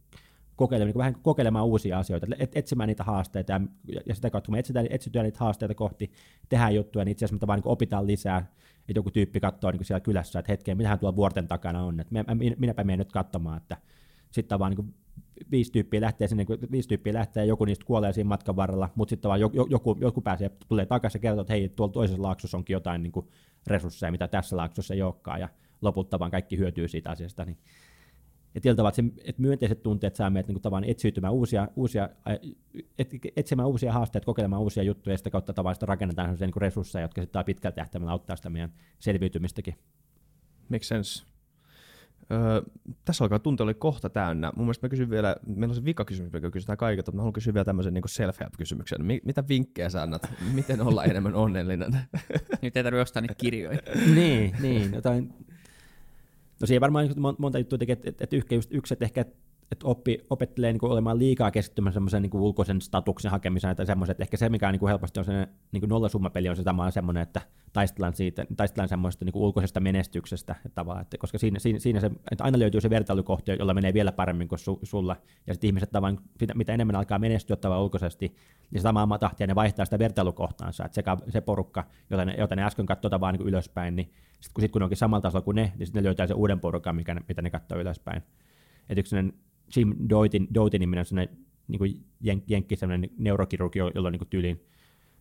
kokeilemaan, 0.56 0.88
niin 0.88 0.98
vähän 0.98 1.16
kokeilemaan 1.22 1.66
uusia 1.66 2.00
asioita, 2.00 2.28
etsimään 2.56 2.88
niitä 2.88 3.04
haasteita 3.04 3.52
ja, 3.52 3.62
ja 4.06 4.16
sitä 4.16 4.30
kautta 4.30 4.46
kun 4.46 4.56
me 4.56 4.60
etsitään, 4.60 4.88
etsitään 4.90 5.24
niitä 5.24 5.40
haasteita 5.40 5.76
kohti, 5.76 6.12
tehdään 6.50 6.76
juttuja, 6.76 7.06
niin 7.06 7.12
itse 7.12 7.26
asiassa 7.26 7.46
me 7.46 7.48
vaan 7.48 7.60
niin 7.60 7.72
opitaan 7.72 8.08
lisää, 8.08 8.38
että 8.80 9.00
joku 9.00 9.12
tyyppi 9.12 9.40
katsoo 9.40 9.72
niin 9.72 9.86
siellä 9.86 10.00
kylässä, 10.00 10.40
että 10.40 10.52
hetkeen, 10.52 10.78
mitähän 10.78 11.00
tuolla 11.00 11.16
vuorten 11.16 11.48
takana 11.48 11.84
on, 11.84 12.00
että 12.00 12.16
minäpä 12.58 12.84
menen 12.84 13.00
nyt 13.00 13.12
katsomaan, 13.12 13.58
että 13.58 13.78
sitten 14.32 14.60
vaan 14.60 14.72
niin 14.72 14.94
viisi 15.52 15.72
tyyppiä 15.72 16.02
lähtee 16.02 16.28
sinne, 16.28 16.46
viisi 16.72 16.90
tyyppiä 16.90 17.14
lähtee 17.14 17.46
joku 17.46 17.66
niistä 17.66 17.86
kuolee 17.86 18.14
siinä 18.14 18.28
matkan 18.28 18.56
varrella, 18.56 18.90
mutta 18.96 19.10
sitten 19.10 19.30
vaan 19.30 19.40
joku, 19.40 19.68
joku, 19.70 19.98
joku 20.00 20.22
pääsee, 20.22 20.52
tulee 20.68 20.86
takaisin 20.86 21.20
ja 21.20 21.22
kertoo, 21.22 21.42
että 21.42 21.54
hei, 21.54 21.70
tuolla 21.70 21.94
toisessa 21.94 22.22
laaksossa 22.22 22.58
onkin 22.58 22.74
jotain 22.74 23.04
niin 23.04 23.14
resursseja, 23.68 24.12
mitä 24.12 24.28
tässä 24.28 24.58
laaksossa 24.58 24.94
ei 24.94 25.02
olekaan, 25.02 25.40
ja 25.40 25.50
lopulta 25.82 26.20
vaan 26.20 26.32
kaikki 26.32 26.58
hyötyy 26.58 26.88
siitä 26.88 27.12
asiasta, 27.12 27.46
niin 27.46 27.58
ja 28.56 28.62
tietyllä 28.62 28.76
tavalla, 28.76 28.90
että, 28.90 29.16
se, 29.16 29.30
että 29.30 29.42
myönteiset 29.42 29.84
tunteet 29.84 30.16
saa 30.16 30.30
meidät 30.30 30.48
niin 30.48 30.62
kuin, 30.62 30.84
etsiytymään 30.84 31.34
uusia, 31.34 31.68
uusia, 31.76 32.10
et, 32.98 33.10
etsimään 33.36 33.68
uusia 33.68 33.94
haasteita, 33.94 34.26
kokeilemaan 34.26 34.62
uusia 34.62 34.84
juttuja, 34.84 35.14
ja 35.14 35.18
sitä 35.18 35.30
kautta 35.30 35.54
tavallaan 35.54 35.88
rakennetaan 35.88 36.28
sellaisia 36.28 36.48
niin 36.48 36.62
resursseja, 36.62 37.04
jotka 37.04 37.22
sitten 37.22 37.46
pitkältä 37.46 37.76
tähtäimellä 37.76 38.12
auttaa 38.12 38.36
sitä 38.36 38.50
meidän 38.50 38.74
selviytymistäkin. 39.00 39.76
Makes 40.70 40.88
sense. 40.88 41.26
Öö, 42.32 42.62
tässä 43.06 43.24
alkaa 43.24 43.40
tunti 43.40 43.64
oli 43.64 43.74
kohta 43.74 44.10
täynnä. 44.10 44.52
Mun 44.56 44.66
mielestä 44.66 44.86
mä 44.88 44.90
kysyn 44.90 45.10
vielä, 45.10 45.36
meillä 45.46 45.72
on 45.72 45.76
se 45.76 45.86
vika 45.86 46.06
kysymys, 46.06 46.34
mikä 46.34 46.52
kysytään 46.52 46.78
kaikilta, 46.78 47.12
mutta 47.12 47.16
mä 47.16 47.22
haluan 47.22 47.34
kysyä 47.34 47.54
vielä 47.54 47.66
tämmöisen 47.66 47.94
niin 47.94 48.04
self-help-kysymyksen. 48.08 49.06
Mitä 49.06 49.44
vinkkejä 49.50 49.90
sä 49.90 50.02
annat? 50.02 50.30
Miten 50.54 50.82
olla 50.82 51.04
enemmän 51.04 51.36
onnellinen? 51.36 51.98
Nyt 52.62 52.78
ei 52.78 52.84
tarvitse 52.84 53.02
ostaa 53.02 53.22
niitä 53.22 53.36
kirjoja. 53.36 53.80
niin, 54.16 54.56
niin, 54.62 54.94
jotain 54.94 55.34
No 56.62 56.68
siihen 56.68 56.82
varmaan 56.82 57.08
niin 57.08 57.36
monta 57.38 57.60
juttua 57.60 57.78
tekee, 57.78 57.98
että, 58.04 58.24
että 58.24 58.36
yksi, 58.72 58.94
että 58.94 59.06
ehkä 59.06 59.26
että 59.72 59.88
oppi, 59.88 60.26
opettelee 60.30 60.74
niin 60.74 60.86
olemaan 60.86 61.20
liikaa 61.20 61.52
keskittymään 61.52 61.94
semmoisen 61.94 62.22
niin 62.22 62.36
ulkoisen 62.36 62.82
statuksen 62.82 63.32
hakemiseen 63.32 63.76
tai 63.76 63.86
semmoisen, 63.86 64.12
että 64.12 64.24
ehkä 64.24 64.38
se, 64.38 64.50
mikä 64.50 64.68
on 64.68 64.72
niin 64.72 64.80
kuin 64.80 64.88
helposti 64.88 65.20
on 65.20 65.26
sellainen 65.26 65.56
niin 65.72 65.90
nollasummapeli, 65.90 66.50
on 66.50 66.56
se 66.56 66.64
sama 66.64 66.92
semmoinen, 66.92 67.24
että 67.24 67.42
taistellaan, 67.74 68.14
siitä, 68.14 68.46
taistellaan 68.58 68.90
semmoista 68.90 69.26
niin 69.26 69.36
ulkoisesta 69.36 69.80
menestyksestä, 69.80 70.56
että 70.66 70.76
tavallaan, 70.76 71.02
että, 71.02 71.18
koska 71.18 71.38
siinä, 71.38 71.60
siinä, 71.60 71.80
siinä 71.80 72.00
se, 72.00 72.12
että 72.32 72.44
aina 72.44 72.60
löytyy 72.60 72.82
se 72.82 72.90
vertailukohta, 72.90 73.54
jolla 73.54 73.74
menee 73.74 73.94
vielä 73.94 74.12
paremmin 74.12 74.48
kuin 74.48 74.60
su, 74.60 74.80
sulla, 74.84 75.16
ja 75.48 75.54
sitten 75.54 75.68
ihmiset 75.68 75.92
tavallaan, 75.92 76.24
mitä 76.56 76.74
enemmän 76.74 76.96
alkaa 76.96 77.20
menestyä 77.20 77.56
tavallaan 77.56 77.84
ulkoisesti, 77.84 78.36
niin 78.72 78.82
se 78.82 78.84
samaa 78.84 79.18
tahtia 79.20 79.48
ne 79.48 79.56
vaihtaa 79.56 79.86
sitä 79.86 80.00
vertailukohtaansa, 80.00 80.86
että 80.86 80.96
se, 80.96 81.32
se 81.32 81.42
porukka, 81.42 81.84
jota 82.10 82.26
ne, 82.26 82.36
jota 82.38 82.56
ne 82.56 82.64
äsken 82.64 82.86
katsoi 82.86 83.20
vaan 83.20 83.36
niin 83.36 83.48
ylöspäin, 83.48 83.96
niin 83.96 84.06
sitten 84.40 84.54
kun, 84.54 84.62
sit 84.62 84.72
kun 84.72 84.80
ne 84.80 84.84
onkin 84.84 84.98
samalla 84.98 85.22
tasolla 85.22 85.46
kuin 85.46 85.56
ne, 85.56 85.74
niin 85.78 85.88
sitten 85.88 86.04
ne 86.04 86.08
löytää 86.08 86.28
sen 86.28 86.36
uuden 86.36 86.60
porukan, 86.60 86.96
mikä 86.96 87.14
ne, 87.14 87.22
mitä 87.28 87.42
ne 87.42 87.50
katsoo 87.50 87.80
ylöspäin. 87.80 88.24
Että 88.90 89.00
yksi 89.00 89.16
Jim 89.76 89.96
Doitin, 90.10 90.48
Doitin 90.54 90.80
niminen 90.80 91.06
sellainen 91.06 91.38
niin 91.68 91.80
kuin 91.80 92.06
jen, 92.22 92.44
jenkki, 92.48 92.76
sellainen 92.76 93.10
neurokirurgi, 93.18 93.80
jolla 93.80 94.08
on 94.08 94.12
niin 94.12 94.28
tyyliin 94.30 94.66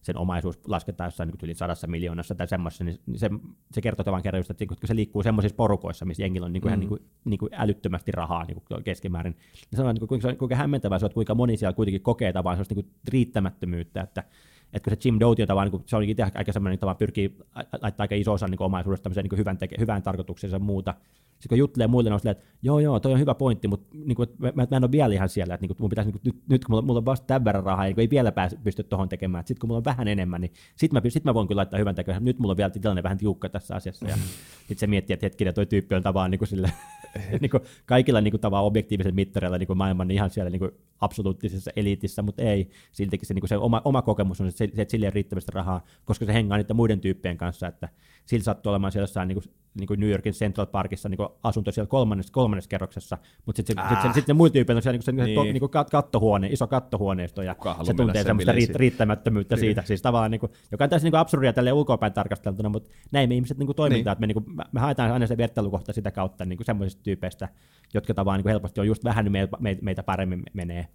sen 0.03 0.17
omaisuus 0.17 0.61
lasketaan 0.67 1.07
jossain 1.07 1.27
niin 1.27 1.39
yli 1.43 1.55
sadassa 1.55 1.87
miljoonassa 1.87 2.35
tai 2.35 2.49
semmoisessa, 2.49 2.85
niin 2.85 2.99
se, 3.17 3.31
se 3.73 3.81
kertoo 3.81 4.05
tavan 4.05 4.23
kerran 4.23 4.39
just, 4.39 4.51
että 4.51 4.67
kun 4.67 4.77
se 4.85 4.97
liikkuu 4.97 5.23
semmoisissa 5.23 5.57
porukoissa, 5.57 6.05
missä 6.05 6.23
jengillä 6.23 6.45
on 6.45 6.53
niin 6.53 6.61
kuin, 6.61 6.71
mm. 6.71 6.73
ihan 6.73 6.81
niin 6.81 6.89
kuin, 6.89 7.01
niin 7.25 7.39
kuin 7.39 7.51
älyttömästi 7.53 8.13
rahaa 8.13 8.45
niin 8.45 8.63
kuin 8.69 8.85
keskimäärin, 8.85 9.33
niin 9.33 9.77
sanoo, 9.77 9.93
niin 9.93 10.09
kuinka, 10.09 10.35
kuinka 10.35 10.57
hämmentävää 10.57 10.99
se 10.99 11.07
on, 11.07 11.13
kuinka 11.15 11.35
moni 11.35 11.57
siellä 11.57 11.73
kuitenkin 11.73 12.03
kokee 12.03 12.33
tavallaan 12.33 12.57
sellaista 12.57 12.75
niin 12.75 12.85
kuin 12.85 12.95
riittämättömyyttä, 13.09 14.01
että 14.01 14.25
että 14.73 14.91
kun 14.91 14.99
se 14.99 15.09
Jim 15.09 15.21
Doty, 15.21 15.43
jota 15.43 15.55
vaan, 15.55 15.65
niin 15.65 15.71
kuin, 15.71 15.83
se 15.87 15.97
oli 15.97 16.11
itse 16.11 16.23
aika 16.35 16.53
semmoinen, 16.53 16.79
vaan 16.83 16.97
pyrkii 16.97 17.39
laittaa 17.83 18.05
aika 18.05 18.15
iso 18.15 18.33
osa 18.33 18.49
niin 18.49 18.63
omaisuudesta 18.63 19.11
niin 19.23 19.39
hyvän, 19.39 19.59
teke, 19.59 19.77
hyvään 19.79 20.03
tarkoitukseen 20.03 20.51
ja 20.51 20.59
muuta, 20.59 20.95
sitten 21.43 21.49
kun 21.49 21.59
juttelee 21.59 21.87
muille, 21.87 22.11
niin 22.11 22.15
on 22.15 22.21
silleen, 22.21 22.37
että 22.37 22.53
joo 22.63 22.79
joo, 22.79 23.01
toi 23.01 23.13
on 23.13 23.21
hyvä 23.21 23.35
pointti, 23.35 23.69
mutta 23.69 23.97
niin 24.05 24.17
kuin, 24.17 24.29
mä, 24.39 24.53
mä, 24.55 24.77
en 24.77 24.85
ole 24.85 24.93
vielä 24.93 25.15
ihan 25.15 25.29
siellä, 25.29 25.55
että 25.55 25.63
niin 25.63 25.69
kuin, 25.69 25.77
mun 25.81 25.91
pitäisi, 25.91 26.11
niin 26.11 26.21
kuin, 26.21 26.33
nyt, 26.35 26.49
nyt 26.49 26.65
kun 26.65 26.73
mulla, 26.73 26.83
mulla 26.83 26.99
on 26.99 27.05
vasta 27.05 27.27
tämän 27.27 27.45
verran 27.45 27.65
rahaa, 27.65 27.85
niin 27.85 28.01
ei 28.01 28.11
vielä 28.11 28.33
pääse, 28.33 28.57
pysty 28.65 28.83
tuohon 28.83 29.09
tekemään, 29.09 29.47
sitten 29.47 29.61
kun 29.61 29.69
mulla 29.69 29.79
on 29.79 29.85
vähän 29.85 30.09
enemmän, 30.09 30.41
niin 30.41 30.53
sitten 30.77 31.03
mä, 31.03 31.11
sit 31.11 31.25
mä 31.25 31.35
voin 31.35 31.49
kyllä 31.49 31.59
laittaa 31.59 31.79
hyvän 31.79 31.95
tekoon, 31.95 32.25
nyt 32.25 32.39
mulla 32.39 32.53
on 32.53 32.57
vielä 32.57 32.71
tilanne 32.71 33.03
vähän 33.03 33.19
tiukka 33.19 33.49
tässä 33.49 33.75
asiassa, 33.75 34.09
ja 34.09 34.17
sitten 34.59 34.79
se 34.79 34.87
miettii, 34.87 35.15
että 35.15 35.27
hetkinen, 35.27 35.55
toi 35.55 35.67
tyyppi 35.67 35.95
on 35.95 36.03
tavallaan 36.03 36.31
niin 36.31 36.39
kuin 36.39 36.49
sille, 36.49 36.73
niin 37.41 37.51
kuin 37.51 37.63
kaikilla 37.87 38.21
niin 38.21 38.33
kuin 38.33 38.41
tavallaan 38.41 38.67
objektiivisilla 38.67 39.15
mittareilla 39.15 39.59
niin 39.59 39.67
kuin 39.67 39.79
maailman 39.79 40.09
niin 40.09 40.17
ihan 40.17 40.31
siellä 40.31 40.51
niin 40.51 40.61
kuin 40.61 40.71
absoluuttisessa 41.01 41.71
eliitissä, 41.77 42.23
mutta 42.23 42.43
ei, 42.43 42.71
siltikin 42.93 43.27
se, 43.27 43.35
niin 43.35 43.41
kuin 43.41 43.49
se 43.49 43.57
oma, 43.57 43.83
oma 43.85 44.03
kokemus 44.03 44.41
on 44.41 44.53
se, 44.53 44.65
että 44.65 44.91
sille 44.91 45.07
ei 45.07 45.11
riittävästi 45.11 45.53
rahaa, 45.55 45.85
koska 46.05 46.25
se 46.25 46.35
hengaa 46.35 46.59
niiden 46.59 46.77
muiden 46.77 47.01
tyyppien 47.01 47.37
kanssa, 47.37 47.67
että 47.67 47.89
sillä 48.27 48.45
sattuu 48.45 48.71
olemaan 48.71 48.93
siellä 48.93 49.03
jossain 49.03 49.29
niin 49.29 49.43
kuin, 49.43 49.53
niin 49.75 49.87
kuin 49.87 50.01
New 50.01 50.11
Yorkin 50.11 50.33
Central 50.33 50.67
Parkissa 50.67 51.09
niin 51.09 51.19
asunto 51.43 51.73
siellä 51.73 51.89
kolmannessa, 51.89 52.33
kolmannessa 52.33 52.69
kerroksessa, 52.69 53.19
mutta 53.47 53.57
sitten 53.57 53.77
sit, 53.77 53.89
sit, 53.89 54.03
sit, 54.03 54.15
sit 54.15 54.29
ne 54.29 54.35
muut 54.35 54.53
tyypit 54.53 54.77
on 54.77 54.83
siellä 54.83 54.99
niin 54.99 55.35
kuin, 55.35 55.45
niin. 55.45 55.55
niin 55.55 55.61
kuin 55.61 55.71
kattohuone, 55.91 56.49
iso 56.49 56.67
kattohuoneisto, 56.67 57.43
ja 57.43 57.57
se 57.83 57.95
tuntee 57.95 58.25
semmoista 58.25 58.53
riitt- 58.53 58.75
riittämättömyyttä 58.75 59.55
niin. 59.55 59.61
siitä, 59.61 59.83
siis 59.83 60.03
tavallaan, 60.03 60.31
niin 60.31 60.41
kuin, 60.41 60.53
joka 60.73 60.85
on 60.85 60.91
täysin 60.91 61.07
niin 61.07 61.21
absurdia 61.21 61.53
tälle 61.53 61.73
ulkoapäin 61.73 62.13
tarkasteltuna, 62.13 62.69
mutta 62.69 62.91
näin 63.13 63.29
me 63.29 63.35
ihmiset 63.35 63.59
niin 63.59 63.67
kuin 63.67 63.77
toimintaa, 63.77 64.11
niin. 64.11 64.13
että 64.13 64.21
me, 64.21 64.27
niin 64.27 64.45
kuin, 64.45 64.69
me 64.73 64.81
haetaan 64.81 65.13
aina 65.13 65.27
se 65.27 65.37
vertailukohta 65.37 65.93
sitä 65.93 66.11
kautta 66.11 66.45
niin 66.45 66.57
kuin 66.57 66.67
semmoisista 66.67 67.03
tyypeistä, 67.03 67.49
jotka 67.95 68.15
tavallaan 68.15 68.39
niin 68.39 68.43
kuin 68.43 68.51
helposti 68.51 68.81
on 68.81 68.87
just 68.87 69.05
vähän 69.05 69.33
meitä, 69.33 69.59
meitä 69.83 70.03
paremmin 70.03 70.43
menee. 70.53 70.87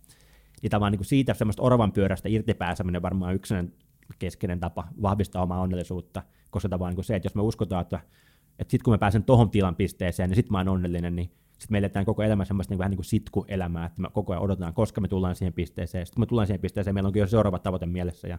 Ja 0.64 0.70
tavallaan 0.70 0.92
niin 0.92 1.00
kuin 1.00 1.08
siitä 1.08 1.34
semmoista 1.34 1.64
orvan 1.64 1.92
pyörästä 1.92 2.30
irtipääseminen 2.30 3.02
varmaan 3.02 3.36
yksi 3.36 3.54
keskeinen 4.20 4.60
tapa 4.60 4.88
vahvistaa 5.02 5.44
omaa 5.44 5.62
onnellisuutta, 5.62 6.24
koska 6.50 6.70
tavallaan 6.70 6.96
niin 6.96 7.04
se, 7.04 7.16
että 7.16 7.26
jos 7.26 7.36
me 7.36 7.42
uskotaan, 7.42 7.82
että, 7.82 8.00
että 8.60 8.72
sitten 8.72 8.84
kun 8.84 8.94
mä 8.94 8.98
pääsen 8.98 9.24
tohon 9.24 9.50
tilan 9.50 9.76
pisteeseen, 9.76 10.30
niin 10.30 10.36
sitten 10.36 10.52
mä 10.52 10.58
oon 10.58 10.68
onnellinen, 10.68 11.16
niin 11.16 11.32
sitten 11.52 11.72
me 11.72 11.78
eletään 11.78 12.06
koko 12.06 12.24
elämä 12.24 12.46
semmoista 12.46 12.72
niin 12.72 12.80
vähän 12.80 12.90
niin 12.92 12.98
kuin 12.98 13.06
sitkuelämää, 13.06 13.86
että 13.86 14.02
me 14.02 14.08
koko 14.14 14.34
ajan 14.34 14.44
odotetaan, 14.44 14.74
koska 14.74 15.02
me 15.02 15.08
tullaan 15.08 15.36
siihen 15.36 15.54
pisteeseen. 15.54 16.06
Sitten 16.06 16.16
kun 16.16 16.22
me 16.22 16.26
tullaan 16.26 16.48
siihen 16.48 16.62
pisteeseen, 16.62 16.94
meillä 16.94 17.08
onkin 17.08 17.20
jo 17.20 17.28
seuraava 17.28 17.60
tavoite 17.60 17.86
mielessä, 17.86 18.28
ja 18.28 18.38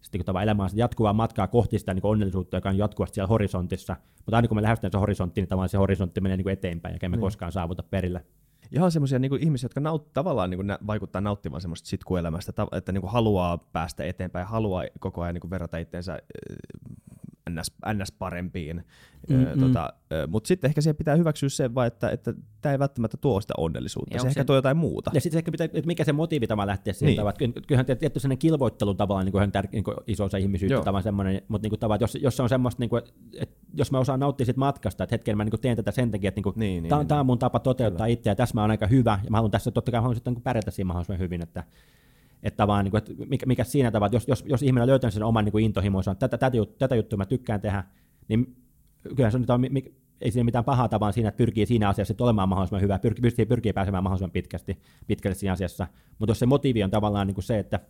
sitten 0.00 0.18
kun 0.18 0.24
tavallaan 0.24 0.44
elämä 0.44 0.62
on 0.62 0.70
jatkuvaa 0.74 1.12
matkaa 1.12 1.46
kohti 1.46 1.78
sitä 1.78 1.94
niin 1.94 2.06
onnellisuutta, 2.06 2.56
joka 2.56 2.68
on 2.68 2.78
jatkuvasti 2.78 3.14
siellä 3.14 3.28
horisontissa, 3.28 3.96
mutta 4.16 4.36
aina 4.36 4.48
kun 4.48 4.56
me 4.56 4.62
lähestytään 4.62 4.92
se 4.92 4.98
horisonttiin, 4.98 5.42
niin 5.42 5.48
tavallaan 5.48 5.68
se 5.68 5.78
horisontti 5.78 6.20
menee 6.20 6.36
niin 6.36 6.44
kuin 6.44 6.52
eteenpäin, 6.52 6.98
ja 7.02 7.08
me 7.08 7.16
mm. 7.16 7.20
koskaan 7.20 7.52
saavuta 7.52 7.82
perille 7.82 8.24
ihan 8.72 8.92
semmoisia 8.92 9.18
niin 9.18 9.42
ihmisiä, 9.42 9.64
jotka 9.64 9.80
naut, 9.80 10.12
tavallaan 10.12 10.50
niin 10.50 10.58
kuin, 10.58 10.66
nä, 10.66 10.78
vaikuttaa 10.86 11.20
nauttivan 11.20 11.60
semmoista 11.60 11.88
sitkuelämästä, 11.88 12.52
että 12.72 12.92
niin 12.92 13.00
kuin, 13.00 13.12
haluaa 13.12 13.58
päästä 13.58 14.04
eteenpäin, 14.04 14.46
haluaa 14.46 14.84
koko 15.00 15.22
ajan 15.22 15.34
niin 15.34 15.40
kuin, 15.40 15.50
verrata 15.50 15.78
itseensä 15.78 16.18
ns, 17.54 17.72
ns 17.94 18.12
parempiin. 18.12 18.84
Mm-hmm. 19.28 19.60
Tota, 19.60 19.92
Mutta 20.28 20.48
sitten 20.48 20.68
ehkä 20.68 20.80
siihen 20.80 20.96
pitää 20.96 21.16
hyväksyä 21.16 21.48
se, 21.48 21.74
vaan, 21.74 21.86
että, 21.86 22.10
että 22.10 22.34
tämä 22.60 22.72
ei 22.72 22.78
välttämättä 22.78 23.16
tuo 23.16 23.40
sitä 23.40 23.54
onnellisuutta, 23.56 24.14
ja 24.14 24.18
se, 24.18 24.22
se 24.22 24.28
ehkä 24.28 24.44
tuo 24.44 24.56
jotain 24.56 24.76
muuta. 24.76 25.10
Ja 25.14 25.20
sitten 25.20 25.38
ehkä 25.38 25.50
pitää, 25.50 25.64
että 25.64 25.86
mikä 25.86 26.04
se 26.04 26.12
motiivi 26.12 26.46
tämä 26.46 26.66
lähtee 26.66 26.92
siihen, 26.92 27.06
niin. 27.06 27.16
Tavat. 27.16 27.38
kyllähän 27.66 27.86
tietty 27.86 28.20
sellainen 28.20 28.38
kilvoittelu 28.38 28.94
tavallaan 28.94 29.24
niin 29.24 29.32
kuin, 29.32 29.52
tär, 29.52 29.66
niin 29.72 29.84
kuin 29.84 29.96
iso 30.06 30.24
osa 30.24 30.36
ihmisyyttä, 30.36 30.78
tavallaan 30.78 31.02
semmoinen, 31.02 31.42
mutta 31.48 31.64
niin 31.64 31.70
kuin, 31.70 31.80
tavat, 31.80 32.00
jos, 32.00 32.18
jos 32.22 32.36
se 32.36 32.42
on 32.42 32.48
semmoista, 32.48 32.82
niin 32.82 32.90
kuin, 32.90 33.02
että 33.40 33.56
jos 33.74 33.92
mä 33.92 33.98
osaan 33.98 34.20
nauttia 34.20 34.46
siitä 34.46 34.60
matkasta, 34.60 35.04
että 35.04 35.14
hetken 35.14 35.36
mä 35.36 35.44
niin 35.44 35.50
kuin 35.50 35.60
teen 35.60 35.76
tätä 35.76 35.90
sen 35.90 36.10
takia, 36.10 36.28
että 36.28 36.38
niin 36.38 36.44
kuin, 36.44 36.54
niin, 36.56 36.82
niin, 36.82 36.88
tämä 36.88 37.02
niin. 37.02 37.12
on 37.12 37.26
mun 37.26 37.38
tapa 37.38 37.58
toteuttaa 37.58 38.06
itseä, 38.06 38.30
ja 38.30 38.36
tässä 38.36 38.54
mä 38.54 38.60
oon 38.60 38.70
aika 38.70 38.86
hyvä, 38.86 39.20
ja 39.24 39.30
mä 39.30 39.36
haluan 39.36 39.50
tässä 39.50 39.70
totta 39.70 39.90
kai 39.90 40.00
haluan 40.00 40.16
sitten 40.16 40.34
niin 40.34 40.42
pärjätä 40.42 40.70
siinä 40.70 40.86
mahdollisimman 40.86 41.20
hyvin, 41.20 41.42
että 41.42 41.64
että 42.42 42.66
vaan, 42.66 42.84
niin 42.84 42.90
kuin, 42.90 42.98
että 42.98 43.12
mikä, 43.26 43.46
mikä 43.46 43.64
siinä 43.64 43.90
tavalla, 43.90 44.12
jos, 44.12 44.28
jos, 44.28 44.44
jos 44.46 44.62
ihminen 44.62 44.88
löytää 44.88 45.10
sen 45.10 45.22
oman 45.22 45.44
niin 45.44 45.52
kuin 45.52 45.64
intohimonsa, 45.64 46.14
tätä, 46.14 46.38
tätä, 46.38 46.56
tätä 46.78 46.94
juttua 46.94 47.16
mä 47.16 47.26
tykkään 47.26 47.60
tehdä, 47.60 47.84
niin 48.28 48.56
kyllä 49.16 49.30
se 49.30 49.36
on, 49.36 49.44
on 49.48 49.64
ei 50.20 50.30
siinä 50.30 50.44
mitään 50.44 50.64
pahaa 50.64 50.88
tavalla 50.88 51.12
siinä, 51.12 51.28
että 51.28 51.38
pyrkii 51.38 51.66
siinä 51.66 51.88
asiassa 51.88 52.14
olemaan 52.20 52.48
mahdollisimman 52.48 52.82
hyvä, 52.82 52.98
pyrkii, 52.98 53.22
pyrkii, 53.22 53.46
pyrkii 53.46 53.72
pääsemään 53.72 54.04
mahdollisimman 54.04 54.30
pitkästi, 54.30 54.78
pitkälle 55.06 55.34
siinä 55.34 55.52
asiassa. 55.52 55.86
Mutta 56.18 56.30
jos 56.30 56.38
se 56.38 56.46
motiivi 56.46 56.84
on 56.84 56.90
tavallaan 56.90 57.26
niin 57.26 57.34
kuin 57.34 57.44
se, 57.44 57.58
että 57.58 57.80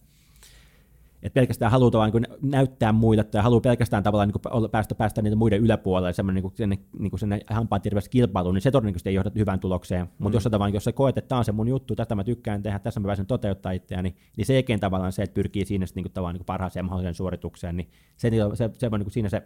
että 1.23 1.35
pelkästään 1.35 1.71
haluaa 1.71 2.11
niin 2.11 2.27
näyttää 2.43 2.93
muille 2.93 3.25
tai 3.25 3.43
haluaa 3.43 3.61
pelkästään 3.61 4.03
tavallaan 4.03 4.29
niin 4.29 4.41
kuin 4.43 4.71
päästä, 4.71 4.95
päästä 4.95 5.23
niitä 5.23 5.37
muiden 5.37 5.61
yläpuolelle 5.61 6.13
semmoinen 6.13 6.43
niin 6.43 6.53
sinne, 6.57 6.79
niin 6.99 7.41
hampaan 7.51 7.83
kilpailuun, 8.11 8.55
niin 8.55 8.63
se 8.63 8.71
todennäköisesti 8.71 9.11
ei 9.11 9.15
johda 9.15 9.31
hyvään 9.35 9.61
tulokseen. 9.61 10.03
Mm. 10.03 10.11
Mutta 10.19 10.37
jos, 10.37 10.45
tavallaan, 10.45 10.75
jos 10.75 10.85
sä 10.85 10.93
koet, 10.93 11.19
että 11.19 11.29
tämä 11.29 11.39
on 11.39 11.45
se 11.45 11.53
mun 11.53 11.69
juttu, 11.69 11.97
tätä 11.97 12.15
mä 12.15 12.25
tykkään 12.25 12.63
tehdä, 12.63 12.79
tässä 12.79 13.01
mä 13.01 13.07
pääsen 13.07 13.27
toteuttaa 13.27 13.73
itseäni, 13.73 14.17
niin 14.37 14.47
se 14.47 14.55
ei 14.55 14.79
tavallaan 14.81 15.13
se, 15.13 15.23
että 15.23 15.35
pyrkii 15.35 15.65
siinä 15.65 15.87
niin 15.95 16.05
kuin, 16.05 16.13
tavallaan, 16.13 16.35
niin 16.35 16.41
kuin 16.41 16.47
parhaaseen 16.47 16.85
mahdolliseen 16.85 17.15
suoritukseen, 17.15 17.77
niin 17.77 17.91
se, 18.17 18.31
se, 18.31 18.37
se, 18.55 18.71
se, 18.79 18.89
niin 18.89 19.05
kuin 19.05 19.13
siinä 19.13 19.29
se 19.29 19.43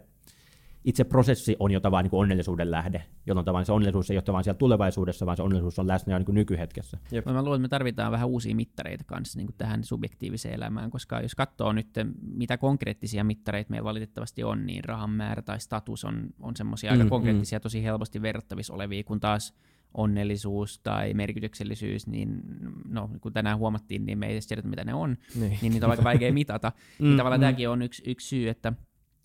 itse 0.85 1.03
prosessi 1.03 1.55
on 1.59 1.71
jo 1.71 1.79
tavallaan 1.79 2.03
niin 2.03 2.09
kuin 2.09 2.19
onnellisuuden 2.19 2.71
lähde, 2.71 3.03
jolloin 3.25 3.45
tavallaan 3.45 3.65
se 3.65 3.71
onnellisuus 3.71 4.11
ei 4.11 4.17
ole 4.17 4.21
tavallaan 4.21 4.43
siellä 4.43 4.57
tulevaisuudessa, 4.57 5.25
vaan 5.25 5.37
se 5.37 5.43
onnellisuus 5.43 5.79
on 5.79 5.87
läsnä 5.87 6.13
jo 6.13 6.17
niin 6.17 6.25
kuin 6.25 6.35
nykyhetkessä. 6.35 6.97
Jep. 7.11 7.25
Mä 7.25 7.43
luulen, 7.43 7.57
että 7.57 7.61
me 7.61 7.67
tarvitaan 7.67 8.11
vähän 8.11 8.27
uusia 8.27 8.55
mittareita 8.55 9.03
kanssa 9.03 9.39
niin 9.39 9.47
kuin 9.47 9.55
tähän 9.57 9.83
subjektiiviseen 9.83 10.55
elämään, 10.55 10.91
koska 10.91 11.21
jos 11.21 11.35
katsoo 11.35 11.73
nyt, 11.73 11.87
mitä 12.21 12.57
konkreettisia 12.57 13.23
mittareita 13.23 13.71
meillä 13.71 13.83
valitettavasti 13.83 14.43
on, 14.43 14.65
niin 14.65 14.83
rahan 14.83 15.09
määrä 15.09 15.41
tai 15.41 15.59
status 15.59 16.05
on, 16.05 16.29
on 16.39 16.55
semmoisia 16.55 16.91
mm, 16.91 16.97
aika 16.97 17.09
konkreettisia, 17.09 17.59
mm. 17.59 17.63
tosi 17.63 17.83
helposti 17.83 18.21
verrattavissa 18.21 18.73
olevia, 18.73 19.03
kun 19.03 19.19
taas 19.19 19.53
onnellisuus 19.93 20.79
tai 20.79 21.13
merkityksellisyys, 21.13 22.07
niin 22.07 22.41
no, 22.89 23.09
kun 23.21 23.33
tänään 23.33 23.57
huomattiin, 23.57 24.05
niin 24.05 24.17
me 24.17 24.25
ei 24.25 24.31
edes 24.31 24.47
tiedä, 24.47 24.61
mitä 24.61 24.83
ne 24.83 24.93
on, 24.93 25.17
niin, 25.35 25.57
niin 25.61 25.73
niitä 25.73 25.85
on 25.85 25.91
aika 25.91 26.03
vaikea 26.03 26.33
mitata. 26.33 26.71
mm, 26.99 27.05
niin 27.05 27.17
tavallaan 27.17 27.39
mm. 27.39 27.43
tämäkin 27.43 27.69
on 27.69 27.81
yksi, 27.81 28.03
yksi 28.05 28.27
syy, 28.27 28.49
että 28.49 28.73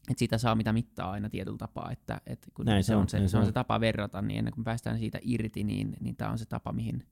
että 0.09 0.19
siitä 0.19 0.39
saa 0.39 0.55
mitä 0.55 0.73
mittaa 0.73 1.11
aina 1.11 1.29
tietyllä 1.29 1.59
tapaa, 1.59 1.91
että, 1.91 2.21
että 2.27 2.49
kun 2.55 2.67
näin 2.67 2.85
se, 2.85 2.97
on, 2.97 3.09
se, 3.09 3.29
se, 3.29 3.39
on 3.39 3.47
se 3.47 3.53
tapa 3.53 3.81
verrata, 3.81 4.23
niin 4.23 4.39
ennen 4.39 4.55
kuin 4.55 4.65
päästään 4.65 4.99
siitä 4.99 5.19
irti, 5.23 5.65
niin, 5.65 5.97
niin 6.01 6.17
tämä 6.17 6.31
on 6.31 6.39
se 6.39 6.47
tapa, 6.47 6.73
mihin, 6.73 7.07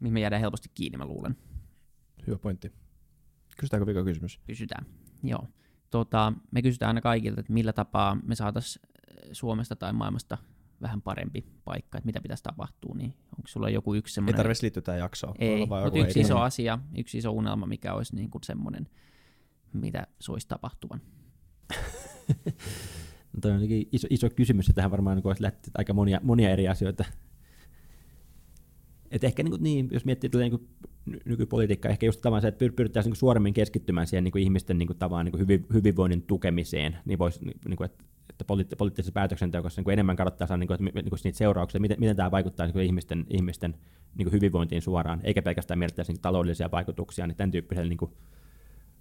mihin 0.00 0.12
me 0.12 0.20
jäädään 0.20 0.40
helposti 0.40 0.70
kiinni, 0.74 0.98
mä 0.98 1.06
luulen. 1.06 1.36
Hyvä 2.26 2.38
pointti. 2.38 2.72
Kysytäänkö 3.56 3.86
vika 3.86 4.04
kysymys? 4.04 4.40
Kysytään, 4.46 4.86
joo. 5.22 5.48
Tota, 5.90 6.32
me 6.50 6.62
kysytään 6.62 6.88
aina 6.88 7.00
kaikilta, 7.00 7.40
että 7.40 7.52
millä 7.52 7.72
tapaa 7.72 8.14
me 8.14 8.34
saataisiin 8.34 8.82
äh, 8.86 9.28
Suomesta 9.32 9.76
tai 9.76 9.92
maailmasta 9.92 10.38
vähän 10.82 11.02
parempi 11.02 11.46
paikka, 11.64 11.98
että 11.98 12.06
mitä 12.06 12.20
pitäisi 12.20 12.42
tapahtua, 12.42 12.94
niin 12.94 13.10
onko 13.10 13.48
sulla 13.48 13.70
joku 13.70 13.94
yksi 13.94 14.14
semmoinen... 14.14 14.34
Ei 14.34 14.36
tarvitsisi 14.36 14.64
liittyä 14.64 14.82
tähän 14.82 14.98
jaksoon. 14.98 15.34
Ei, 15.38 15.66
mutta 15.66 15.98
yksi 15.98 16.20
iso 16.20 16.38
asia, 16.38 16.78
yksi 16.98 17.18
iso 17.18 17.30
unelma, 17.30 17.66
mikä 17.66 17.94
olisi 17.94 18.16
niin 18.16 18.30
kuin 18.30 18.42
semmoinen, 18.44 18.88
mitä 19.72 20.06
soisi 20.20 20.48
tapahtuvan. 20.48 21.00
No, 23.32 23.40
toi 23.40 23.50
on 23.50 23.60
iso, 23.92 24.06
iso 24.10 24.30
kysymys, 24.30 24.68
ja 24.68 24.74
tähän 24.74 24.90
varmaan 24.90 25.16
niin 25.16 25.26
olisi 25.26 25.42
lähtenyt 25.42 25.76
aika 25.78 25.92
monia, 25.92 26.20
monia 26.22 26.50
eri 26.50 26.68
asioita. 26.68 27.04
Et 29.10 29.24
ehkä 29.24 29.42
niin, 29.42 29.62
niin, 29.62 29.88
jos 29.92 30.04
miettii 30.04 30.30
tätä 30.30 30.44
niin 30.44 30.68
nykypolitiikkaa, 31.24 31.90
ehkä 31.90 32.06
just 32.06 32.20
tavallaan 32.20 32.42
se, 32.42 32.48
että 32.48 32.66
pyrittäisiin 32.76 33.10
niin 33.10 33.18
suoremmin 33.18 33.54
keskittymään 33.54 34.06
siihen 34.06 34.24
niin 34.24 34.38
ihmisten 34.38 34.78
niin 34.78 34.98
tavan, 34.98 35.24
niin 35.24 35.38
hyvin, 35.38 35.66
hyvinvoinnin 35.72 36.22
tukemiseen, 36.22 36.96
niin 37.04 37.18
voisi, 37.18 37.44
niin 37.44 37.84
että, 37.84 38.04
että 38.30 38.44
poliitt- 38.44 38.76
poliittisessa 38.78 39.12
päätöksenteossa 39.12 39.82
niin 39.82 39.92
enemmän 39.92 40.16
kannattaa 40.16 40.46
saada 40.46 40.60
niin 40.60 40.66
kuin, 40.66 40.88
että, 40.88 41.02
niin 41.02 41.10
niitä 41.24 41.38
seurauksia, 41.38 41.80
miten, 41.80 42.00
miten 42.00 42.16
tämä 42.16 42.30
vaikuttaa 42.30 42.66
niin 42.66 42.80
ihmisten, 42.80 43.26
ihmisten 43.30 43.74
niin 44.18 44.32
hyvinvointiin 44.32 44.82
suoraan, 44.82 45.20
eikä 45.24 45.42
pelkästään 45.42 45.78
mietittäisi 45.78 46.12
niin 46.12 46.22
taloudellisia 46.22 46.70
vaikutuksia, 46.70 47.26
niin 47.26 47.36
tämän 47.36 47.50
tyyppisellä 47.50 47.88
niin 47.88 47.98
kuin, 47.98 48.10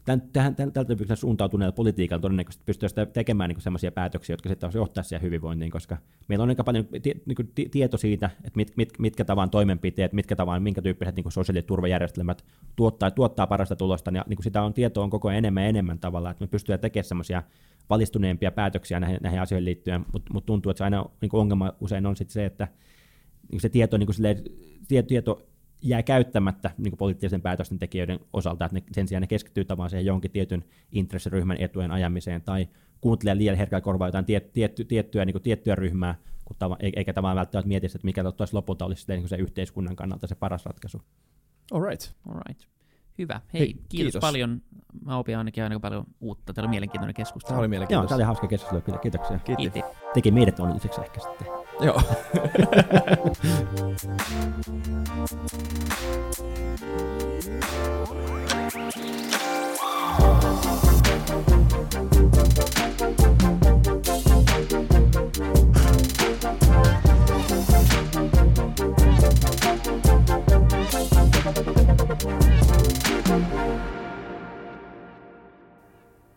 tämän, 0.08 0.30
tähän, 0.34 0.56
tämän, 0.56 0.72
tältä 0.72 0.88
tyyppisellä 0.88 1.16
suuntautuneella 1.16 1.72
politiikalla 1.72 2.22
todennäköisesti 2.22 2.64
pystyisi 2.66 2.96
tekemään 3.14 3.50
niin 3.50 3.62
sellaisia 3.62 3.92
päätöksiä, 3.92 4.34
jotka 4.34 4.50
sitten 4.50 4.70
johtaa 4.74 5.04
siihen 5.04 5.22
hyvinvointiin, 5.22 5.72
koska 5.72 5.98
meillä 6.28 6.44
on 6.44 6.50
aika 6.50 6.64
paljon 6.64 6.88
tie, 7.02 7.14
niin 7.26 7.70
tieto 7.72 7.98
siitä, 7.98 8.30
että 8.38 8.52
mit, 8.58 8.74
mit, 8.78 9.00
mitkä 9.00 9.26
tavan 9.26 9.50
toimenpiteet, 9.50 10.14
mitkä 10.14 10.36
tavan, 10.36 10.64
minkä 10.64 10.82
tyyppiset 10.82 11.16
niin 11.16 11.32
sosiaaliturvajärjestelmät 11.32 12.46
tuottaa, 12.76 13.12
tuottaa 13.12 13.48
parasta 13.48 13.76
tulosta, 13.76 14.12
ja 14.16 14.26
niin 14.30 14.44
sitä 14.44 14.62
on 14.62 14.74
tietoa 14.74 15.04
on 15.04 15.10
koko 15.10 15.28
ajan 15.28 15.38
enemmän 15.38 15.64
ja 15.64 15.70
enemmän 15.70 16.00
tavalla, 16.00 16.32
että 16.32 16.44
me 16.44 16.48
pystytään 16.48 16.80
tekemään 16.80 17.06
semmoisia 17.06 17.44
valistuneempia 17.90 18.52
päätöksiä 18.52 19.00
näihin, 19.00 19.20
näihin 19.22 19.42
asioihin 19.42 19.66
liittyen, 19.66 20.06
mutta 20.14 20.34
mut 20.34 20.46
tuntuu, 20.46 20.70
että 20.70 20.78
se 20.78 20.84
aina 20.84 21.06
niin 21.22 21.30
ongelma 21.34 21.74
usein 21.82 22.06
on 22.06 22.16
sit 22.16 22.30
se, 22.30 22.46
että 22.46 22.68
niin 23.52 23.62
se 23.62 23.70
tieto, 23.70 23.98
niin 23.98 24.14
silleen, 24.14 24.44
tieto 25.08 25.48
jää 25.82 26.04
käyttämättä 26.04 26.72
niin 26.78 26.98
poliittisen 26.98 27.42
päätösten 27.42 27.80
tekijöiden 27.80 28.20
osalta, 28.34 28.66
että 28.66 28.76
ne, 28.76 28.84
sen 28.92 29.08
sijaan 29.08 29.22
ne 29.22 29.28
keskittyy 29.28 29.66
tavallaan 29.66 29.90
siihen 29.90 30.06
jonkin 30.06 30.32
tietyn 30.32 30.64
intressiryhmän 30.92 31.58
etujen 31.60 31.92
ajamiseen 31.92 32.42
tai 32.42 32.68
kuuntelee 33.02 33.38
liian 33.38 33.58
herkällä 33.58 33.82
korvaa 33.82 34.08
jotain 34.08 34.26
tiet, 34.26 34.54
tietty, 34.54 34.86
tiettyä, 34.86 35.26
niin 35.26 35.42
tiettyä 35.42 35.76
ryhmää, 35.76 36.16
kun 36.46 36.56
tava, 36.60 36.78
eikä 36.80 37.14
tämä 37.14 37.36
välttämättä 37.36 37.68
mieti, 37.68 37.86
että 37.86 38.00
mikä 38.04 38.24
lopulta 38.52 38.86
olisi 38.86 39.06
niin 39.08 39.28
se 39.28 39.36
yhteiskunnan 39.36 39.96
kannalta 39.96 40.28
se 40.28 40.36
paras 40.36 40.66
ratkaisu. 40.66 41.02
All 41.72 41.84
right. 41.84 42.14
All 42.30 42.40
right. 42.48 42.77
Hyvä. 43.18 43.42
Hei, 43.54 43.60
Hei 43.60 43.68
kiitos, 43.74 43.88
kiitos, 43.90 44.22
paljon. 44.22 44.62
Mä 45.06 45.18
opin 45.18 45.38
ainakin 45.38 45.64
aika 45.64 45.80
paljon 45.80 46.04
uutta. 46.22 46.54
Tämä 46.54 46.64
oli 46.64 46.70
mielenkiintoinen 46.70 47.16
keskustelu. 47.16 47.50
Tämä 47.50 47.60
oli 47.60 47.68
mielenkiintoinen. 47.68 48.04
Joo, 48.04 48.10
tämä 48.10 48.16
oli 48.16 48.24
hauska 48.24 48.48
keskustelu. 48.48 49.00
Kiitoksia. 49.02 49.40
Kiitos. 49.40 49.84
Teki 50.14 50.32
meidät 50.32 50.60
onnelliseksi 50.60 51.02
ehkä 51.02 51.20
sitten. 51.20 51.48
Joo. 51.82 52.02